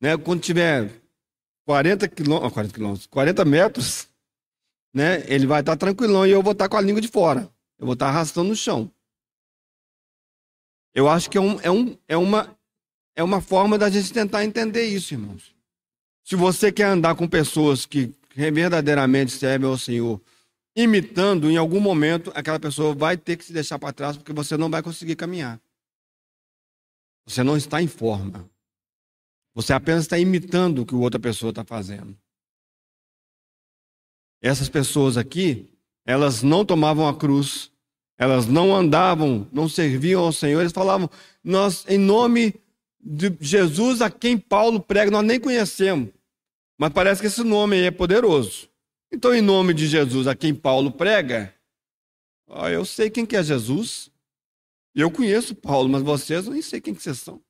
né, 0.00 0.16
quando 0.16 0.42
tiver 0.42 0.90
40 1.64 2.06
quilômetros, 2.08 2.52
40 2.52 2.74
quilômetros, 2.74 3.06
40 3.06 3.44
metros, 3.46 4.08
né, 4.92 5.24
ele 5.26 5.46
vai 5.46 5.60
estar 5.60 5.76
tranquilão 5.76 6.26
e 6.26 6.30
eu 6.30 6.42
vou 6.42 6.52
estar 6.52 6.68
com 6.68 6.76
a 6.76 6.80
língua 6.80 7.00
de 7.00 7.08
fora. 7.08 7.50
Eu 7.78 7.86
vou 7.86 7.94
estar 7.94 8.08
arrastando 8.08 8.50
no 8.50 8.56
chão. 8.56 8.90
Eu 10.94 11.08
acho 11.08 11.30
que 11.30 11.38
é, 11.38 11.40
um, 11.40 11.60
é, 11.60 11.70
um, 11.70 11.96
é, 12.08 12.16
uma, 12.16 12.58
é 13.16 13.22
uma 13.22 13.40
forma 13.40 13.78
da 13.78 13.88
gente 13.88 14.12
tentar 14.12 14.44
entender 14.44 14.84
isso, 14.84 15.14
irmãos. 15.14 15.54
Se 16.24 16.36
você 16.36 16.70
quer 16.70 16.86
andar 16.86 17.14
com 17.14 17.26
pessoas 17.26 17.86
que 17.86 18.12
verdadeiramente 18.34 19.32
servem 19.32 19.68
ao 19.68 19.78
Senhor, 19.78 20.20
imitando, 20.78 21.50
em 21.50 21.56
algum 21.56 21.80
momento, 21.80 22.30
aquela 22.36 22.60
pessoa 22.60 22.94
vai 22.94 23.16
ter 23.16 23.36
que 23.36 23.44
se 23.44 23.52
deixar 23.52 23.80
para 23.80 23.92
trás, 23.92 24.16
porque 24.16 24.32
você 24.32 24.56
não 24.56 24.70
vai 24.70 24.80
conseguir 24.80 25.16
caminhar. 25.16 25.60
Você 27.26 27.42
não 27.42 27.56
está 27.56 27.82
em 27.82 27.88
forma. 27.88 28.48
Você 29.54 29.72
apenas 29.72 30.04
está 30.04 30.16
imitando 30.16 30.82
o 30.82 30.86
que 30.86 30.94
outra 30.94 31.18
pessoa 31.18 31.50
está 31.50 31.64
fazendo. 31.64 32.16
Essas 34.40 34.68
pessoas 34.68 35.16
aqui, 35.16 35.68
elas 36.06 36.44
não 36.44 36.64
tomavam 36.64 37.08
a 37.08 37.16
cruz, 37.16 37.72
elas 38.16 38.46
não 38.46 38.72
andavam, 38.74 39.48
não 39.52 39.68
serviam 39.68 40.22
ao 40.22 40.32
Senhor, 40.32 40.60
eles 40.60 40.72
falavam, 40.72 41.10
nós, 41.42 41.84
em 41.88 41.98
nome 41.98 42.54
de 43.00 43.36
Jesus 43.40 44.00
a 44.00 44.08
quem 44.08 44.38
Paulo 44.38 44.78
prega, 44.78 45.10
nós 45.10 45.26
nem 45.26 45.40
conhecemos. 45.40 46.10
Mas 46.78 46.92
parece 46.92 47.20
que 47.20 47.26
esse 47.26 47.42
nome 47.42 47.74
aí 47.74 47.86
é 47.86 47.90
poderoso. 47.90 48.68
Então, 49.10 49.34
em 49.34 49.40
nome 49.40 49.72
de 49.72 49.86
Jesus 49.86 50.26
a 50.26 50.36
quem 50.36 50.54
Paulo 50.54 50.92
prega, 50.92 51.54
ó, 52.46 52.68
eu 52.68 52.84
sei 52.84 53.10
quem 53.10 53.24
que 53.24 53.36
é 53.36 53.42
Jesus. 53.42 54.10
Eu 54.94 55.10
conheço 55.10 55.54
Paulo, 55.54 55.88
mas 55.88 56.02
vocês 56.02 56.46
eu 56.46 56.52
nem 56.52 56.62
sei 56.62 56.80
quem 56.80 56.94
que 56.94 57.02
vocês 57.02 57.18
são. 57.18 57.42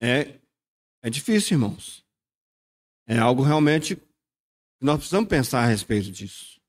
É, 0.00 0.40
é 1.02 1.10
difícil, 1.10 1.56
irmãos. 1.56 2.04
É 3.06 3.18
algo 3.18 3.42
realmente 3.42 3.96
que 3.96 4.02
nós 4.84 4.98
precisamos 4.98 5.28
pensar 5.28 5.64
a 5.64 5.66
respeito 5.66 6.10
disso. 6.10 6.60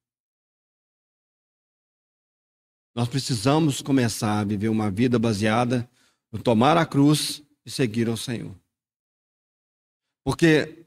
Nós 2.96 3.08
precisamos 3.08 3.82
começar 3.82 4.40
a 4.40 4.44
viver 4.44 4.70
uma 4.70 4.90
vida 4.90 5.20
baseada 5.20 5.90
no 6.32 6.42
tomar 6.42 6.76
a 6.78 6.86
cruz 6.86 7.44
e 7.66 7.72
seguir 7.72 8.10
ao 8.10 8.18
Senhor. 8.18 8.56
Porque 10.24 10.86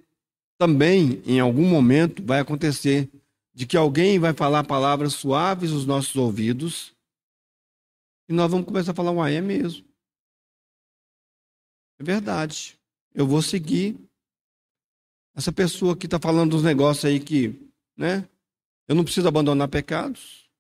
também, 0.59 1.23
em 1.27 1.41
algum 1.41 1.69
momento, 1.69 2.23
vai 2.25 2.41
acontecer 2.41 3.11
de 3.55 3.67
que 3.67 3.77
alguém 3.77 4.19
vai 4.19 4.33
falar 4.33 4.65
palavras 4.65 5.15
suaves 5.15 5.71
nos 5.71 5.85
nossos 5.85 6.17
ouvidos 6.17 6.95
e 8.33 8.33
nós 8.33 8.51
vamos 8.51 8.67
começar 8.67 8.93
a 8.93 8.95
falar, 8.95 9.11
uai, 9.11 9.37
é 9.37 9.43
mesmo. 9.43 9.85
É 11.99 12.03
verdade. 12.03 12.79
Eu 13.15 13.27
vou 13.27 13.43
seguir. 13.43 13.95
Essa 15.35 15.53
pessoa 15.53 15.95
que 15.95 16.07
está 16.07 16.19
falando 16.19 16.53
dos 16.53 16.63
negócios 16.63 17.05
aí 17.05 17.21
que, 17.21 17.71
né? 17.95 18.27
Eu 18.89 18.95
não 18.95 19.05
preciso 19.05 19.29
abandonar 19.29 19.69
pecados. 19.69 20.51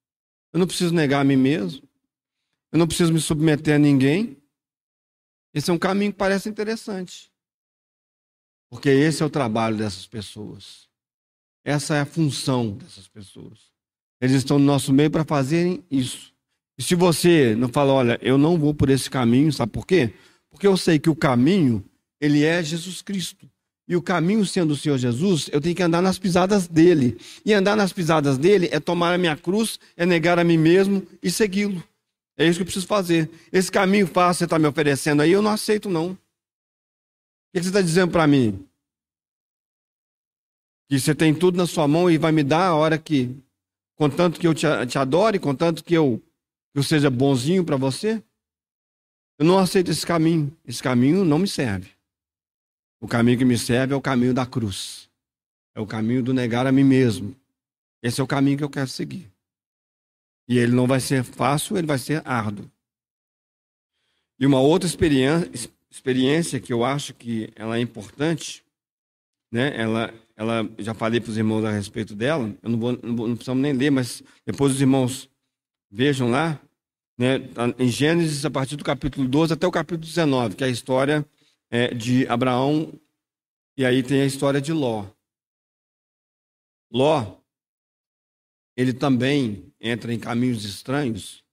Eu 0.53 0.61
não 0.61 0.67
preciso 0.67 0.95
negar 0.95 1.23
a 1.23 1.25
mim 1.25 1.37
mesmo. 1.37 1.83
Eu 2.71 2.79
não 2.79 2.87
preciso 2.87 3.11
me 3.11 3.21
submeter 3.21 3.77
a 3.77 3.79
ninguém. 3.79 4.37
Esse 5.55 5.71
é 5.71 5.73
um 5.73 5.79
caminho 5.79 6.13
que 6.13 6.19
parece 6.19 6.51
interessante. 6.51 7.32
Porque 8.73 8.89
esse 8.89 9.23
é 9.23 9.27
o 9.27 9.29
trabalho 9.29 9.77
dessas 9.77 10.07
pessoas. 10.07 10.89
Essa 11.63 11.97
é 11.97 12.01
a 12.01 12.07
função 12.07 12.71
dessas 12.71 13.07
pessoas. 13.07 13.71
Eles 14.19 14.37
estão 14.37 14.59
no 14.59 14.65
nosso 14.65 14.95
meio 14.95 15.11
para 15.11 15.25
fazerem 15.25 15.85
isso. 15.91 16.33
E 16.79 16.83
se 16.83 16.95
você 16.95 17.55
não 17.55 17.69
fala, 17.69 17.93
olha, 17.93 18.19
eu 18.23 18.39
não 18.39 18.59
vou 18.59 18.73
por 18.73 18.89
esse 18.89 19.11
caminho, 19.11 19.53
sabe 19.53 19.73
por 19.73 19.87
quê? 19.87 20.15
Porque 20.51 20.67
eu 20.67 20.75
sei 20.79 20.99
que 20.99 21.11
o 21.11 21.15
caminho, 21.15 21.85
ele 22.19 22.45
é 22.45 22.63
Jesus 22.63 23.03
Cristo. 23.03 23.47
E 23.87 23.95
o 23.95 24.01
caminho 24.01 24.47
sendo 24.47 24.71
o 24.71 24.77
Senhor 24.77 24.97
Jesus, 24.97 25.51
eu 25.53 25.61
tenho 25.61 25.77
que 25.77 25.83
andar 25.83 26.01
nas 26.01 26.19
pisadas 26.19 26.67
dele. 26.67 27.19
E 27.45 27.53
andar 27.53 27.77
nas 27.77 27.93
pisadas 27.93 28.39
dele 28.39 28.71
é 28.73 28.81
tomar 28.81 29.13
a 29.13 29.19
minha 29.19 29.37
cruz, 29.37 29.79
é 29.99 30.07
negar 30.07 30.39
a 30.39 30.45
mim 30.45 30.57
mesmo 30.57 31.07
e 31.23 31.31
segui-lo. 31.31 31.85
É 32.39 32.47
isso 32.47 32.57
que 32.57 32.63
eu 32.63 32.67
preciso 32.67 32.87
fazer. 32.87 33.29
Esse 33.53 33.71
caminho 33.71 34.07
fácil 34.07 34.33
que 34.33 34.39
você 34.39 34.45
está 34.45 34.59
me 34.59 34.67
oferecendo 34.67 35.21
aí, 35.21 35.31
eu 35.31 35.43
não 35.43 35.51
aceito, 35.51 35.91
não. 35.91 36.17
Que 37.53 37.63
você 37.63 37.69
está 37.69 37.83
dizendo 37.83 38.11
para 38.11 38.27
mim? 38.27 38.67
Que 40.89 40.99
você 40.99 41.15
tem 41.15 41.35
tudo 41.35 41.57
na 41.57 41.67
sua 41.67 41.87
mão 41.87 42.11
e 42.11 42.17
vai 42.17 42.33
me 42.33 42.43
dar 42.43 42.69
a 42.69 42.75
hora 42.75 42.99
que, 42.99 43.37
contanto 43.95 44.41
que 44.41 44.47
eu 44.47 44.55
te, 44.55 44.67
te 44.87 44.99
adore, 44.99 45.39
contanto 45.39 45.85
que 45.85 45.95
eu, 45.95 46.23
que 46.73 46.79
eu 46.79 46.83
seja 46.83 47.11
bonzinho 47.11 47.65
para 47.65 47.77
você? 47.77 48.23
Eu 49.39 49.45
não 49.45 49.59
aceito 49.59 49.91
esse 49.91 50.07
caminho. 50.07 50.57
Esse 50.65 50.83
caminho 50.83 51.25
não 51.25 51.39
me 51.39 51.49
serve. 51.49 51.91
O 53.01 53.09
caminho 53.09 53.39
que 53.39 53.45
me 53.45 53.59
serve 53.59 53.93
é 53.93 53.97
o 53.97 54.01
caminho 54.01 54.33
da 54.33 54.47
cruz. 54.47 55.11
É 55.75 55.81
o 55.81 55.87
caminho 55.87 56.23
do 56.23 56.33
negar 56.33 56.67
a 56.67 56.73
mim 56.73 56.85
mesmo. 56.85 57.35
Esse 58.03 58.21
é 58.21 58.25
o 58.25 58.27
caminho 58.27 58.57
que 58.57 58.65
eu 58.65 58.71
quero 58.71 58.89
seguir. 58.89 59.31
E 60.49 60.59
ele 60.59 60.73
não 60.73 60.87
vai 60.87 61.01
ser 61.01 61.25
fácil, 61.25 61.77
ele 61.77 61.87
vai 61.87 61.99
ser 61.99 62.23
árduo. 62.27 62.71
E 64.39 64.47
uma 64.47 64.61
outra 64.61 64.89
experiência, 64.89 65.71
experiência 65.93 66.59
que 66.59 66.73
eu 66.73 66.85
acho 66.85 67.13
que 67.13 67.53
ela 67.55 67.77
é 67.77 67.81
importante, 67.81 68.65
né? 69.53 69.79
Ela, 69.79 70.13
ela 70.35 70.69
já 70.79 70.95
falei 70.95 71.21
para 71.21 71.31
os 71.31 71.37
irmãos 71.37 71.65
a 71.65 71.71
respeito 71.71 72.15
dela. 72.15 72.57
Eu 72.63 72.71
não 72.71 72.79
vou, 72.79 72.93
não, 73.03 73.15
vou, 73.15 73.29
não 73.29 73.35
precisamos 73.37 73.63
nem 73.63 73.75
ler, 73.75 73.91
mas 73.91 74.23
depois 74.47 74.73
os 74.73 74.81
irmãos 74.81 75.29
vejam 75.91 76.31
lá 76.31 76.59
né, 77.19 77.37
em 77.79 77.89
Gênesis, 77.89 78.45
a 78.47 78.51
partir 78.51 78.77
do 78.77 78.85
capítulo 78.85 79.29
12 79.29 79.53
até 79.53 79.67
o 79.67 79.71
capítulo 79.71 80.07
19, 80.07 80.57
que 80.57 80.65
é 80.65 80.67
a 80.67 80.71
história 80.71 81.27
é, 81.71 81.93
de 81.93 82.27
Abraão, 82.27 82.93
e 83.77 83.85
aí 83.85 84.03
tem 84.03 84.23
a 84.23 84.27
história 84.27 84.61
de 84.61 84.73
Ló. 84.73 85.07
Ló, 86.91 87.37
ele 88.75 88.95
também 88.95 89.71
entra 89.79 90.13
em 90.13 90.19
caminhos 90.19 90.65
estranhos, 90.65 91.45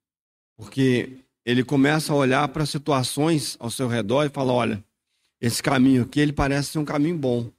porque 0.57 1.25
ele 1.49 1.63
começa 1.63 2.13
a 2.13 2.15
olhar 2.15 2.47
para 2.49 2.63
situações 2.63 3.57
ao 3.59 3.71
seu 3.71 3.87
redor 3.87 4.23
e 4.25 4.29
fala: 4.29 4.53
olha, 4.53 4.83
esse 5.41 5.63
caminho 5.63 6.03
aqui 6.03 6.19
ele 6.19 6.31
parece 6.31 6.69
ser 6.69 6.77
um 6.77 6.85
caminho 6.85 7.17
bom. 7.17 7.49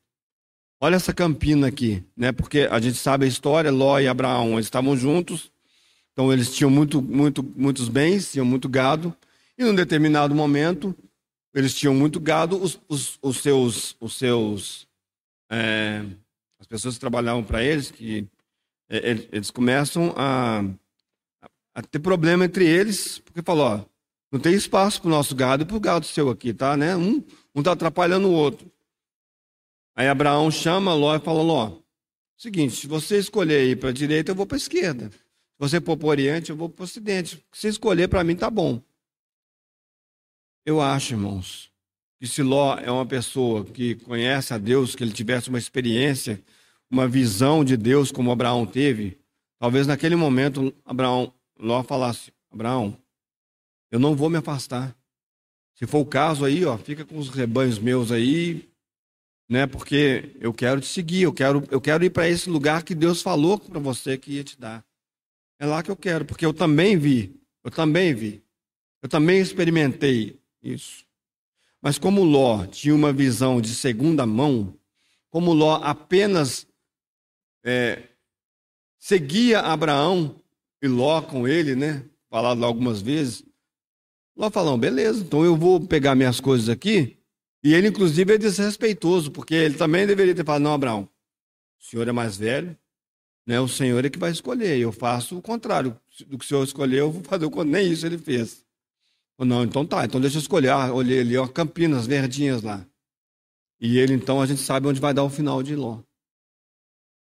Olha 0.81 0.95
essa 0.95 1.13
campina 1.13 1.67
aqui, 1.67 2.05
né? 2.17 2.31
Porque 2.31 2.69
a 2.71 2.79
gente 2.81 2.97
sabe 2.97 3.25
a 3.25 3.29
história, 3.29 3.71
Ló 3.71 3.99
e 3.99 4.07
Abraão, 4.07 4.53
eles 4.53 4.67
estavam 4.67 4.97
juntos, 4.97 5.51
então 6.13 6.33
eles 6.33 6.55
tinham 6.55 6.71
muito, 6.71 7.03
muito, 7.03 7.43
muitos 7.43 7.89
bens, 7.89 8.31
tinham 8.31 8.47
muito 8.47 8.69
gado, 8.69 9.15
e 9.59 9.65
num 9.65 9.75
determinado 9.75 10.37
momento 10.37 10.97
eles 11.53 11.75
tinham 11.75 11.93
muito 11.93 12.21
gado, 12.21 12.63
os, 12.63 12.81
os, 12.89 13.19
os 13.21 13.39
seus, 13.39 13.97
os 14.01 14.17
seus, 14.17 14.87
é, 15.51 16.05
as 16.61 16.67
pessoas 16.69 16.95
que 16.95 17.01
trabalhavam 17.01 17.43
para 17.43 17.63
eles, 17.63 17.91
que 17.91 18.25
é, 18.89 19.27
eles 19.33 19.51
começam 19.51 20.15
a, 20.17 20.63
a 21.81 21.89
ter 21.89 21.99
problema 21.99 22.45
entre 22.45 22.67
eles, 22.67 23.19
porque 23.19 23.43
falou, 23.43 23.67
ó, 23.67 23.85
não 24.33 24.41
tem 24.41 24.55
espaço 24.55 25.01
para 25.01 25.09
o 25.09 25.11
nosso 25.11 25.35
gado 25.35 25.63
e 25.63 25.67
para 25.67 25.77
o 25.77 25.81
gado 25.81 26.07
seu 26.07 26.31
aqui, 26.31 26.55
tá? 26.55 26.77
Né? 26.77 26.97
Um 26.97 27.23
está 27.57 27.73
atrapalhando 27.73 28.29
o 28.29 28.33
outro. 28.33 28.71
Aí 29.97 30.09
Abraão 30.09 30.51
chama 30.51 30.95
Ló 30.95 31.15
e 31.17 31.21
fala, 31.21 31.43
Ló, 31.43 31.79
seguinte, 32.37 32.77
se 32.77 32.87
você 32.87 33.19
escolher 33.19 33.69
ir 33.69 33.77
para 33.77 33.91
a 33.91 33.93
direita, 33.93 34.31
eu 34.31 34.37
vou 34.37 34.47
para 34.47 34.57
a 34.57 34.59
esquerda 34.59 35.11
você 35.61 35.79
for 35.79 35.95
para 35.95 36.07
o 36.07 36.09
Oriente, 36.09 36.49
eu 36.49 36.57
vou 36.57 36.71
para 36.71 36.81
o 36.81 36.85
Ocidente. 36.85 37.45
Se 37.53 37.69
escolher, 37.69 38.09
para 38.09 38.25
mim, 38.25 38.35
tá 38.35 38.49
bom. 38.49 38.83
Eu 40.65 40.81
acho, 40.81 41.13
irmãos, 41.13 41.71
que 42.19 42.27
se 42.27 42.43
Ló 42.43 42.79
é 42.79 42.91
uma 42.91 43.05
pessoa 43.05 43.63
que 43.67 43.95
conhece 43.97 44.55
a 44.55 44.59
Deus, 44.59 44.95
que 44.95 45.05
ele 45.05 45.13
tivesse 45.13 45.51
uma 45.51 45.59
experiência, 45.59 46.43
uma 46.91 47.07
visão 47.07 47.63
de 47.63 47.77
Deus 47.77 48.11
como 48.11 48.33
Abraão 48.33 48.65
teve, 48.65 49.19
talvez 49.59 49.87
naquele 49.87 50.17
momento 50.17 50.75
Abraão, 50.83 51.31
Ló 51.61 51.83
falasse: 51.83 52.33
Abraão, 52.51 52.97
eu 53.91 53.99
não 53.99 54.17
vou 54.17 54.31
me 54.31 54.39
afastar. 54.39 54.97
Se 55.75 55.87
for 55.87 56.01
o 56.01 56.07
caso 56.07 56.45
aí, 56.45 56.65
ó, 56.65 56.77
fica 56.77 57.05
com 57.05 57.19
os 57.19 57.29
rebanhos 57.29 57.79
meus 57.79 58.11
aí, 58.11 58.69
né? 59.49 59.67
Porque 59.67 60.37
eu 60.41 60.53
quero 60.53 60.81
te 60.81 60.87
seguir, 60.87 61.23
eu 61.23 61.33
quero, 61.33 61.67
eu 61.71 61.81
quero 61.81 62.05
ir 62.05 62.11
para 62.11 62.29
esse 62.29 62.49
lugar 62.51 62.83
que 62.83 62.95
Deus 62.95 63.23
falou 63.23 63.59
para 63.59 63.81
você 63.81 64.17
que 64.17 64.33
ia 64.33 64.45
te 64.45 64.59
dar. 64.59 64.85
É 65.59 65.67
lá 65.67 65.83
que 65.83 65.91
eu 65.91 65.97
quero, 65.97 66.25
porque 66.25 66.45
eu 66.45 66.55
também 66.55 66.97
vi, 66.97 67.39
eu 67.63 67.71
também 67.71 68.15
vi, 68.15 68.43
eu 69.03 69.09
também 69.09 69.41
experimentei 69.41 70.41
isso. 70.63 71.05
Mas 71.83 71.99
como 71.99 72.25
Ló 72.25 72.67
tinha 72.67 72.95
uma 72.95 73.13
visão 73.13 73.61
de 73.61 73.75
segunda 73.75 74.27
mão, 74.27 74.75
como 75.31 75.53
Ló 75.53 75.77
apenas 75.83 76.67
é, 77.65 78.03
seguia 78.99 79.61
Abraão 79.61 80.40
e 80.83 80.89
Ló 80.89 81.21
com 81.23 81.47
ele, 81.47 81.75
né? 81.75 82.05
Falado 82.29 82.65
algumas 82.65 83.03
vezes. 83.03 83.45
Ló 84.37 84.51
falou: 84.51 84.77
beleza, 84.79 85.23
então 85.23 85.45
eu 85.45 85.57
vou 85.57 85.81
pegar 85.81 86.15
minhas 86.15 86.41
coisas 86.41 86.69
aqui. 86.69 87.17
E 87.63 87.75
ele, 87.75 87.89
inclusive, 87.89 88.35
é 88.35 88.39
desrespeitoso, 88.39 89.31
porque 89.31 89.55
ele 89.55 89.75
também 89.75 90.07
deveria 90.07 90.35
ter 90.35 90.45
falado: 90.45 90.63
não, 90.63 90.73
Abraão, 90.73 91.09
o 91.79 91.85
senhor 91.85 92.09
é 92.09 92.13
mais 92.13 92.37
velho, 92.37 92.77
né? 93.47 93.61
o 93.61 93.69
senhor 93.69 94.05
é 94.05 94.11
que 94.11 94.19
vai 94.19 94.31
escolher. 94.31 94.79
Eu 94.79 94.93
faço 94.93 95.37
o 95.37 95.43
contrário 95.43 95.99
do 96.27 96.39
que 96.39 96.45
o 96.45 96.49
senhor 96.49 96.65
escolheu, 96.65 97.07
eu 97.07 97.11
vou 97.13 97.23
fazer 97.23 97.45
o 97.45 97.51
contrário. 97.51 97.73
Nem 97.73 97.93
isso 97.93 98.07
ele 98.07 98.19
fez. 98.19 98.65
Não, 99.39 99.65
então 99.65 99.87
tá, 99.87 100.05
então 100.05 100.21
deixa 100.21 100.37
eu 100.37 100.41
escolher. 100.41 100.69
Ah, 100.69 100.93
olhei 100.93 101.21
ali, 101.21 101.37
ó, 101.37 101.47
Campinas, 101.47 102.07
verdinhas 102.07 102.63
lá. 102.63 102.87
E 103.81 103.99
ele, 103.99 104.13
então, 104.13 104.43
a 104.43 104.47
gente 104.47 104.61
sabe 104.61 104.87
onde 104.87 105.01
vai 105.01 105.15
dar 105.15 105.25
o 105.25 105.31
final 105.31 105.63
de 105.63 105.75
Ló. 105.75 106.01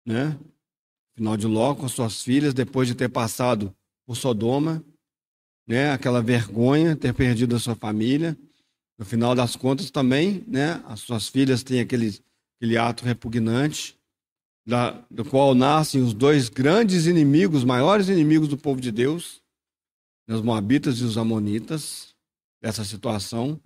Né? 0.05 0.37
Final 1.21 1.37
de 1.37 1.45
Ló 1.45 1.75
com 1.75 1.87
suas 1.87 2.23
filhas, 2.23 2.51
depois 2.51 2.87
de 2.87 2.95
ter 2.95 3.07
passado 3.07 3.71
por 4.07 4.17
Sodoma, 4.17 4.83
né? 5.67 5.91
Aquela 5.91 6.19
vergonha, 6.19 6.95
ter 6.95 7.13
perdido 7.13 7.55
a 7.55 7.59
sua 7.59 7.75
família. 7.75 8.35
No 8.97 9.05
final 9.05 9.35
das 9.35 9.55
contas, 9.55 9.91
também, 9.91 10.43
né? 10.47 10.83
As 10.87 11.01
suas 11.01 11.29
filhas 11.29 11.61
têm 11.61 11.79
aquele, 11.79 12.19
aquele 12.57 12.75
ato 12.75 13.05
repugnante, 13.05 13.99
da, 14.65 14.99
do 15.11 15.23
qual 15.23 15.53
nascem 15.53 16.01
os 16.01 16.11
dois 16.11 16.49
grandes 16.49 17.05
inimigos, 17.05 17.63
maiores 17.63 18.09
inimigos 18.09 18.47
do 18.47 18.57
povo 18.57 18.81
de 18.81 18.91
Deus, 18.91 19.43
os 20.27 20.41
Moabitas 20.41 20.97
e 21.01 21.03
os 21.03 21.19
Amonitas, 21.19 22.15
dessa 22.59 22.83
situação. 22.83 23.61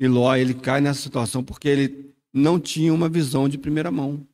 E 0.00 0.08
Ló, 0.08 0.34
ele 0.34 0.54
cai 0.54 0.80
nessa 0.80 1.02
situação 1.02 1.44
porque 1.44 1.68
ele 1.68 2.14
não 2.32 2.58
tinha 2.58 2.94
uma 2.94 3.06
visão 3.06 3.50
de 3.50 3.58
primeira 3.58 3.90
mão. 3.90 4.26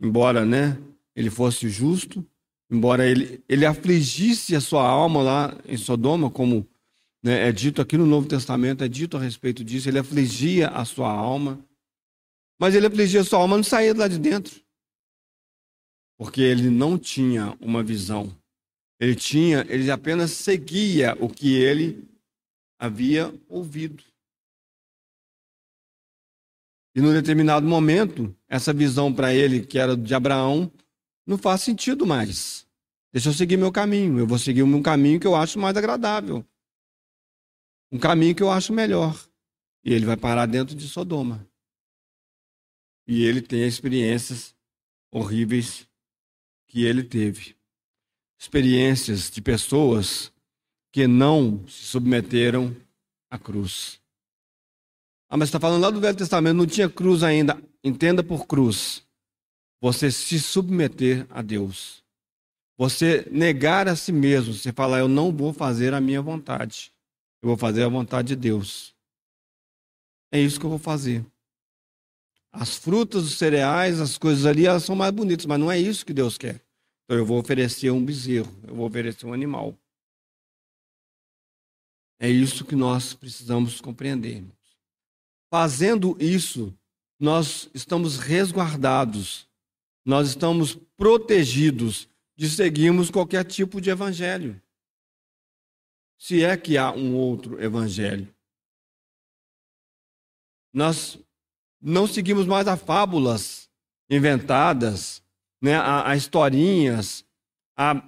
Embora, 0.00 0.44
né, 0.44 0.78
ele 1.14 1.30
fosse 1.30 1.68
justo, 1.68 2.24
embora 2.70 3.06
ele, 3.06 3.42
ele 3.48 3.66
afligisse 3.66 4.56
a 4.56 4.60
sua 4.60 4.86
alma 4.88 5.22
lá 5.22 5.58
em 5.66 5.76
Sodoma, 5.76 6.30
como 6.30 6.66
né, 7.22 7.48
é 7.48 7.52
dito 7.52 7.82
aqui 7.82 7.96
no 7.96 8.06
Novo 8.06 8.26
Testamento, 8.26 8.82
é 8.82 8.88
dito 8.88 9.16
a 9.16 9.20
respeito 9.20 9.62
disso, 9.62 9.88
ele 9.88 9.98
afligia 9.98 10.68
a 10.68 10.84
sua 10.84 11.10
alma, 11.10 11.62
mas 12.58 12.74
ele 12.74 12.86
afligia 12.86 13.20
a 13.20 13.24
sua 13.24 13.40
alma 13.40 13.56
não 13.56 13.64
saía 13.64 13.94
lá 13.94 14.08
de 14.08 14.18
dentro, 14.18 14.60
porque 16.18 16.40
ele 16.40 16.70
não 16.70 16.98
tinha 16.98 17.56
uma 17.60 17.82
visão 17.82 18.34
ele 19.00 19.16
tinha, 19.16 19.64
ele 19.66 19.90
apenas 19.90 20.30
seguia 20.32 21.16
o 21.18 21.28
que 21.28 21.54
ele 21.54 22.06
havia 22.78 23.32
ouvido. 23.48 24.04
E 26.94 27.00
num 27.00 27.14
determinado 27.14 27.66
momento, 27.66 28.36
essa 28.50 28.72
visão 28.72 29.14
para 29.14 29.32
ele, 29.32 29.64
que 29.64 29.78
era 29.78 29.96
de 29.96 30.14
Abraão, 30.14 30.70
não 31.26 31.38
faz 31.38 31.62
sentido 31.62 32.04
mais. 32.04 32.66
Deixa 33.12 33.30
eu 33.30 33.32
seguir 33.32 33.56
meu 33.56 33.72
caminho. 33.72 34.18
Eu 34.18 34.26
vou 34.26 34.38
seguir 34.38 34.62
um 34.62 34.82
caminho 34.82 35.18
que 35.18 35.26
eu 35.26 35.34
acho 35.34 35.58
mais 35.58 35.76
agradável. 35.76 36.44
Um 37.90 37.98
caminho 37.98 38.34
que 38.34 38.42
eu 38.42 38.50
acho 38.50 38.72
melhor. 38.72 39.18
E 39.84 39.94
ele 39.94 40.04
vai 40.04 40.16
parar 40.16 40.46
dentro 40.46 40.74
de 40.74 40.86
Sodoma. 40.86 41.48
E 43.06 43.24
ele 43.24 43.40
tem 43.40 43.66
experiências 43.66 44.54
horríveis 45.10 45.88
que 46.66 46.84
ele 46.84 47.02
teve 47.02 47.56
experiências 48.40 49.30
de 49.30 49.42
pessoas 49.42 50.32
que 50.90 51.06
não 51.06 51.66
se 51.68 51.84
submeteram 51.84 52.74
à 53.30 53.38
cruz. 53.38 53.99
Ah, 55.32 55.36
mas 55.36 55.48
está 55.48 55.60
falando 55.60 55.82
lá 55.82 55.90
do 55.90 56.00
Velho 56.00 56.16
Testamento, 56.16 56.56
não 56.56 56.66
tinha 56.66 56.90
cruz 56.90 57.22
ainda. 57.22 57.56
Entenda 57.84 58.20
por 58.20 58.48
cruz. 58.48 59.06
Você 59.80 60.10
se 60.10 60.40
submeter 60.40 61.24
a 61.30 61.40
Deus. 61.40 62.02
Você 62.76 63.28
negar 63.30 63.86
a 63.86 63.94
si 63.94 64.10
mesmo. 64.10 64.52
Você 64.52 64.72
falar, 64.72 64.98
eu 64.98 65.08
não 65.08 65.30
vou 65.30 65.52
fazer 65.52 65.94
a 65.94 66.00
minha 66.00 66.20
vontade. 66.20 66.92
Eu 67.40 67.48
vou 67.48 67.56
fazer 67.56 67.84
a 67.84 67.88
vontade 67.88 68.28
de 68.28 68.36
Deus. 68.36 68.92
É 70.32 70.40
isso 70.40 70.58
que 70.58 70.66
eu 70.66 70.70
vou 70.70 70.80
fazer. 70.80 71.24
As 72.52 72.76
frutas, 72.76 73.22
os 73.22 73.38
cereais, 73.38 74.00
as 74.00 74.18
coisas 74.18 74.44
ali, 74.44 74.66
elas 74.66 74.82
são 74.82 74.96
mais 74.96 75.12
bonitas, 75.12 75.46
mas 75.46 75.60
não 75.60 75.70
é 75.70 75.78
isso 75.78 76.04
que 76.04 76.12
Deus 76.12 76.36
quer. 76.36 76.60
Então 77.04 77.16
eu 77.16 77.24
vou 77.24 77.38
oferecer 77.38 77.90
um 77.90 78.04
bezerro, 78.04 78.52
eu 78.66 78.74
vou 78.74 78.86
oferecer 78.86 79.26
um 79.26 79.32
animal. 79.32 79.76
É 82.18 82.28
isso 82.28 82.64
que 82.64 82.74
nós 82.74 83.14
precisamos 83.14 83.80
compreender. 83.80 84.44
Fazendo 85.50 86.16
isso, 86.20 86.72
nós 87.18 87.68
estamos 87.74 88.18
resguardados, 88.18 89.48
nós 90.04 90.28
estamos 90.28 90.74
protegidos 90.96 92.08
de 92.36 92.48
seguirmos 92.48 93.10
qualquer 93.10 93.44
tipo 93.44 93.80
de 93.80 93.90
evangelho. 93.90 94.60
Se 96.18 96.44
é 96.44 96.56
que 96.56 96.78
há 96.78 96.92
um 96.92 97.14
outro 97.16 97.60
evangelho. 97.60 98.32
Nós 100.72 101.18
não 101.80 102.06
seguimos 102.06 102.46
mais 102.46 102.68
a 102.68 102.76
fábulas 102.76 103.68
inventadas 104.08 105.22
né, 105.60 105.74
a, 105.74 106.10
a 106.10 106.16
historinhas, 106.16 107.24
a 107.76 108.02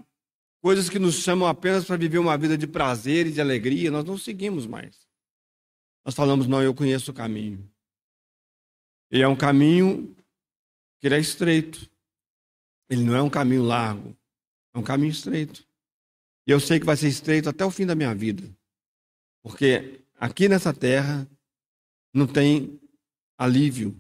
coisas 0.61 0.89
que 0.89 0.99
nos 0.99 1.17
chamam 1.17 1.49
apenas 1.49 1.85
para 1.85 1.97
viver 1.97 2.19
uma 2.19 2.37
vida 2.39 2.57
de 2.57 2.67
prazer 2.67 3.27
e 3.27 3.33
de 3.33 3.41
alegria, 3.41 3.91
nós 3.91 4.05
não 4.05 4.17
seguimos 4.17 4.67
mais. 4.67 5.02
Nós 6.05 6.15
falamos, 6.15 6.47
não, 6.47 6.63
eu 6.63 6.75
conheço 6.75 7.11
o 7.11 7.15
caminho. 7.15 7.69
E 9.11 9.21
é 9.23 9.29
um 9.29 9.37
caminho 9.37 10.15
que 11.01 11.07
ele 11.07 11.15
é 11.15 11.21
estreito. 11.21 11.89
Ele 12.89 13.05
não 13.05 13.15
é 13.15 13.23
um 13.23 13.31
caminho 13.31 13.63
largo, 13.63 14.17
é 14.75 14.79
um 14.79 14.83
caminho 14.83 15.11
estreito. 15.11 15.67
E 16.47 16.51
eu 16.51 16.61
sei 16.61 16.79
que 16.79 16.87
vai 16.87 16.97
ser 16.97 17.09
estreito 17.09 17.49
até 17.49 17.65
o 17.65 17.71
fim 17.71 17.87
da 17.87 17.95
minha 17.95 18.15
vida. 18.15 18.43
Porque 19.43 20.01
aqui 20.19 20.49
nessa 20.49 20.75
terra 20.75 21.27
não 22.13 22.27
tem 22.27 22.79
alívio, 23.39 23.99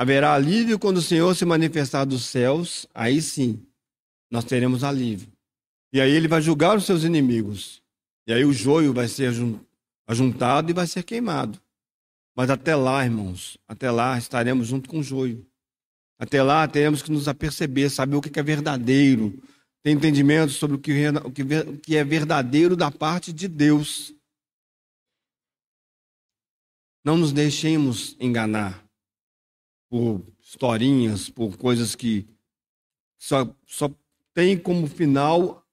Haverá 0.00 0.32
alívio 0.32 0.78
quando 0.78 0.96
o 0.96 1.02
Senhor 1.02 1.36
se 1.36 1.44
manifestar 1.44 2.06
dos 2.06 2.24
céus, 2.24 2.86
aí 2.94 3.20
sim, 3.20 3.62
nós 4.30 4.46
teremos 4.46 4.82
alívio. 4.82 5.30
E 5.92 6.00
aí 6.00 6.10
ele 6.10 6.26
vai 6.26 6.40
julgar 6.40 6.74
os 6.74 6.86
seus 6.86 7.04
inimigos. 7.04 7.82
E 8.26 8.32
aí 8.32 8.42
o 8.42 8.50
joio 8.50 8.94
vai 8.94 9.06
ser 9.08 9.30
ajuntado 10.10 10.70
e 10.70 10.74
vai 10.74 10.86
ser 10.88 11.04
queimado. 11.04 11.60
Mas 12.34 12.50
até 12.50 12.74
lá, 12.74 13.04
irmãos, 13.04 13.56
até 13.68 13.90
lá 13.90 14.18
estaremos 14.18 14.66
junto 14.66 14.88
com 14.88 14.98
o 14.98 15.02
joio. 15.02 15.46
Até 16.18 16.42
lá 16.42 16.66
teremos 16.66 17.00
que 17.00 17.12
nos 17.12 17.28
aperceber, 17.28 17.88
saber 17.90 18.16
o 18.16 18.20
que 18.20 18.38
é 18.38 18.42
verdadeiro, 18.42 19.40
ter 19.82 19.90
entendimento 19.90 20.52
sobre 20.52 20.76
o 20.76 20.80
que 20.80 21.96
é 21.96 22.04
verdadeiro 22.04 22.76
da 22.76 22.90
parte 22.90 23.32
de 23.32 23.46
Deus. 23.46 24.12
Não 27.04 27.16
nos 27.16 27.32
deixemos 27.32 28.16
enganar 28.18 28.84
por 29.88 30.22
historinhas, 30.40 31.30
por 31.30 31.56
coisas 31.56 31.94
que 31.94 32.26
só, 33.16 33.54
só 33.66 33.90
tem 34.34 34.58
como 34.58 34.86
final 34.86 35.64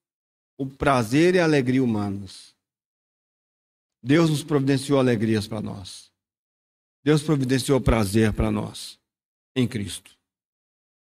o 0.58 0.66
prazer 0.66 1.36
e 1.36 1.40
a 1.40 1.44
alegria 1.44 1.84
humanos. 1.84 2.57
Deus 4.08 4.30
nos 4.30 4.42
providenciou 4.42 5.00
alegrias 5.00 5.50
para 5.50 5.62
nós. 5.62 6.10
Deus 7.04 7.22
providenciou 7.22 7.82
prazer 7.82 8.32
para 8.32 8.50
nós 8.50 8.98
em 9.54 9.68
Cristo. 9.68 10.18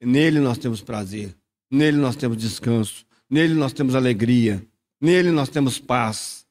Nele 0.02 0.40
nós 0.40 0.58
temos 0.58 0.82
prazer, 0.82 1.36
nele 1.70 1.98
nós 1.98 2.16
temos 2.16 2.36
descanso, 2.36 3.06
nele 3.30 3.54
nós 3.54 3.74
temos 3.74 3.94
alegria, 3.94 4.66
nele 5.00 5.30
nós 5.30 5.50
temos 5.50 5.78
paz. 5.78 6.48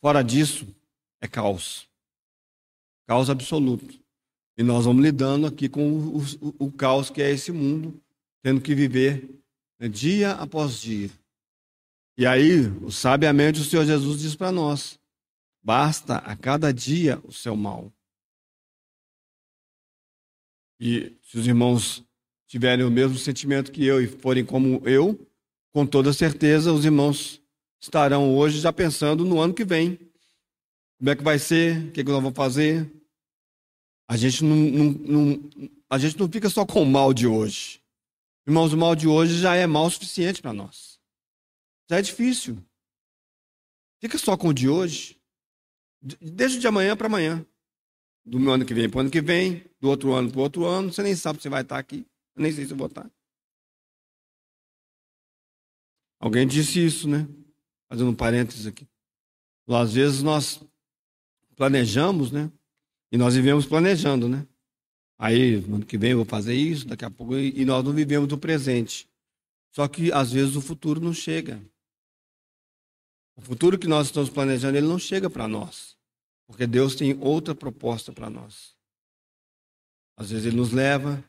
Fora 0.00 0.22
disso, 0.22 0.64
é 1.20 1.26
caos. 1.26 1.88
Caos 3.04 3.28
absoluto. 3.28 3.98
E 4.56 4.62
nós 4.62 4.84
vamos 4.84 5.02
lidando 5.02 5.48
aqui 5.48 5.68
com 5.68 5.90
o, 5.90 6.18
o, 6.18 6.66
o 6.66 6.70
caos 6.70 7.10
que 7.10 7.20
é 7.20 7.32
esse 7.32 7.50
mundo, 7.50 8.00
tendo 8.44 8.60
que 8.60 8.76
viver 8.76 9.28
né, 9.76 9.88
dia 9.88 10.34
após 10.34 10.80
dia. 10.80 11.10
E 12.16 12.26
aí, 12.26 12.62
sabiamente, 12.90 13.60
o 13.60 13.64
Senhor 13.64 13.84
Jesus 13.84 14.20
diz 14.20 14.34
para 14.36 14.52
nós: 14.52 14.98
basta 15.62 16.16
a 16.18 16.36
cada 16.36 16.72
dia 16.72 17.20
o 17.24 17.32
seu 17.32 17.56
mal. 17.56 17.92
E 20.78 21.16
se 21.22 21.38
os 21.38 21.46
irmãos 21.46 22.04
tiverem 22.46 22.84
o 22.84 22.90
mesmo 22.90 23.16
sentimento 23.16 23.72
que 23.72 23.84
eu 23.84 24.00
e 24.00 24.06
forem 24.06 24.44
como 24.44 24.80
eu, 24.86 25.18
com 25.72 25.86
toda 25.86 26.12
certeza 26.12 26.72
os 26.72 26.84
irmãos 26.84 27.42
estarão 27.80 28.34
hoje 28.36 28.60
já 28.60 28.72
pensando 28.72 29.24
no 29.24 29.40
ano 29.40 29.54
que 29.54 29.64
vem. 29.64 29.98
Como 30.98 31.10
é 31.10 31.16
que 31.16 31.22
vai 31.22 31.38
ser? 31.38 31.88
O 31.88 31.92
que, 31.92 32.00
é 32.00 32.04
que 32.04 32.10
nós 32.10 32.22
vamos 32.22 32.36
fazer? 32.36 32.90
A 34.08 34.16
gente 34.16 34.44
não, 34.44 34.56
não, 34.56 34.92
não, 34.92 35.50
a 35.90 35.98
gente 35.98 36.18
não 36.18 36.28
fica 36.28 36.48
só 36.48 36.64
com 36.64 36.82
o 36.82 36.86
mal 36.86 37.12
de 37.12 37.26
hoje. 37.26 37.80
Irmãos, 38.46 38.72
o 38.72 38.76
mal 38.76 38.94
de 38.94 39.08
hoje 39.08 39.38
já 39.38 39.54
é 39.56 39.66
mal 39.66 39.88
suficiente 39.90 40.40
para 40.40 40.52
nós. 40.52 40.93
Já 41.88 41.98
é 41.98 42.02
difícil. 42.02 42.62
Fica 44.00 44.18
só 44.18 44.36
com 44.36 44.48
o 44.48 44.54
de 44.54 44.68
hoje. 44.68 45.20
Desde 46.20 46.58
de 46.58 46.66
amanhã 46.66 46.96
para 46.96 47.06
amanhã. 47.06 47.44
Do 48.24 48.50
ano 48.50 48.64
que 48.64 48.74
vem 48.74 48.88
para 48.88 48.98
o 48.98 49.00
ano 49.00 49.10
que 49.10 49.20
vem, 49.20 49.64
do 49.80 49.88
outro 49.88 50.12
ano 50.12 50.30
para 50.30 50.38
o 50.38 50.42
outro 50.42 50.64
ano. 50.64 50.92
Você 50.92 51.02
nem 51.02 51.14
sabe 51.14 51.40
se 51.40 51.48
vai 51.48 51.62
estar 51.62 51.78
aqui. 51.78 52.06
Eu 52.34 52.42
nem 52.42 52.52
sei 52.52 52.64
se 52.66 52.72
eu 52.72 52.76
vou 52.76 52.86
estar. 52.86 53.10
Alguém 56.18 56.46
disse 56.46 56.84
isso, 56.84 57.08
né? 57.08 57.28
Fazendo 57.88 58.10
um 58.10 58.14
parênteses 58.14 58.66
aqui. 58.66 58.88
Às 59.68 59.92
vezes 59.92 60.22
nós 60.22 60.62
planejamos, 61.54 62.32
né? 62.32 62.50
E 63.12 63.16
nós 63.16 63.34
vivemos 63.34 63.66
planejando, 63.66 64.28
né? 64.28 64.46
Aí, 65.18 65.56
ano 65.56 65.86
que 65.86 65.96
vem 65.96 66.10
eu 66.10 66.18
vou 66.18 66.26
fazer 66.26 66.54
isso, 66.54 66.86
daqui 66.86 67.04
a 67.04 67.10
pouco. 67.10 67.36
E 67.36 67.64
nós 67.64 67.84
não 67.84 67.92
vivemos 67.92 68.32
o 68.32 68.38
presente. 68.38 69.08
Só 69.70 69.86
que 69.86 70.12
às 70.12 70.32
vezes 70.32 70.56
o 70.56 70.60
futuro 70.60 71.00
não 71.00 71.12
chega. 71.12 71.62
O 73.36 73.42
futuro 73.42 73.78
que 73.78 73.88
nós 73.88 74.06
estamos 74.06 74.30
planejando, 74.30 74.76
ele 74.76 74.86
não 74.86 74.98
chega 74.98 75.28
para 75.28 75.48
nós. 75.48 75.96
Porque 76.46 76.66
Deus 76.66 76.94
tem 76.94 77.18
outra 77.20 77.54
proposta 77.54 78.12
para 78.12 78.30
nós. 78.30 78.76
Às 80.16 80.30
vezes 80.30 80.46
ele 80.46 80.56
nos 80.56 80.72
leva. 80.72 81.22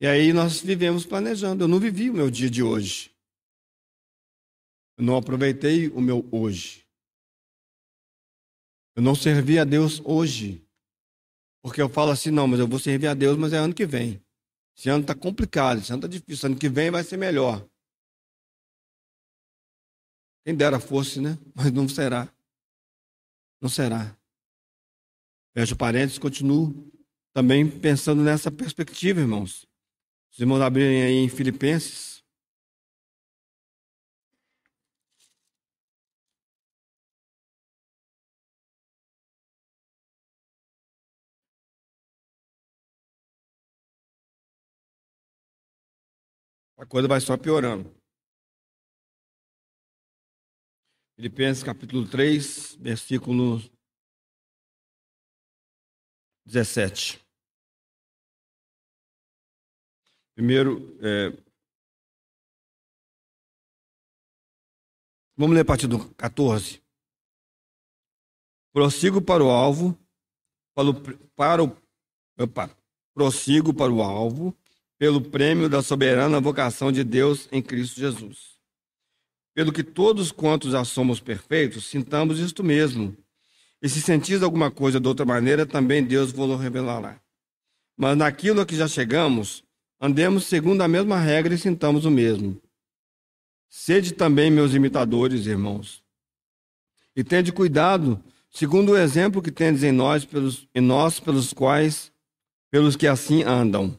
E 0.00 0.06
aí 0.06 0.32
nós 0.32 0.60
vivemos 0.60 1.06
planejando. 1.06 1.64
Eu 1.64 1.68
não 1.68 1.78
vivi 1.78 2.10
o 2.10 2.14
meu 2.14 2.30
dia 2.30 2.50
de 2.50 2.62
hoje. 2.62 3.14
Eu 4.98 5.04
não 5.04 5.16
aproveitei 5.16 5.88
o 5.88 6.00
meu 6.00 6.26
hoje. 6.32 6.84
Eu 8.96 9.02
não 9.02 9.14
servi 9.14 9.58
a 9.58 9.64
Deus 9.64 10.00
hoje. 10.04 10.66
Porque 11.62 11.80
eu 11.80 11.88
falo 11.88 12.10
assim, 12.10 12.30
não, 12.30 12.48
mas 12.48 12.58
eu 12.58 12.66
vou 12.66 12.78
servir 12.78 13.06
a 13.06 13.14
Deus, 13.14 13.38
mas 13.38 13.52
é 13.52 13.58
ano 13.58 13.74
que 13.74 13.86
vem. 13.86 14.20
Esse 14.76 14.88
ano 14.88 15.02
está 15.02 15.14
complicado, 15.14 15.78
esse 15.78 15.92
ano 15.92 16.00
está 16.04 16.08
difícil. 16.08 16.46
Ano 16.46 16.58
que 16.58 16.68
vem 16.68 16.90
vai 16.90 17.04
ser 17.04 17.16
melhor. 17.16 17.66
Quem 20.44 20.54
dera 20.54 20.80
fosse, 20.80 21.20
né? 21.20 21.38
Mas 21.54 21.70
não 21.72 21.88
será. 21.88 22.32
Não 23.60 23.68
será. 23.68 24.16
Fecho 25.54 25.76
parênteses, 25.76 26.18
continuo 26.18 26.90
também 27.32 27.68
pensando 27.68 28.22
nessa 28.22 28.50
perspectiva, 28.50 29.20
irmãos. 29.20 29.66
Os 30.32 30.38
irmãos 30.38 30.60
abrirem 30.60 31.02
aí 31.02 31.16
em 31.16 31.28
Filipenses. 31.28 32.12
a 46.82 46.86
coisa 46.86 47.06
vai 47.06 47.20
só 47.20 47.36
piorando. 47.36 48.01
Filipenses 51.22 51.62
capítulo 51.62 52.04
3, 52.08 52.78
versículo 52.80 53.60
17. 56.44 57.24
Primeiro, 60.34 60.98
é... 61.00 61.30
vamos 65.36 65.54
ler 65.54 65.60
a 65.60 65.64
partir 65.64 65.86
do 65.86 66.12
14. 66.14 66.82
Prossigo 68.72 69.22
para 69.22 69.44
o 69.44 69.48
alvo, 69.48 69.96
para 70.74 70.90
o, 70.90 70.94
para 71.36 71.62
o, 71.62 71.76
opa, 72.36 72.76
prossigo 73.14 73.72
para 73.72 73.92
o 73.92 74.02
alvo, 74.02 74.52
pelo 74.98 75.22
prêmio 75.30 75.68
da 75.68 75.84
soberana 75.84 76.40
vocação 76.40 76.90
de 76.90 77.04
Deus 77.04 77.48
em 77.52 77.62
Cristo 77.62 78.00
Jesus. 78.00 78.51
Pelo 79.54 79.72
que 79.72 79.82
todos 79.82 80.32
quantos 80.32 80.72
já 80.72 80.84
somos 80.84 81.20
perfeitos, 81.20 81.86
sintamos 81.86 82.38
isto 82.38 82.64
mesmo. 82.64 83.16
E 83.82 83.88
se 83.88 84.00
sentis 84.00 84.42
alguma 84.42 84.70
coisa 84.70 84.98
de 84.98 85.06
outra 85.08 85.26
maneira, 85.26 85.66
também 85.66 86.02
Deus 86.02 86.32
vos 86.32 86.60
revelará. 86.60 87.20
Mas 87.96 88.16
naquilo 88.16 88.60
a 88.60 88.66
que 88.66 88.76
já 88.76 88.88
chegamos, 88.88 89.62
andemos 90.00 90.44
segundo 90.44 90.82
a 90.82 90.88
mesma 90.88 91.18
regra 91.18 91.54
e 91.54 91.58
sintamos 91.58 92.04
o 92.04 92.10
mesmo. 92.10 92.60
Sede 93.68 94.12
também 94.12 94.50
meus 94.50 94.74
imitadores, 94.74 95.46
irmãos. 95.46 96.02
E 97.14 97.22
tende 97.22 97.52
cuidado, 97.52 98.22
segundo 98.50 98.92
o 98.92 98.96
exemplo 98.96 99.42
que 99.42 99.50
tendes 99.50 99.82
em 99.82 99.92
nós, 99.92 100.24
pelos, 100.24 100.68
em 100.74 100.80
nós 100.80 101.20
pelos 101.20 101.52
quais, 101.52 102.12
pelos 102.70 102.96
que 102.96 103.06
assim 103.06 103.42
andam. 103.42 103.98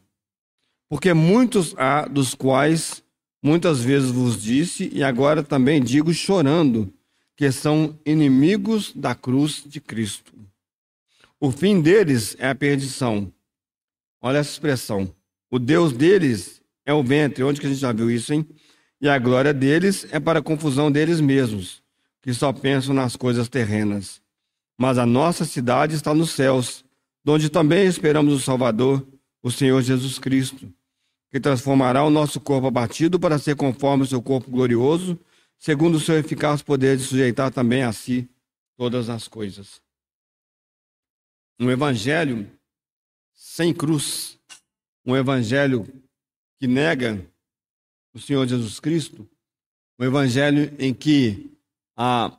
Porque 0.89 1.13
muitos 1.13 1.75
há 1.77 2.07
dos 2.07 2.33
quais 2.33 3.02
muitas 3.43 3.81
vezes 3.81 4.09
vos 4.09 4.41
disse, 4.41 4.89
e 4.93 5.03
agora 5.03 5.43
também 5.43 5.83
digo 5.83 6.13
chorando, 6.13 6.91
que 7.35 7.51
são 7.51 7.99
inimigos 8.05 8.93
da 8.95 9.13
cruz 9.13 9.63
de 9.65 9.81
Cristo. 9.81 10.33
O 11.39 11.51
fim 11.51 11.81
deles 11.81 12.37
é 12.39 12.47
a 12.47 12.55
perdição. 12.55 13.31
Olha 14.21 14.37
essa 14.37 14.51
expressão. 14.51 15.13
O 15.51 15.59
Deus 15.59 15.91
deles 15.91 16.61
é 16.85 16.93
o 16.93 17.03
ventre. 17.03 17.43
Onde 17.43 17.59
que 17.59 17.65
a 17.65 17.69
gente 17.69 17.81
já 17.81 17.91
viu 17.91 18.09
isso, 18.09 18.33
hein? 18.33 18.47
E 19.01 19.09
a 19.09 19.19
glória 19.19 19.53
deles 19.53 20.07
é 20.11 20.19
para 20.21 20.39
a 20.39 20.43
confusão 20.43 20.89
deles 20.89 21.19
mesmos, 21.19 21.83
que 22.21 22.33
só 22.33 22.53
pensam 22.53 22.93
nas 22.93 23.17
coisas 23.17 23.49
terrenas. 23.49 24.21
Mas 24.77 24.97
a 24.97 25.05
nossa 25.05 25.43
cidade 25.43 25.95
está 25.95 26.13
nos 26.13 26.31
céus, 26.31 26.85
onde 27.27 27.49
também 27.49 27.85
esperamos 27.87 28.33
o 28.33 28.39
Salvador, 28.39 29.05
o 29.41 29.51
Senhor 29.51 29.81
Jesus 29.81 30.17
Cristo 30.17 30.73
que 31.33 31.39
transformará 31.39 32.03
o 32.03 32.11
nosso 32.11 32.39
corpo 32.39 32.67
abatido 32.67 33.19
para 33.19 33.39
ser 33.39 33.55
conforme 33.55 34.03
o 34.03 34.05
seu 34.05 34.21
corpo 34.21 34.51
glorioso, 34.51 35.19
segundo 35.57 35.95
o 35.95 35.99
seu 35.99 36.15
eficaz 36.15 36.61
poder 36.61 36.95
de 36.95 37.03
sujeitar 37.03 37.51
também 37.51 37.81
a 37.81 37.91
si 37.91 38.29
todas 38.77 39.09
as 39.09 39.27
coisas. 39.27 39.81
Um 41.59 41.71
evangelho 41.71 42.47
sem 43.33 43.73
cruz, 43.73 44.37
um 45.03 45.17
evangelho 45.17 45.91
que 46.59 46.67
nega 46.67 47.27
o 48.13 48.19
Senhor 48.19 48.47
Jesus 48.47 48.79
Cristo, 48.79 49.27
um 49.99 50.05
evangelho 50.05 50.71
em 50.77 50.93
que 50.93 51.51
a, 51.97 52.37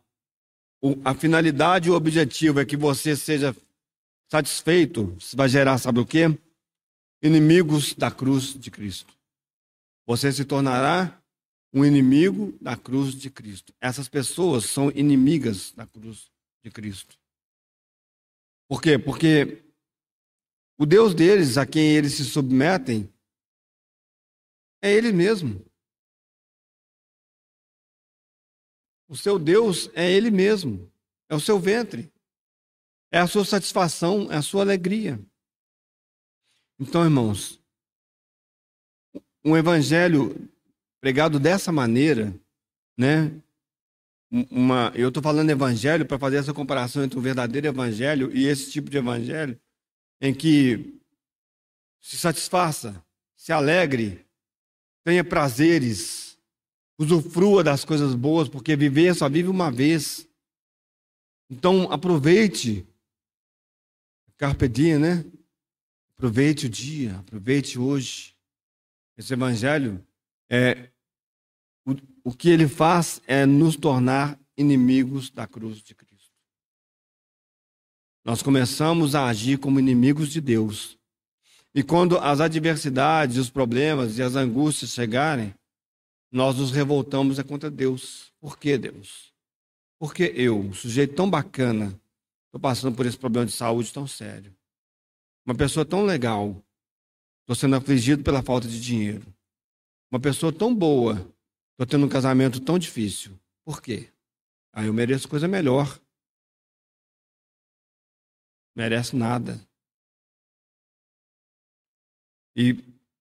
a 1.04 1.14
finalidade 1.14 1.88
e 1.88 1.90
o 1.90 1.96
objetivo 1.96 2.60
é 2.60 2.64
que 2.64 2.76
você 2.76 3.16
seja 3.16 3.56
satisfeito, 4.30 5.16
vai 5.34 5.48
gerar, 5.48 5.78
sabe 5.78 5.98
o 5.98 6.06
quê? 6.06 6.38
Inimigos 7.24 7.94
da 7.94 8.10
cruz 8.10 8.52
de 8.52 8.70
Cristo. 8.70 9.16
Você 10.06 10.30
se 10.30 10.44
tornará 10.44 11.22
um 11.72 11.82
inimigo 11.82 12.56
da 12.60 12.76
cruz 12.76 13.14
de 13.14 13.30
Cristo. 13.30 13.74
Essas 13.80 14.10
pessoas 14.10 14.66
são 14.66 14.90
inimigas 14.90 15.72
da 15.72 15.86
cruz 15.86 16.30
de 16.62 16.70
Cristo. 16.70 17.18
Por 18.68 18.82
quê? 18.82 18.98
Porque 18.98 19.64
o 20.78 20.84
Deus 20.84 21.14
deles, 21.14 21.56
a 21.56 21.64
quem 21.64 21.96
eles 21.96 22.12
se 22.12 22.24
submetem, 22.26 23.10
é 24.82 24.92
Ele 24.92 25.10
mesmo. 25.10 25.64
O 29.08 29.16
seu 29.16 29.38
Deus 29.38 29.88
é 29.94 30.10
Ele 30.10 30.30
mesmo. 30.30 30.92
É 31.30 31.34
o 31.34 31.40
seu 31.40 31.58
ventre. 31.58 32.12
É 33.10 33.18
a 33.18 33.26
sua 33.26 33.46
satisfação, 33.46 34.30
é 34.30 34.36
a 34.36 34.42
sua 34.42 34.60
alegria. 34.60 35.18
Então, 36.78 37.04
irmãos, 37.04 37.60
um 39.44 39.56
evangelho 39.56 40.50
pregado 41.00 41.38
dessa 41.38 41.70
maneira, 41.70 42.34
né? 42.98 43.30
Uma, 44.50 44.90
eu 44.96 45.08
estou 45.08 45.22
falando 45.22 45.50
evangelho 45.50 46.04
para 46.04 46.18
fazer 46.18 46.38
essa 46.38 46.52
comparação 46.52 47.04
entre 47.04 47.16
o 47.16 47.22
verdadeiro 47.22 47.68
evangelho 47.68 48.36
e 48.36 48.46
esse 48.46 48.72
tipo 48.72 48.90
de 48.90 48.96
evangelho, 48.96 49.60
em 50.20 50.34
que 50.34 50.98
se 52.00 52.18
satisfaça, 52.18 53.04
se 53.36 53.52
alegre, 53.52 54.26
tenha 55.04 55.22
prazeres, 55.22 56.36
usufrua 56.98 57.62
das 57.62 57.84
coisas 57.84 58.14
boas, 58.14 58.48
porque 58.48 58.74
viver 58.74 59.14
só 59.14 59.28
vive 59.28 59.48
uma 59.48 59.70
vez. 59.70 60.26
Então 61.48 61.92
aproveite, 61.92 62.84
carpe 64.36 64.66
diem, 64.66 64.98
né? 64.98 65.24
Aproveite 66.24 66.64
o 66.64 66.70
dia, 66.70 67.16
aproveite 67.18 67.78
hoje. 67.78 68.34
Esse 69.14 69.34
evangelho 69.34 70.02
é 70.48 70.88
o, 71.86 71.94
o 72.24 72.32
que 72.32 72.48
ele 72.48 72.66
faz 72.66 73.20
é 73.26 73.44
nos 73.44 73.76
tornar 73.76 74.40
inimigos 74.56 75.28
da 75.28 75.46
cruz 75.46 75.82
de 75.82 75.94
Cristo. 75.94 76.32
Nós 78.24 78.40
começamos 78.40 79.14
a 79.14 79.26
agir 79.26 79.58
como 79.58 79.78
inimigos 79.78 80.30
de 80.30 80.40
Deus. 80.40 80.98
E 81.74 81.82
quando 81.82 82.16
as 82.16 82.40
adversidades, 82.40 83.36
os 83.36 83.50
problemas 83.50 84.16
e 84.16 84.22
as 84.22 84.34
angústias 84.34 84.92
chegarem, 84.92 85.54
nós 86.32 86.56
nos 86.56 86.70
revoltamos 86.70 87.38
é 87.38 87.42
contra 87.42 87.70
Deus. 87.70 88.32
Por 88.40 88.58
que 88.58 88.78
Deus? 88.78 89.30
Porque 89.98 90.32
eu, 90.34 90.58
um 90.58 90.72
sujeito 90.72 91.16
tão 91.16 91.28
bacana, 91.28 91.88
estou 92.46 92.58
passando 92.58 92.96
por 92.96 93.04
esse 93.04 93.18
problema 93.18 93.44
de 93.44 93.52
saúde 93.52 93.92
tão 93.92 94.06
sério. 94.06 94.56
Uma 95.44 95.54
pessoa 95.54 95.84
tão 95.84 96.04
legal, 96.04 96.62
estou 97.40 97.54
sendo 97.54 97.76
afligido 97.76 98.22
pela 98.22 98.42
falta 98.42 98.66
de 98.66 98.80
dinheiro. 98.80 99.26
Uma 100.10 100.20
pessoa 100.20 100.52
tão 100.52 100.74
boa, 100.74 101.14
estou 101.72 101.86
tendo 101.86 102.06
um 102.06 102.08
casamento 102.08 102.60
tão 102.60 102.78
difícil. 102.78 103.38
Por 103.64 103.82
quê? 103.82 104.08
Ah, 104.72 104.84
eu 104.84 104.92
mereço 104.92 105.28
coisa 105.28 105.46
melhor 105.46 106.00
merece 108.74 109.14
nada. 109.14 109.60
E 112.56 112.76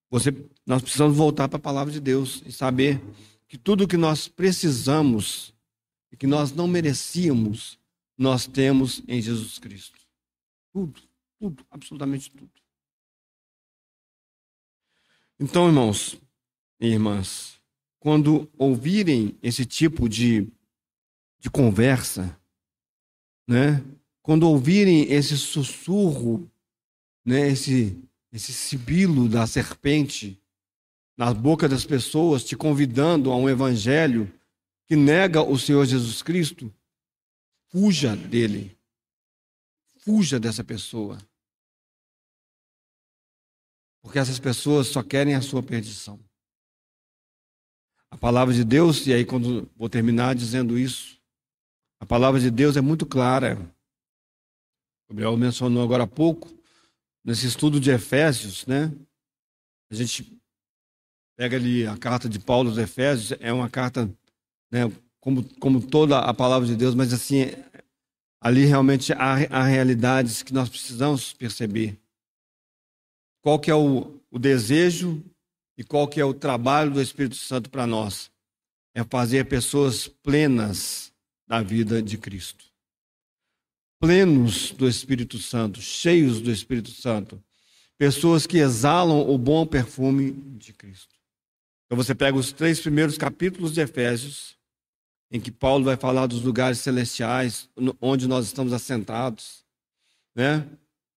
você, 0.09 0.31
nós 0.65 0.81
precisamos 0.81 1.15
voltar 1.15 1.47
para 1.47 1.57
a 1.57 1.61
palavra 1.61 1.91
de 1.91 1.99
Deus 1.99 2.41
e 2.45 2.51
saber 2.51 3.01
que 3.47 3.57
tudo 3.57 3.87
que 3.87 3.97
nós 3.97 4.27
precisamos 4.27 5.53
e 6.11 6.17
que 6.17 6.27
nós 6.27 6.51
não 6.51 6.67
merecíamos, 6.67 7.79
nós 8.17 8.45
temos 8.45 9.01
em 9.07 9.21
Jesus 9.21 9.57
Cristo. 9.59 9.99
Tudo, 10.71 11.01
tudo, 11.39 11.65
absolutamente 11.69 12.31
tudo. 12.31 12.51
Então, 15.39 15.67
irmãos 15.67 16.17
e 16.79 16.87
irmãs, 16.87 17.59
quando 17.99 18.49
ouvirem 18.57 19.37
esse 19.41 19.65
tipo 19.65 20.07
de, 20.07 20.47
de 21.39 21.49
conversa, 21.49 22.39
né, 23.47 23.83
quando 24.21 24.43
ouvirem 24.43 25.11
esse 25.11 25.37
sussurro, 25.37 26.49
né, 27.25 27.49
esse, 27.49 27.97
esse 28.31 28.53
sibilo 28.53 29.27
da 29.27 29.45
serpente 29.47 30.39
na 31.17 31.33
boca 31.33 31.67
das 31.67 31.85
pessoas, 31.85 32.43
te 32.43 32.55
convidando 32.55 33.31
a 33.31 33.35
um 33.35 33.49
evangelho 33.49 34.31
que 34.85 34.95
nega 34.95 35.41
o 35.41 35.57
Senhor 35.57 35.85
Jesus 35.85 36.21
Cristo, 36.21 36.73
fuja 37.69 38.15
dele. 38.15 38.77
Fuja 40.03 40.37
dessa 40.37 40.63
pessoa. 40.63 41.17
Porque 44.01 44.19
essas 44.19 44.37
pessoas 44.37 44.87
só 44.87 45.01
querem 45.01 45.33
a 45.33 45.41
sua 45.41 45.63
perdição. 45.63 46.19
A 48.11 48.17
palavra 48.17 48.53
de 48.53 48.65
Deus, 48.65 49.07
e 49.07 49.13
aí 49.13 49.25
quando 49.25 49.71
vou 49.77 49.89
terminar 49.89 50.35
dizendo 50.35 50.77
isso, 50.77 51.21
a 52.01 52.05
palavra 52.05 52.37
de 52.37 52.51
Deus 52.51 52.75
é 52.75 52.81
muito 52.81 53.05
clara. 53.05 53.57
Gabriel 55.09 55.37
mencionou 55.37 55.81
agora 55.81 56.03
há 56.03 56.07
pouco, 56.07 56.51
nesse 57.23 57.47
estudo 57.47 57.79
de 57.79 57.89
Efésios, 57.89 58.65
né? 58.65 58.93
A 59.89 59.95
gente 59.95 60.37
pega 61.37 61.55
ali 61.55 61.87
a 61.87 61.97
carta 61.97 62.27
de 62.27 62.39
Paulo 62.39 62.69
aos 62.69 62.77
Efésios, 62.77 63.37
é 63.39 63.53
uma 63.53 63.69
carta, 63.69 64.05
né, 64.69 64.81
como, 65.21 65.43
como 65.59 65.85
toda 65.85 66.19
a 66.19 66.33
palavra 66.33 66.67
de 66.67 66.75
Deus, 66.75 66.93
mas 66.93 67.13
assim, 67.13 67.45
ali 68.43 68.65
realmente 68.65 69.13
há, 69.13 69.35
há 69.49 69.63
realidades 69.63 70.43
que 70.43 70.53
nós 70.53 70.67
precisamos 70.67 71.31
perceber. 71.31 71.97
Qual 73.41 73.57
que 73.57 73.71
é 73.71 73.75
o, 73.75 74.19
o 74.29 74.37
desejo 74.37 75.23
e 75.77 75.83
qual 75.83 76.07
que 76.07 76.19
é 76.19 76.25
o 76.25 76.33
trabalho 76.33 76.91
do 76.91 77.01
Espírito 77.01 77.35
Santo 77.35 77.69
para 77.69 77.87
nós? 77.87 78.29
É 78.93 79.03
fazer 79.03 79.45
pessoas 79.45 80.07
plenas 80.07 81.11
da 81.47 81.61
vida 81.61 82.01
de 82.01 82.17
Cristo 82.17 82.73
plenos 84.03 84.71
do 84.71 84.85
Espírito 84.85 85.39
Santo, 85.39 85.81
cheios 85.81 86.41
do 86.41 86.51
Espírito 86.51 86.91
Santo. 86.91 87.41
Pessoas 87.97 88.45
que 88.45 88.57
exalam 88.57 89.29
o 89.29 89.37
bom 89.37 89.65
perfume 89.65 90.33
de 90.57 90.73
Cristo. 90.73 91.15
Então 91.85 91.95
você 91.95 92.13
pega 92.13 92.37
os 92.37 92.51
três 92.51 92.81
primeiros 92.81 93.17
capítulos 93.17 93.73
de 93.73 93.79
Efésios, 93.79 94.57
em 95.33 95.39
que 95.39 95.49
Paulo 95.49 95.83
vai 95.83 95.97
falar 95.97 96.27
dos 96.27 96.43
lugares 96.43 96.77
celestiais, 96.77 97.67
onde 97.99 98.27
nós 98.27 98.45
estamos 98.45 98.71
assentados, 98.71 99.65
né? 100.35 100.63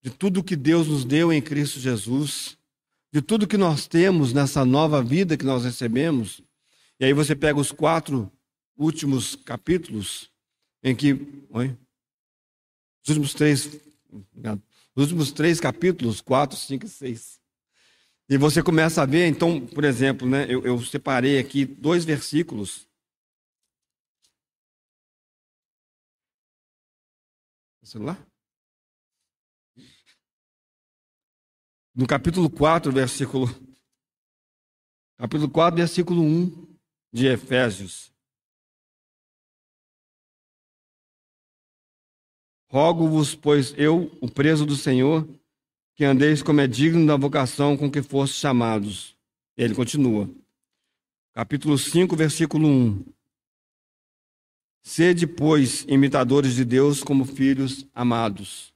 de 0.03 0.09
tudo 0.09 0.43
que 0.43 0.57
Deus 0.57 0.89
nos 0.89 1.05
deu 1.05 1.31
em 1.31 1.43
Cristo 1.43 1.79
Jesus, 1.79 2.57
de 3.13 3.21
tudo 3.21 3.47
que 3.47 3.59
nós 3.59 3.87
temos 3.87 4.33
nessa 4.33 4.65
nova 4.65 5.03
vida 5.03 5.37
que 5.37 5.45
nós 5.45 5.65
recebemos. 5.65 6.41
E 6.99 7.05
aí 7.05 7.13
você 7.13 7.37
pega 7.37 7.61
os 7.61 7.71
quatro 7.71 8.33
últimos 8.75 9.37
capítulos, 9.37 10.31
em 10.83 10.97
que. 10.97 11.45
Oi? 11.51 11.77
Os 13.03 13.09
últimos 13.11 13.35
três, 13.35 13.67
os 14.95 15.03
últimos 15.03 15.31
três 15.31 15.61
capítulos, 15.61 16.23
4, 16.23 16.57
5 16.57 16.87
e 16.87 16.89
6. 16.89 17.41
E 18.31 18.39
você 18.39 18.63
começa 18.63 19.03
a 19.03 19.07
ver, 19.07 19.27
então, 19.27 19.61
por 19.61 19.85
exemplo, 19.85 20.27
né, 20.27 20.47
eu, 20.49 20.65
eu 20.65 20.83
separei 20.83 21.39
aqui 21.39 21.67
dois 21.67 22.03
versículos. 22.05 22.87
Celular? 27.87 28.19
No 31.95 32.07
capítulo 32.07 32.51
4, 32.51 32.93
versículo. 32.93 33.47
Capítulo 35.17 35.51
4, 35.51 35.77
versículo 35.77 36.23
1 36.23 36.77
de 37.13 37.27
Efésios. 37.27 38.13
Rogo-vos, 42.69 43.35
pois 43.35 43.73
eu, 43.79 44.11
o 44.21 44.31
preso 44.31 44.67
do 44.67 44.77
Senhor, 44.77 45.27
que 45.95 46.05
andeis 46.05 46.43
como 46.43 46.61
é 46.61 46.67
digno 46.67 47.07
da 47.07 47.17
vocação 47.17 47.77
com 47.77 47.91
que 47.91 48.03
fostes 48.03 48.39
chamados. 48.39 49.17
Ele 49.57 49.75
continua. 49.75 50.29
Capítulo 51.33 51.79
5, 51.79 52.15
versículo 52.15 52.69
1. 52.69 53.16
Sede, 54.87 55.27
pois, 55.27 55.85
imitadores 55.89 56.55
de 56.55 56.65
Deus 56.65 57.03
como 57.03 57.25
filhos 57.25 57.85
amados. 57.93 58.73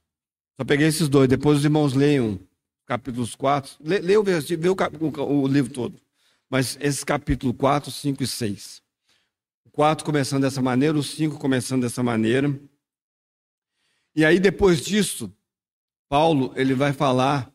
Só 0.57 0.65
peguei 0.65 0.87
esses 0.87 1.07
dois, 1.07 1.29
depois 1.29 1.59
os 1.59 1.63
irmãos 1.63 1.93
leiam 1.93 2.37
capítulos 2.85 3.33
4. 3.33 3.77
Lê, 3.79 3.99
lê 3.99 4.17
o, 4.17 4.23
versículo, 4.23 4.61
lê 4.61 4.99
o, 4.99 5.23
o, 5.23 5.41
o 5.43 5.47
livro 5.47 5.71
todo. 5.71 6.01
Mas 6.49 6.77
esses 6.81 7.05
capítulos 7.05 7.55
4, 7.55 7.89
5 7.89 8.23
e 8.23 8.27
6. 8.27 8.83
O 9.63 9.69
4 9.69 10.03
começando 10.03 10.41
dessa 10.41 10.61
maneira, 10.61 10.97
o 10.97 11.01
5 11.01 11.39
começando 11.39 11.83
dessa 11.83 12.03
maneira. 12.03 12.59
E 14.13 14.25
aí, 14.25 14.37
depois 14.37 14.81
disso, 14.81 15.31
Paulo 16.09 16.51
ele 16.57 16.73
vai 16.73 16.91
falar, 16.91 17.49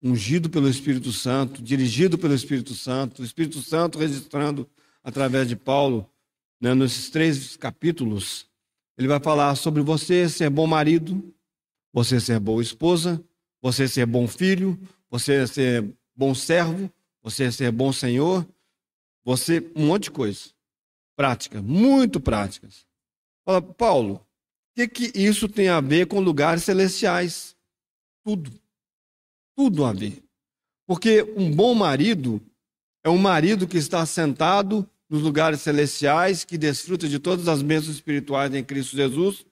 ungido 0.00 0.48
pelo 0.48 0.68
Espírito 0.68 1.10
Santo, 1.10 1.60
dirigido 1.60 2.16
pelo 2.16 2.32
Espírito 2.32 2.76
Santo, 2.76 3.22
o 3.22 3.24
Espírito 3.24 3.60
Santo 3.60 3.98
registrando 3.98 4.70
através 5.02 5.48
de 5.48 5.56
Paulo, 5.56 6.08
né, 6.60 6.74
nesses 6.74 7.10
três 7.10 7.56
capítulos, 7.56 8.48
ele 8.96 9.08
vai 9.08 9.20
falar 9.20 9.54
sobre 9.54 9.82
você 9.82 10.28
ser 10.28 10.50
bom 10.50 10.66
marido, 10.66 11.34
você 11.92 12.20
ser 12.20 12.38
boa 12.40 12.62
esposa, 12.62 13.22
você 13.62 13.88
ser 13.88 14.06
bom 14.06 14.26
filho, 14.26 14.78
você 15.10 15.46
ser 15.46 15.92
bom 16.14 16.34
servo, 16.34 16.90
você 17.22 17.50
ser 17.50 17.70
bom 17.70 17.92
senhor, 17.92 18.46
você 19.24 19.70
um 19.74 19.86
monte 19.86 20.04
de 20.04 20.10
coisa. 20.10 20.50
Prática, 21.16 21.60
muito 21.60 22.20
práticas. 22.20 22.86
Fala, 23.44 23.60
Paulo, 23.60 24.24
que, 24.86 25.10
que 25.10 25.18
isso 25.18 25.48
tem 25.48 25.68
a 25.68 25.80
ver 25.80 26.06
com 26.06 26.20
lugares 26.20 26.62
celestiais? 26.62 27.56
Tudo. 28.24 28.52
Tudo 29.56 29.84
a 29.84 29.92
ver. 29.92 30.22
Porque 30.86 31.22
um 31.36 31.50
bom 31.50 31.74
marido 31.74 32.40
é 33.02 33.10
um 33.10 33.18
marido 33.18 33.66
que 33.66 33.76
está 33.76 34.06
sentado 34.06 34.88
nos 35.08 35.22
lugares 35.22 35.60
celestiais, 35.60 36.44
que 36.44 36.58
desfruta 36.58 37.08
de 37.08 37.18
todas 37.18 37.48
as 37.48 37.62
bênçãos 37.62 37.96
espirituais 37.96 38.54
em 38.54 38.62
Cristo 38.62 38.96
Jesus, 38.96 39.46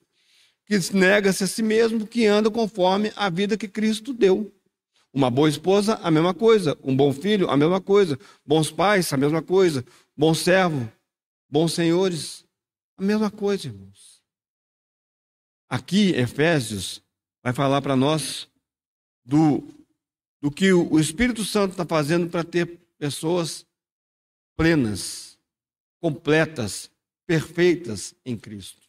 que 0.65 0.77
nega-se 0.93 1.43
a 1.43 1.47
si 1.47 1.63
mesmo, 1.63 2.05
que 2.05 2.25
anda 2.25 2.51
conforme 2.51 3.11
a 3.15 3.29
vida 3.29 3.57
que 3.57 3.67
Cristo 3.67 4.13
deu. 4.13 4.53
Uma 5.13 5.31
boa 5.31 5.49
esposa, 5.49 5.95
a 6.03 6.11
mesma 6.11 6.33
coisa. 6.33 6.77
Um 6.83 6.95
bom 6.95 7.11
filho, 7.11 7.49
a 7.49 7.57
mesma 7.57 7.81
coisa. 7.81 8.19
Bons 8.45 8.69
pais, 8.69 9.11
a 9.11 9.17
mesma 9.17 9.41
coisa. 9.41 9.83
Bom 10.15 10.33
servo, 10.33 10.91
bons 11.49 11.73
senhores, 11.73 12.45
a 12.97 13.03
mesma 13.03 13.31
coisa, 13.31 13.67
irmãos. 13.67 14.21
Aqui, 15.69 16.11
Efésios 16.11 17.01
vai 17.43 17.53
falar 17.53 17.81
para 17.81 17.95
nós 17.95 18.47
do, 19.25 19.63
do 20.41 20.51
que 20.51 20.71
o 20.71 20.99
Espírito 20.99 21.43
Santo 21.43 21.71
está 21.71 21.85
fazendo 21.85 22.29
para 22.29 22.43
ter 22.43 22.65
pessoas 22.97 23.65
plenas, 24.55 25.36
completas, 26.01 26.89
perfeitas 27.25 28.15
em 28.25 28.37
Cristo. 28.37 28.87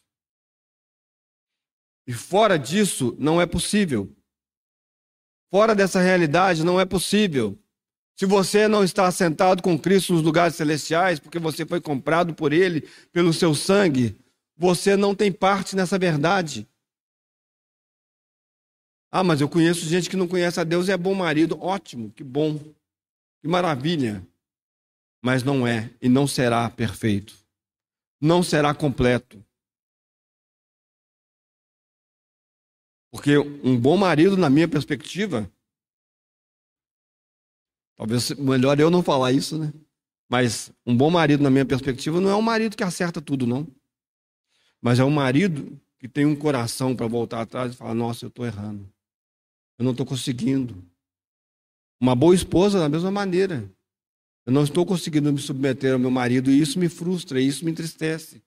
E 2.07 2.13
fora 2.13 2.57
disso, 2.57 3.15
não 3.19 3.39
é 3.39 3.45
possível. 3.45 4.09
Fora 5.51 5.75
dessa 5.75 5.99
realidade, 5.99 6.63
não 6.63 6.79
é 6.79 6.85
possível. 6.85 7.57
Se 8.15 8.25
você 8.25 8.67
não 8.67 8.83
está 8.83 9.09
sentado 9.11 9.63
com 9.63 9.79
Cristo 9.79 10.13
nos 10.13 10.21
lugares 10.21 10.55
celestiais, 10.55 11.19
porque 11.19 11.39
você 11.39 11.65
foi 11.65 11.79
comprado 11.79 12.33
por 12.33 12.51
Ele, 12.51 12.81
pelo 13.11 13.31
seu 13.31 13.55
sangue, 13.55 14.19
você 14.57 14.97
não 14.97 15.15
tem 15.15 15.31
parte 15.31 15.75
nessa 15.75 15.97
verdade. 15.97 16.67
Ah, 19.11 19.23
mas 19.23 19.41
eu 19.41 19.49
conheço 19.49 19.85
gente 19.85 20.09
que 20.09 20.17
não 20.17 20.27
conhece 20.27 20.59
a 20.59 20.63
Deus 20.63 20.87
e 20.87 20.91
é 20.91 20.97
bom 20.97 21.15
marido. 21.15 21.57
Ótimo, 21.61 22.11
que 22.11 22.23
bom, 22.23 22.59
que 23.41 23.47
maravilha. 23.47 24.25
Mas 25.21 25.43
não 25.43 25.67
é 25.67 25.93
e 26.01 26.07
não 26.07 26.27
será 26.27 26.69
perfeito. 26.69 27.35
Não 28.21 28.41
será 28.41 28.73
completo. 28.73 29.43
Porque 33.11 33.37
um 33.37 33.79
bom 33.79 33.97
marido, 33.97 34.37
na 34.37 34.49
minha 34.49 34.67
perspectiva, 34.67 35.51
talvez 37.95 38.31
melhor 38.31 38.79
eu 38.79 38.91
não 38.91 39.01
falar 39.01 39.31
isso, 39.31 39.57
né? 39.57 39.73
Mas 40.29 40.71
um 40.85 40.95
bom 40.95 41.09
marido, 41.09 41.41
na 41.41 41.49
minha 41.49 41.65
perspectiva, 41.65 42.21
não 42.21 42.29
é 42.29 42.35
um 42.35 42.41
marido 42.41 42.77
que 42.77 42.83
acerta 42.83 43.19
tudo, 43.19 43.47
não. 43.47 43.67
Mas 44.79 44.99
é 44.99 45.03
um 45.03 45.09
marido 45.09 45.81
que 45.97 46.07
tem 46.07 46.25
um 46.25 46.35
coração 46.35 46.95
para 46.95 47.07
voltar 47.07 47.41
atrás 47.41 47.73
e 47.73 47.75
falar: 47.75 47.95
Nossa, 47.95 48.25
eu 48.25 48.29
estou 48.29 48.45
errando. 48.45 48.87
Eu 49.77 49.85
não 49.85 49.91
estou 49.91 50.05
conseguindo. 50.05 50.85
Uma 51.99 52.15
boa 52.15 52.35
esposa, 52.35 52.79
da 52.79 52.87
mesma 52.87 53.09
maneira. 53.09 53.69
Eu 54.49 54.51
não 54.51 54.63
estou 54.63 54.83
conseguindo 54.83 55.31
me 55.31 55.39
submeter 55.39 55.93
ao 55.93 55.99
meu 55.99 56.09
marido 56.09 56.49
e 56.49 56.59
isso 56.59 56.79
me 56.79 56.89
frustra, 56.89 57.39
isso 57.39 57.63
me 57.63 57.69
entristece. 57.69 58.41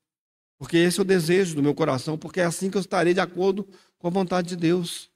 Porque 0.58 0.76
esse 0.76 0.98
é 0.98 1.02
o 1.02 1.04
desejo 1.04 1.54
do 1.54 1.62
meu 1.62 1.76
coração, 1.76 2.18
porque 2.18 2.40
é 2.40 2.44
assim 2.44 2.68
que 2.68 2.76
eu 2.76 2.80
estarei 2.80 3.14
de 3.14 3.20
acordo 3.20 3.64
com 4.00 4.08
a 4.08 4.10
vontade 4.10 4.48
de 4.48 4.56
Deus. 4.56 5.08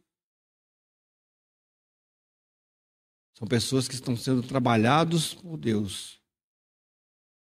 São 3.34 3.48
pessoas 3.48 3.88
que 3.88 3.94
estão 3.94 4.16
sendo 4.16 4.44
trabalhados 4.44 5.34
por 5.34 5.56
Deus. 5.56 6.20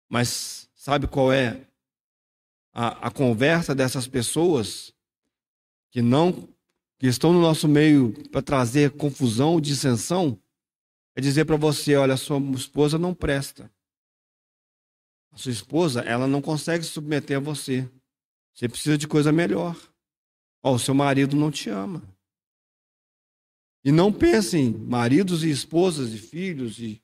Mas 0.10 0.68
sabe 0.74 1.06
qual 1.06 1.32
é 1.32 1.62
a, 2.74 3.08
a 3.08 3.12
conversa 3.12 3.76
dessas 3.76 4.08
pessoas 4.08 4.92
que 5.92 6.02
não 6.02 6.50
que 6.98 7.06
estão 7.06 7.32
no 7.32 7.42
nosso 7.42 7.68
meio 7.68 8.14
para 8.32 8.42
trazer 8.42 8.94
confusão, 8.94 9.62
dissensão, 9.62 10.42
é 11.18 11.20
dizer 11.20 11.46
para 11.46 11.58
você, 11.58 11.96
olha, 11.96 12.16
sua 12.16 12.40
esposa 12.52 13.00
não 13.00 13.12
presta. 13.12 13.72
A 15.32 15.38
sua 15.38 15.52
esposa, 15.52 16.02
ela 16.02 16.28
não 16.28 16.44
consegue 16.44 16.84
se 16.84 16.92
submeter 16.92 17.38
a 17.38 17.40
você. 17.40 17.90
Você 18.54 18.70
precisa 18.70 19.00
de 19.00 19.08
coisa 19.08 19.32
melhor. 19.32 19.76
Ó, 20.62 20.76
o 20.76 20.80
seu 20.80 20.94
marido 20.94 21.36
não 21.36 21.50
te 21.50 21.72
ama. 21.72 22.04
E 23.84 23.92
não 23.92 24.14
pensem, 24.14 24.70
maridos 24.70 25.44
e 25.44 25.50
esposas 25.50 26.14
e 26.14 26.20
filhos, 26.20 26.78
e 26.78 27.02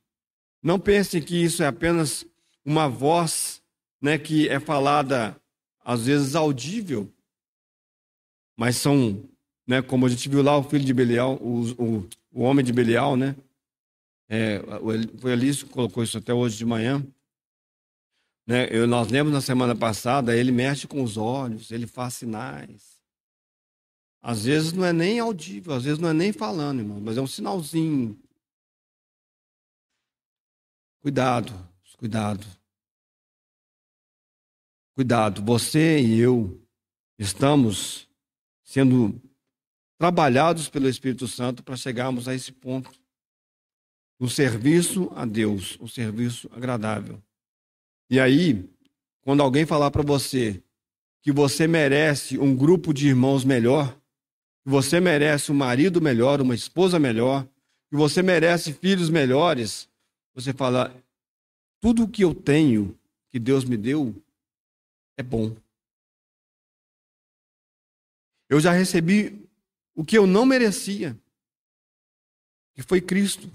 não 0.61 0.79
pensem 0.79 1.19
que 1.19 1.35
isso 1.35 1.63
é 1.63 1.65
apenas 1.65 2.23
uma 2.63 2.87
voz 2.87 3.63
né, 3.99 4.19
que 4.19 4.47
é 4.47 4.59
falada 4.59 5.35
às 5.83 6.05
vezes 6.05 6.35
audível, 6.35 7.11
mas 8.55 8.75
são, 8.75 9.27
né, 9.65 9.81
como 9.81 10.05
a 10.05 10.09
gente 10.09 10.29
viu 10.29 10.43
lá, 10.43 10.55
o 10.55 10.63
filho 10.63 10.85
de 10.85 10.93
Belial, 10.93 11.35
o, 11.41 11.71
o, 11.81 12.09
o 12.31 12.43
homem 12.43 12.63
de 12.63 12.71
Belial, 12.71 13.17
né? 13.17 13.35
É, 14.29 14.59
foi 15.19 15.33
ali 15.33 15.55
que 15.55 15.65
colocou 15.65 16.03
isso 16.03 16.17
até 16.17 16.33
hoje 16.33 16.57
de 16.57 16.65
manhã. 16.65 17.05
Né? 18.45 18.67
Eu, 18.71 18.87
nós 18.87 19.09
lemos 19.09 19.31
na 19.31 19.41
semana 19.41 19.75
passada, 19.75 20.35
ele 20.35 20.51
mexe 20.51 20.87
com 20.87 21.03
os 21.03 21.17
olhos, 21.17 21.71
ele 21.71 21.87
faz 21.87 22.15
sinais. 22.15 23.01
Às 24.21 24.45
vezes 24.45 24.71
não 24.71 24.85
é 24.85 24.93
nem 24.93 25.19
audível, 25.19 25.73
às 25.73 25.83
vezes 25.83 25.99
não 25.99 26.09
é 26.09 26.13
nem 26.13 26.31
falando, 26.31 26.79
irmão, 26.79 26.99
mas 26.99 27.17
é 27.17 27.21
um 27.21 27.27
sinalzinho. 27.27 28.17
Cuidado, 31.01 31.51
cuidado. 31.97 32.45
Cuidado, 34.95 35.43
você 35.43 35.99
e 35.99 36.19
eu 36.19 36.61
estamos 37.17 38.07
sendo 38.63 39.21
trabalhados 39.97 40.69
pelo 40.69 40.87
Espírito 40.87 41.27
Santo 41.27 41.63
para 41.63 41.75
chegarmos 41.75 42.27
a 42.27 42.35
esse 42.35 42.51
ponto. 42.51 43.02
Um 44.23 44.29
serviço 44.29 45.11
a 45.17 45.25
Deus, 45.25 45.77
um 45.81 45.87
serviço 45.87 46.49
agradável. 46.53 47.21
E 48.09 48.21
aí, 48.21 48.69
quando 49.19 49.43
alguém 49.43 49.65
falar 49.65 49.91
para 49.91 50.01
você 50.01 50.63
que 51.21 51.29
você 51.29 51.67
merece 51.67 52.39
um 52.39 52.55
grupo 52.55 52.93
de 52.93 53.09
irmãos 53.09 53.43
melhor, 53.43 53.93
que 54.63 54.69
você 54.69 55.01
merece 55.01 55.51
um 55.51 55.55
marido 55.55 55.99
melhor, 56.01 56.39
uma 56.39 56.55
esposa 56.55 56.97
melhor, 56.97 57.45
que 57.89 57.97
você 57.97 58.23
merece 58.23 58.71
filhos 58.71 59.09
melhores, 59.09 59.89
você 60.33 60.53
fala: 60.53 60.95
tudo 61.81 62.03
o 62.03 62.07
que 62.07 62.23
eu 62.23 62.33
tenho, 62.33 62.97
que 63.29 63.37
Deus 63.37 63.65
me 63.65 63.75
deu, 63.75 64.15
é 65.17 65.21
bom. 65.21 65.53
Eu 68.47 68.61
já 68.61 68.71
recebi 68.71 69.45
o 69.93 70.05
que 70.05 70.17
eu 70.17 70.25
não 70.25 70.45
merecia, 70.45 71.13
que 72.73 72.81
foi 72.81 73.01
Cristo. 73.01 73.51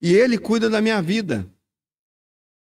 E 0.00 0.12
Ele 0.14 0.38
cuida 0.38 0.68
da 0.70 0.80
minha 0.80 1.00
vida. 1.02 1.48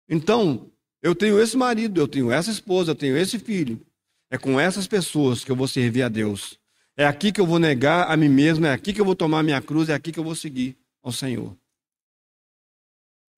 Então, 0.07 0.71
eu 1.01 1.13
tenho 1.13 1.39
esse 1.39 1.57
marido, 1.57 1.99
eu 1.99 2.07
tenho 2.07 2.31
essa 2.31 2.49
esposa, 2.49 2.91
eu 2.91 2.95
tenho 2.95 3.17
esse 3.17 3.37
filho. 3.37 3.85
É 4.29 4.37
com 4.37 4.59
essas 4.59 4.87
pessoas 4.87 5.43
que 5.43 5.51
eu 5.51 5.55
vou 5.55 5.67
servir 5.67 6.03
a 6.03 6.09
Deus. 6.09 6.59
É 6.95 7.05
aqui 7.05 7.31
que 7.31 7.39
eu 7.39 7.45
vou 7.45 7.59
negar 7.59 8.09
a 8.09 8.17
mim 8.17 8.29
mesmo, 8.29 8.65
é 8.65 8.71
aqui 8.71 8.93
que 8.93 8.99
eu 8.99 9.05
vou 9.05 9.15
tomar 9.15 9.43
minha 9.43 9.61
cruz, 9.61 9.89
é 9.89 9.93
aqui 9.93 10.11
que 10.11 10.19
eu 10.19 10.23
vou 10.23 10.35
seguir 10.35 10.77
ao 11.01 11.11
Senhor. 11.11 11.55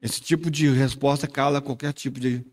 Esse 0.01 0.21
tipo 0.21 0.49
de 0.49 0.69
resposta 0.69 1.27
cala 1.27 1.61
qualquer 1.61 1.91
tipo 1.91 2.19
de, 2.19 2.45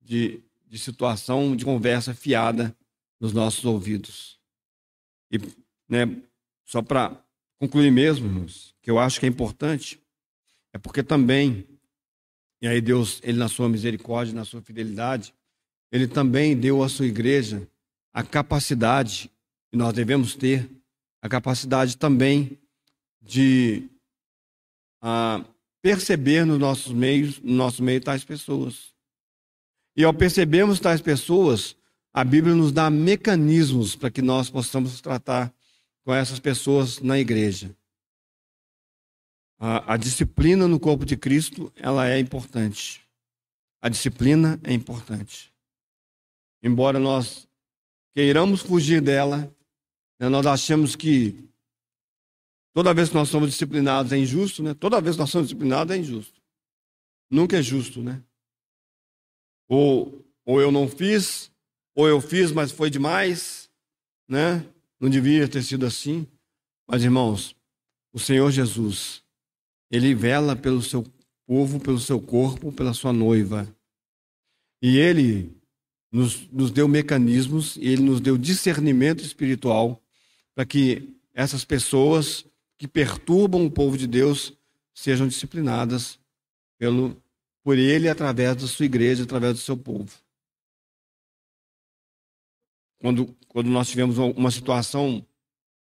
de 0.00 0.42
de 0.72 0.78
situação 0.78 1.54
de 1.54 1.66
conversa 1.66 2.14
fiada 2.14 2.74
nos 3.20 3.34
nossos 3.34 3.62
ouvidos. 3.66 4.40
E, 5.30 5.38
né, 5.86 6.06
só 6.64 6.80
para 6.80 7.22
concluir 7.58 7.90
mesmo, 7.90 8.26
irmãos, 8.26 8.74
que 8.80 8.90
eu 8.90 8.98
acho 8.98 9.20
que 9.20 9.26
é 9.26 9.28
importante, 9.28 10.01
é 10.72 10.78
porque 10.78 11.02
também, 11.02 11.66
e 12.60 12.66
aí 12.66 12.80
Deus, 12.80 13.20
ele 13.22 13.38
na 13.38 13.48
sua 13.48 13.68
misericórdia, 13.68 14.34
na 14.34 14.44
sua 14.44 14.62
fidelidade, 14.62 15.34
ele 15.90 16.08
também 16.08 16.56
deu 16.56 16.82
à 16.82 16.88
sua 16.88 17.06
igreja 17.06 17.68
a 18.12 18.22
capacidade, 18.22 19.30
e 19.72 19.76
nós 19.76 19.92
devemos 19.92 20.34
ter, 20.34 20.68
a 21.20 21.28
capacidade 21.28 21.96
também 21.96 22.58
de 23.20 23.88
uh, 25.02 25.44
perceber 25.80 26.44
nos 26.44 26.58
nossos 26.58 26.92
meios, 26.92 27.40
no 27.40 27.54
nosso 27.54 27.82
meio 27.82 28.00
tais 28.00 28.24
pessoas. 28.24 28.92
E 29.96 30.04
ao 30.04 30.12
percebermos 30.12 30.80
tais 30.80 31.00
pessoas, 31.00 31.76
a 32.12 32.24
Bíblia 32.24 32.54
nos 32.54 32.72
dá 32.72 32.90
mecanismos 32.90 33.94
para 33.94 34.10
que 34.10 34.22
nós 34.22 34.50
possamos 34.50 35.00
tratar 35.00 35.52
com 36.04 36.12
essas 36.12 36.40
pessoas 36.40 37.00
na 37.00 37.18
igreja. 37.18 37.74
A, 39.64 39.94
a, 39.94 39.96
disciplina 39.96 40.66
no 40.66 40.80
corpo 40.80 41.06
de 41.06 41.16
Cristo, 41.16 41.72
ela 41.76 42.08
é 42.08 42.18
importante. 42.18 43.00
A 43.80 43.88
disciplina 43.88 44.58
é 44.64 44.72
importante. 44.72 45.54
Embora 46.60 46.98
nós 46.98 47.48
queiramos 48.12 48.60
fugir 48.60 49.00
dela, 49.00 49.54
né, 50.18 50.28
nós 50.28 50.46
achamos 50.46 50.96
que 50.96 51.48
toda 52.74 52.92
vez 52.92 53.08
que 53.08 53.14
nós 53.14 53.28
somos 53.28 53.50
disciplinados 53.50 54.10
é 54.10 54.18
injusto, 54.18 54.64
né? 54.64 54.74
Toda 54.74 55.00
vez 55.00 55.14
que 55.14 55.20
nós 55.20 55.30
somos 55.30 55.46
disciplinados 55.46 55.94
é 55.94 55.96
injusto. 55.96 56.42
Nunca 57.30 57.56
é 57.56 57.62
justo, 57.62 58.02
né? 58.02 58.20
Ou, 59.68 60.26
ou 60.44 60.60
eu 60.60 60.72
não 60.72 60.88
fiz, 60.88 61.52
ou 61.94 62.08
eu 62.08 62.20
fiz, 62.20 62.50
mas 62.50 62.72
foi 62.72 62.90
demais, 62.90 63.70
né? 64.28 64.66
Não 64.98 65.08
devia 65.08 65.46
ter 65.46 65.62
sido 65.62 65.86
assim. 65.86 66.26
Mas, 66.84 67.04
irmãos, 67.04 67.54
o 68.12 68.18
Senhor 68.18 68.50
Jesus, 68.50 69.21
Ele 69.92 70.14
vela 70.14 70.56
pelo 70.56 70.82
seu 70.82 71.04
povo, 71.46 71.78
pelo 71.78 72.00
seu 72.00 72.20
corpo, 72.20 72.72
pela 72.72 72.94
sua 72.94 73.12
noiva. 73.12 73.68
E 74.80 74.98
Ele 74.98 75.54
nos, 76.10 76.48
nos 76.50 76.70
deu 76.70 76.88
mecanismos, 76.88 77.76
Ele 77.76 78.02
nos 78.02 78.20
deu 78.20 78.38
discernimento 78.38 79.22
espiritual 79.22 80.02
para 80.54 80.64
que 80.64 81.14
essas 81.34 81.64
pessoas 81.64 82.44
que 82.78 82.88
perturbam 82.88 83.64
o 83.64 83.70
povo 83.70 83.96
de 83.96 84.06
Deus 84.06 84.52
sejam 84.94 85.28
disciplinadas 85.28 86.18
pelo 86.78 87.16
por 87.62 87.78
ele 87.78 88.08
através 88.08 88.56
da 88.56 88.66
sua 88.66 88.86
igreja, 88.86 89.22
através 89.22 89.54
do 89.54 89.60
seu 89.60 89.76
povo. 89.76 90.12
Quando, 92.98 93.36
quando 93.48 93.68
nós 93.68 93.88
tivemos 93.88 94.18
uma 94.18 94.50
situação, 94.50 95.24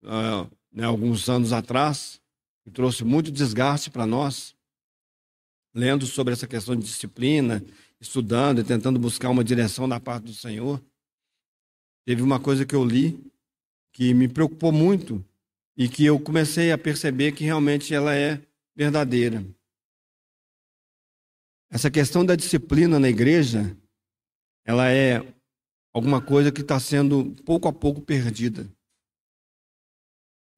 uh, 0.04 0.50
né, 0.72 0.84
alguns 0.86 1.30
anos 1.30 1.52
atrás, 1.52 2.22
que 2.64 2.72
trouxe 2.72 3.04
muito 3.04 3.32
desgaste 3.32 3.90
para 3.90 4.06
nós, 4.06 4.56
lendo 5.74 6.06
sobre 6.06 6.34
essa 6.34 6.48
questão 6.48 6.76
de 6.76 6.84
disciplina, 6.84 7.64
estudando 8.00 8.60
e 8.60 8.64
tentando 8.64 9.00
buscar 9.00 9.30
uma 9.30 9.44
direção 9.44 9.88
da 9.88 10.00
parte 10.00 10.26
do 10.26 10.34
Senhor, 10.34 10.82
teve 12.06 12.22
uma 12.22 12.40
coisa 12.40 12.66
que 12.66 12.76
eu 12.76 12.84
li 12.84 13.20
que 13.92 14.14
me 14.14 14.28
preocupou 14.28 14.72
muito 14.72 15.24
e 15.78 15.88
que 15.88 16.06
eu 16.06 16.20
comecei 16.20 16.72
a 16.72 16.78
perceber 16.78 17.32
que 17.32 17.44
realmente 17.44 17.94
ela 17.94 18.16
é 18.16 18.42
verdadeira. 18.76 19.46
essa 21.70 21.90
questão 21.90 22.24
da 22.24 22.36
disciplina 22.36 23.00
na 23.00 23.10
igreja, 23.10 23.76
ela 24.64 24.92
é 24.92 25.26
alguma 25.92 26.22
coisa 26.22 26.52
que 26.52 26.62
está 26.62 26.80
sendo 26.80 27.36
pouco 27.44 27.68
a 27.68 27.74
pouco 27.74 28.00
perdida. 28.00 28.68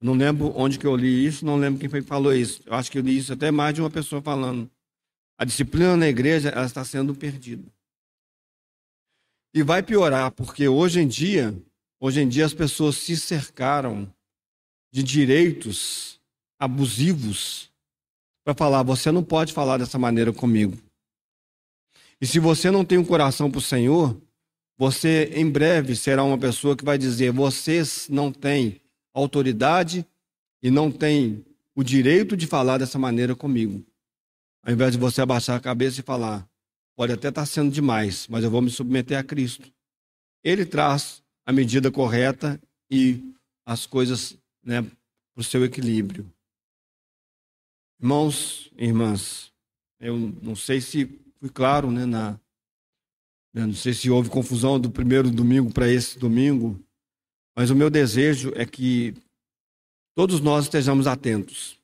Não 0.06 0.14
lembro 0.14 0.52
onde 0.56 0.78
que 0.78 0.86
eu 0.86 0.94
li 0.94 1.26
isso, 1.26 1.44
não 1.44 1.56
lembro 1.56 1.80
quem 1.80 1.88
foi 1.88 2.00
que 2.00 2.06
falou 2.06 2.32
isso. 2.32 2.62
Eu 2.64 2.74
acho 2.74 2.88
que 2.92 2.96
eu 2.96 3.02
li 3.02 3.18
isso 3.18 3.32
até 3.32 3.50
mais 3.50 3.74
de 3.74 3.80
uma 3.80 3.90
pessoa 3.90 4.22
falando. 4.22 4.70
A 5.36 5.44
disciplina 5.44 5.96
na 5.96 6.06
igreja 6.06 6.48
ela 6.50 6.64
está 6.64 6.84
sendo 6.84 7.12
perdida. 7.12 7.64
E 9.52 9.64
vai 9.64 9.82
piorar, 9.82 10.30
porque 10.30 10.68
hoje 10.68 11.00
em 11.00 11.08
dia, 11.08 11.52
hoje 11.98 12.20
em 12.20 12.28
dia 12.28 12.46
as 12.46 12.54
pessoas 12.54 12.98
se 12.98 13.16
cercaram 13.16 14.08
de 14.92 15.02
direitos 15.02 16.20
abusivos 16.56 17.68
para 18.44 18.54
falar, 18.54 18.84
você 18.84 19.10
não 19.10 19.24
pode 19.24 19.52
falar 19.52 19.78
dessa 19.78 19.98
maneira 19.98 20.32
comigo. 20.32 20.78
E 22.20 22.26
se 22.28 22.38
você 22.38 22.70
não 22.70 22.84
tem 22.84 22.96
um 22.96 23.04
coração 23.04 23.50
para 23.50 23.58
o 23.58 23.60
Senhor, 23.60 24.16
você 24.78 25.32
em 25.34 25.50
breve 25.50 25.96
será 25.96 26.22
uma 26.22 26.38
pessoa 26.38 26.76
que 26.76 26.84
vai 26.84 26.96
dizer: 26.96 27.32
vocês 27.32 28.08
não 28.08 28.30
têm 28.30 28.80
autoridade 29.20 30.06
e 30.62 30.70
não 30.70 30.90
têm 30.90 31.44
o 31.74 31.82
direito 31.82 32.36
de 32.36 32.46
falar 32.46 32.78
dessa 32.78 32.98
maneira 32.98 33.34
comigo. 33.34 33.84
Ao 34.62 34.72
invés 34.72 34.92
de 34.92 34.98
você 34.98 35.20
abaixar 35.20 35.56
a 35.56 35.60
cabeça 35.60 36.00
e 36.00 36.04
falar: 36.04 36.48
pode 36.94 37.12
até 37.12 37.28
estar 37.28 37.46
sendo 37.46 37.70
demais, 37.70 38.26
mas 38.28 38.44
eu 38.44 38.50
vou 38.50 38.60
me 38.60 38.70
submeter 38.70 39.18
a 39.18 39.22
Cristo. 39.22 39.72
Ele 40.44 40.64
traz 40.64 41.22
a 41.44 41.52
medida 41.52 41.90
correta 41.90 42.60
e 42.90 43.32
as 43.64 43.86
coisas 43.86 44.36
né, 44.62 44.82
para 44.82 45.40
o 45.40 45.44
seu 45.44 45.64
equilíbrio. 45.64 46.30
Irmãos 48.00 48.70
e 48.76 48.84
irmãs, 48.84 49.52
eu 49.98 50.16
não 50.42 50.54
sei 50.54 50.80
se 50.80 51.06
fui 51.40 51.48
claro, 51.48 51.90
né, 51.90 52.04
na, 52.04 52.32
né, 53.54 53.64
não 53.66 53.74
sei 53.74 53.94
se 53.94 54.10
houve 54.10 54.28
confusão 54.28 54.78
do 54.78 54.90
primeiro 54.90 55.30
domingo 55.30 55.72
para 55.72 55.90
esse 55.90 56.18
domingo, 56.18 56.78
mas 57.56 57.70
o 57.70 57.74
meu 57.74 57.88
desejo 57.88 58.52
é 58.54 58.66
que 58.66 59.14
todos 60.14 60.40
nós 60.40 60.64
estejamos 60.64 61.06
atentos, 61.06 61.78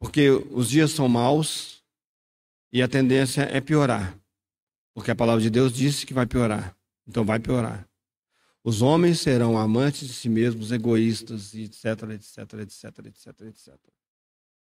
porque 0.00 0.30
os 0.30 0.68
dias 0.68 0.90
são 0.90 1.08
maus 1.08 1.82
e 2.72 2.82
a 2.82 2.88
tendência 2.88 3.42
é 3.42 3.60
piorar, 3.60 4.18
porque 4.94 5.10
a 5.10 5.16
palavra 5.16 5.42
de 5.42 5.50
Deus 5.50 5.72
disse 5.72 6.06
que 6.06 6.14
vai 6.14 6.26
piorar, 6.26 6.74
então 7.06 7.24
vai 7.24 7.38
piorar. 7.38 7.86
Os 8.64 8.82
homens 8.82 9.20
serão 9.20 9.56
amantes 9.56 10.08
de 10.08 10.14
si 10.14 10.28
mesmos, 10.28 10.72
egoístas, 10.72 11.54
etc, 11.54 11.84
etc, 12.10 12.54
etc, 12.54 13.06
etc, 13.06 13.40
etc 13.42 13.78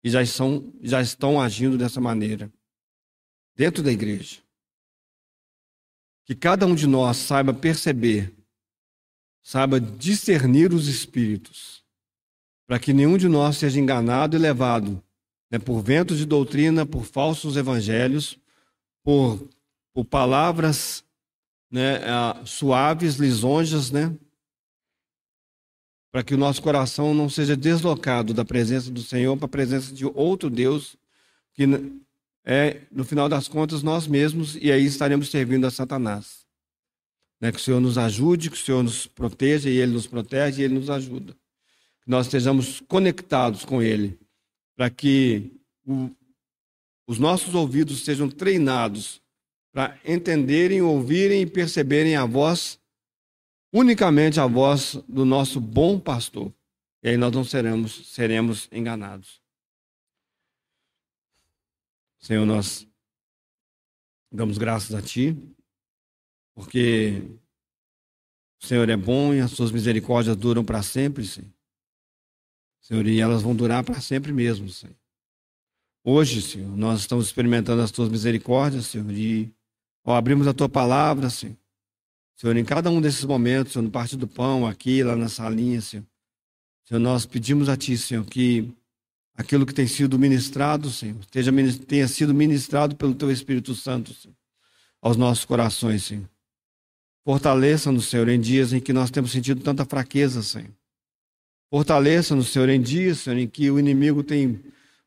e 0.05 0.11
já, 0.11 0.25
são, 0.27 0.73
já 0.81 1.01
estão 1.01 1.41
agindo 1.41 1.79
dessa 1.79 2.01
maneira 2.01 2.53
dentro 3.55 3.83
da 3.83 3.93
igreja. 3.93 4.41
Que 6.25 6.35
cada 6.35 6.67
um 6.67 6.75
de 6.75 6.87
nós 6.87 7.17
saiba 7.19 7.55
perceber, 7.55 8.33
saiba 9.43 9.81
discernir 9.81 10.73
os 10.73 10.89
espíritos, 10.89 11.83
para 12.67 12.79
que 12.79 12.93
nenhum 12.93 13.17
de 13.17 13.29
nós 13.29 13.57
seja 13.57 13.81
enganado 13.81 14.37
e 14.37 14.39
levado 14.39 15.03
né, 15.51 15.59
por 15.59 15.83
ventos 15.83 16.19
de 16.19 16.25
doutrina, 16.25 16.87
por 16.87 17.05
falsos 17.05 17.57
evangelhos, 17.57 18.39
por, 19.03 19.49
por 19.93 20.05
palavras 20.05 21.05
né, 21.71 22.01
suaves, 22.45 23.17
lisonjas, 23.17 23.91
né, 23.91 24.17
para 26.13 26.23
que 26.23 26.35
o 26.35 26.39
nosso 26.39 26.63
coração 26.63 27.15
não 27.15 27.29
seja 27.29 27.57
deslocado 27.57 28.35
da 28.35 28.45
presença 28.45 28.91
do 28.91 29.03
Senhor 29.03 29.37
para 29.37 29.47
a 29.47 29.49
presença 29.49 29.95
de 29.95 30.05
outro 30.05 30.51
Deus, 30.51 30.97
que 31.55 31.65
é, 32.45 32.83
no 32.91 33.05
final 33.05 33.29
das 33.29 33.49
contas, 33.49 33.83
nós 33.83 34.07
mesmos, 34.07 34.57
e 34.57 34.71
aí 34.71 34.85
estaremos 34.85 35.31
servindo 35.31 35.67
a 35.67 35.71
Satanás. 35.71 36.42
Né? 37.43 37.51
Que 37.51 37.59
o 37.59 37.61
Senhor 37.61 37.81
nos 37.81 37.99
ajude, 37.99 38.49
que 38.49 38.57
o 38.57 38.61
Senhor 38.61 38.85
nos 38.85 39.09
proteja, 39.09 39.69
e 39.69 39.77
Ele 39.77 39.93
nos 39.93 40.07
protege, 40.07 40.63
e 40.63 40.65
Ele 40.65 40.75
nos 40.75 40.89
ajuda. 40.89 41.35
Que 42.05 42.09
nós 42.09 42.27
estejamos 42.27 42.81
conectados 42.87 43.65
com 43.65 43.83
Ele, 43.83 44.17
para 44.77 44.89
que 44.89 45.51
o, 45.85 46.09
os 47.05 47.19
nossos 47.19 47.57
ouvidos 47.57 48.05
sejam 48.05 48.31
treinados 48.31 49.21
para 49.73 49.99
entenderem, 50.05 50.83
ouvirem 50.83 51.43
e 51.43 51.47
perceberem 51.47 52.15
a 52.15 52.25
voz 52.25 52.79
unicamente 53.73 54.39
a 54.39 54.47
voz 54.47 54.97
do 55.09 55.25
nosso 55.25 55.59
bom 55.59 55.99
pastor. 55.99 56.53
E 57.03 57.09
aí 57.09 57.17
nós 57.17 57.33
não 57.33 57.43
seremos, 57.43 58.13
seremos 58.13 58.69
enganados. 58.71 59.41
Senhor, 62.21 62.47
nós 62.47 62.87
damos 64.31 64.59
graças 64.59 64.95
a 64.95 65.03
Ti, 65.03 65.37
porque 66.55 67.23
o 68.63 68.67
Senhor 68.67 68.89
é 68.89 68.97
bom 68.97 69.35
e 69.35 69.41
as 69.41 69.51
Suas 69.51 69.73
misericórdias 69.73 70.37
duram 70.37 70.65
para 70.65 70.83
sempre, 70.83 71.27
Senhor. 71.27 71.51
Senhor, 72.81 73.07
e 73.07 73.21
elas 73.21 73.43
vão 73.43 73.55
durar 73.55 73.85
para 73.85 74.01
sempre 74.01 74.33
mesmo, 74.33 74.69
Senhor. 74.69 74.97
Hoje, 76.05 76.43
Senhor, 76.43 76.77
nós 76.77 77.01
estamos 77.01 77.27
experimentando 77.27 77.81
as 77.81 77.93
Tuas 77.93 78.09
misericórdias, 78.09 78.87
Senhor, 78.87 79.11
e 79.13 79.53
ao 80.05 80.15
abrirmos 80.15 80.49
a 80.49 80.53
Tua 80.53 80.69
palavra, 80.69 81.31
Senhor, 81.31 81.57
Senhor, 82.35 82.57
em 82.57 82.65
cada 82.65 82.91
um 82.91 83.01
desses 83.01 83.25
momentos, 83.25 83.73
Senhor, 83.73 83.85
no 83.85 83.91
Partido 83.91 84.27
do 84.27 84.29
Pão, 84.29 84.67
aqui, 84.67 85.03
lá 85.05 85.15
na 85.15 85.29
salinha, 85.29 85.81
Senhor, 85.81 86.05
Senhor, 86.85 86.99
nós 86.99 87.25
pedimos 87.25 87.69
a 87.69 87.77
Ti, 87.77 87.97
Senhor, 87.97 88.25
que 88.25 88.69
aquilo 89.37 89.65
que 89.65 89.73
tem 89.73 89.87
sido 89.87 90.19
ministrado, 90.19 90.91
Senhor, 90.91 91.21
esteja, 91.21 91.53
tenha 91.87 92.09
sido 92.09 92.35
ministrado 92.35 92.97
pelo 92.97 93.15
Teu 93.15 93.31
Espírito 93.31 93.75
Santo, 93.77 94.13
Senhor, 94.13 94.35
aos 95.01 95.17
nossos 95.17 95.45
corações, 95.45 96.03
Senhor. 96.03 96.32
Fortaleça-nos, 97.25 98.07
Senhor, 98.07 98.29
em 98.29 98.41
dias 98.41 98.73
em 98.73 98.81
que 98.81 98.93
nós 98.93 99.11
temos 99.11 99.31
sentido 99.31 99.63
tanta 99.63 99.85
fraqueza, 99.85 100.43
Senhor. 100.43 100.71
Fortaleça-nos, 101.71 102.49
Senhor, 102.49 102.69
em 102.69 102.81
dias, 102.81 103.21
Senhor, 103.21 103.39
em 103.39 103.49
que 103.49 103.71
o 103.71 103.79
inimigo 103.79 104.23
tem 104.23 104.61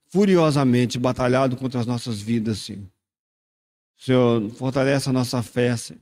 furiosamente 0.08 0.98
batalhado 0.98 1.58
contra 1.58 1.80
as 1.80 1.86
nossas 1.86 2.22
vidas, 2.22 2.60
Senhor. 2.60 2.88
Senhor, 3.98 4.50
fortaleça 4.52 5.10
a 5.10 5.14
nossa 5.14 5.44
fé, 5.44 5.76
Senhor. 5.76 6.02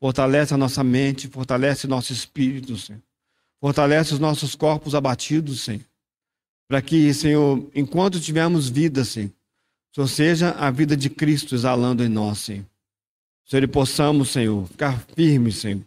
Fortalece 0.00 0.54
a 0.54 0.56
nossa 0.56 0.82
mente, 0.82 1.28
fortalece 1.28 1.86
nosso 1.86 2.12
espírito, 2.12 2.76
Senhor. 2.76 3.02
Fortalece 3.60 4.14
os 4.14 4.18
nossos 4.18 4.54
corpos 4.54 4.94
abatidos, 4.94 5.62
Senhor. 5.62 5.84
Para 6.68 6.82
que, 6.82 7.12
Senhor, 7.12 7.70
enquanto 7.74 8.20
tivermos 8.20 8.68
vida, 8.68 9.04
Senhor, 9.04 9.30
Senhor, 9.94 10.08
seja 10.08 10.50
a 10.52 10.70
vida 10.70 10.96
de 10.96 11.08
Cristo 11.08 11.54
exalando 11.54 12.02
em 12.02 12.08
nós, 12.08 12.38
Senhor. 12.38 12.66
Senhor, 13.44 13.62
e 13.64 13.66
possamos, 13.66 14.30
Senhor, 14.30 14.66
ficar 14.66 15.04
firmes, 15.14 15.56
Senhor. 15.56 15.82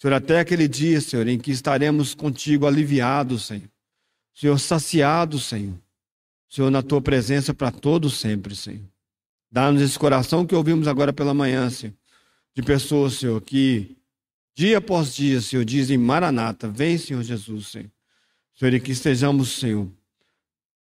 Senhor, 0.00 0.14
até 0.14 0.40
aquele 0.40 0.68
dia, 0.68 1.00
Senhor, 1.00 1.26
em 1.26 1.38
que 1.38 1.50
estaremos 1.50 2.14
contigo 2.14 2.66
aliviados, 2.66 3.46
Senhor. 3.46 3.68
Senhor, 4.34 4.58
saciados, 4.58 5.44
Senhor. 5.44 5.74
Senhor, 6.48 6.70
na 6.70 6.82
tua 6.82 7.00
presença 7.00 7.52
para 7.52 7.70
todos 7.70 8.18
sempre, 8.18 8.54
Senhor. 8.56 8.84
Dá-nos 9.50 9.82
esse 9.82 9.98
coração 9.98 10.46
que 10.46 10.54
ouvimos 10.54 10.86
agora 10.86 11.12
pela 11.12 11.34
manhã, 11.34 11.68
Senhor 11.70 11.94
de 12.58 12.62
pessoas, 12.64 13.14
Senhor, 13.14 13.40
que 13.40 13.96
dia 14.52 14.78
após 14.78 15.14
dia, 15.14 15.40
Senhor, 15.40 15.64
dizem 15.64 15.96
Maranata, 15.96 16.68
vem, 16.68 16.98
Senhor 16.98 17.22
Jesus, 17.22 17.68
Senhor. 17.68 17.88
Senhor, 18.56 18.74
e 18.74 18.80
que 18.80 18.90
estejamos, 18.90 19.60
Senhor, 19.60 19.88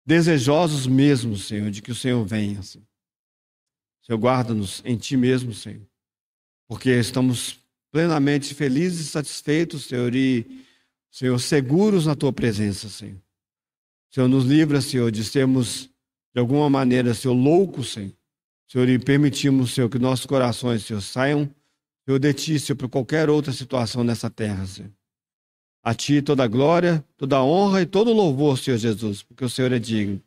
desejosos 0.06 0.86
mesmo, 0.86 1.36
Senhor, 1.36 1.72
de 1.72 1.82
que 1.82 1.92
o 1.92 1.96
Senhor 1.96 2.24
venha, 2.24 2.62
Senhor. 2.62 2.86
Senhor, 4.04 4.20
guarda-nos 4.20 4.84
em 4.86 4.96
Ti 4.96 5.18
mesmo, 5.18 5.56
Senhor, 5.56 5.82
porque 6.68 6.92
estamos 6.92 7.60
plenamente 7.92 8.54
felizes 8.54 9.08
e 9.08 9.10
satisfeitos, 9.10 9.86
Senhor, 9.86 10.14
e, 10.14 10.46
Senhor, 11.10 11.40
seguros 11.40 12.06
na 12.06 12.16
Tua 12.16 12.34
presença, 12.34 12.90
Senhor. 12.90 13.18
Senhor, 14.12 14.28
nos 14.28 14.46
livra, 14.46 14.82
Senhor, 14.82 15.12
de 15.12 15.24
sermos, 15.24 15.90
de 16.34 16.40
alguma 16.40 16.70
maneira, 16.70 17.14
Senhor, 17.14 17.34
loucos, 17.34 17.94
Senhor, 17.94 18.12
Senhor, 18.68 18.90
e 18.90 19.00
permitimos, 19.00 19.74
Senhor, 19.74 19.90
que 19.90 20.00
nossos 20.00 20.26
corações, 20.26 20.84
Senhor, 20.84 21.02
saiam, 21.02 21.50
Senhor, 22.06 22.20
de 22.20 22.34
Ti, 22.34 22.60
Senhor, 22.60 22.78
por 22.78 22.90
qualquer 22.90 23.30
outra 23.30 23.54
situação 23.54 24.04
nessa 24.04 24.30
terra, 24.30 24.66
Senhor. 24.66 24.92
A 25.84 25.94
Ti 25.94 26.22
toda 26.22 26.44
a 26.44 26.48
glória, 26.48 27.06
toda 27.16 27.38
a 27.38 27.44
honra 27.44 27.82
e 27.82 27.86
todo 27.86 28.10
o 28.10 28.14
louvor, 28.14 28.58
Senhor 28.58 28.78
Jesus, 28.78 29.22
porque 29.22 29.46
o 29.46 29.50
Senhor 29.50 29.72
é 29.72 29.80
digno. 29.80 30.22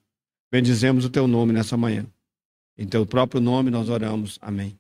Bendizemos 0.51 1.05
o 1.05 1.11
Teu 1.11 1.27
nome 1.27 1.53
nessa 1.53 1.77
manhã. 1.77 2.07
Em 2.77 2.87
Teu 2.87 3.05
próprio 3.05 3.41
nome 3.41 3.71
nós 3.71 3.89
oramos. 3.89 4.39
Amém. 4.41 4.78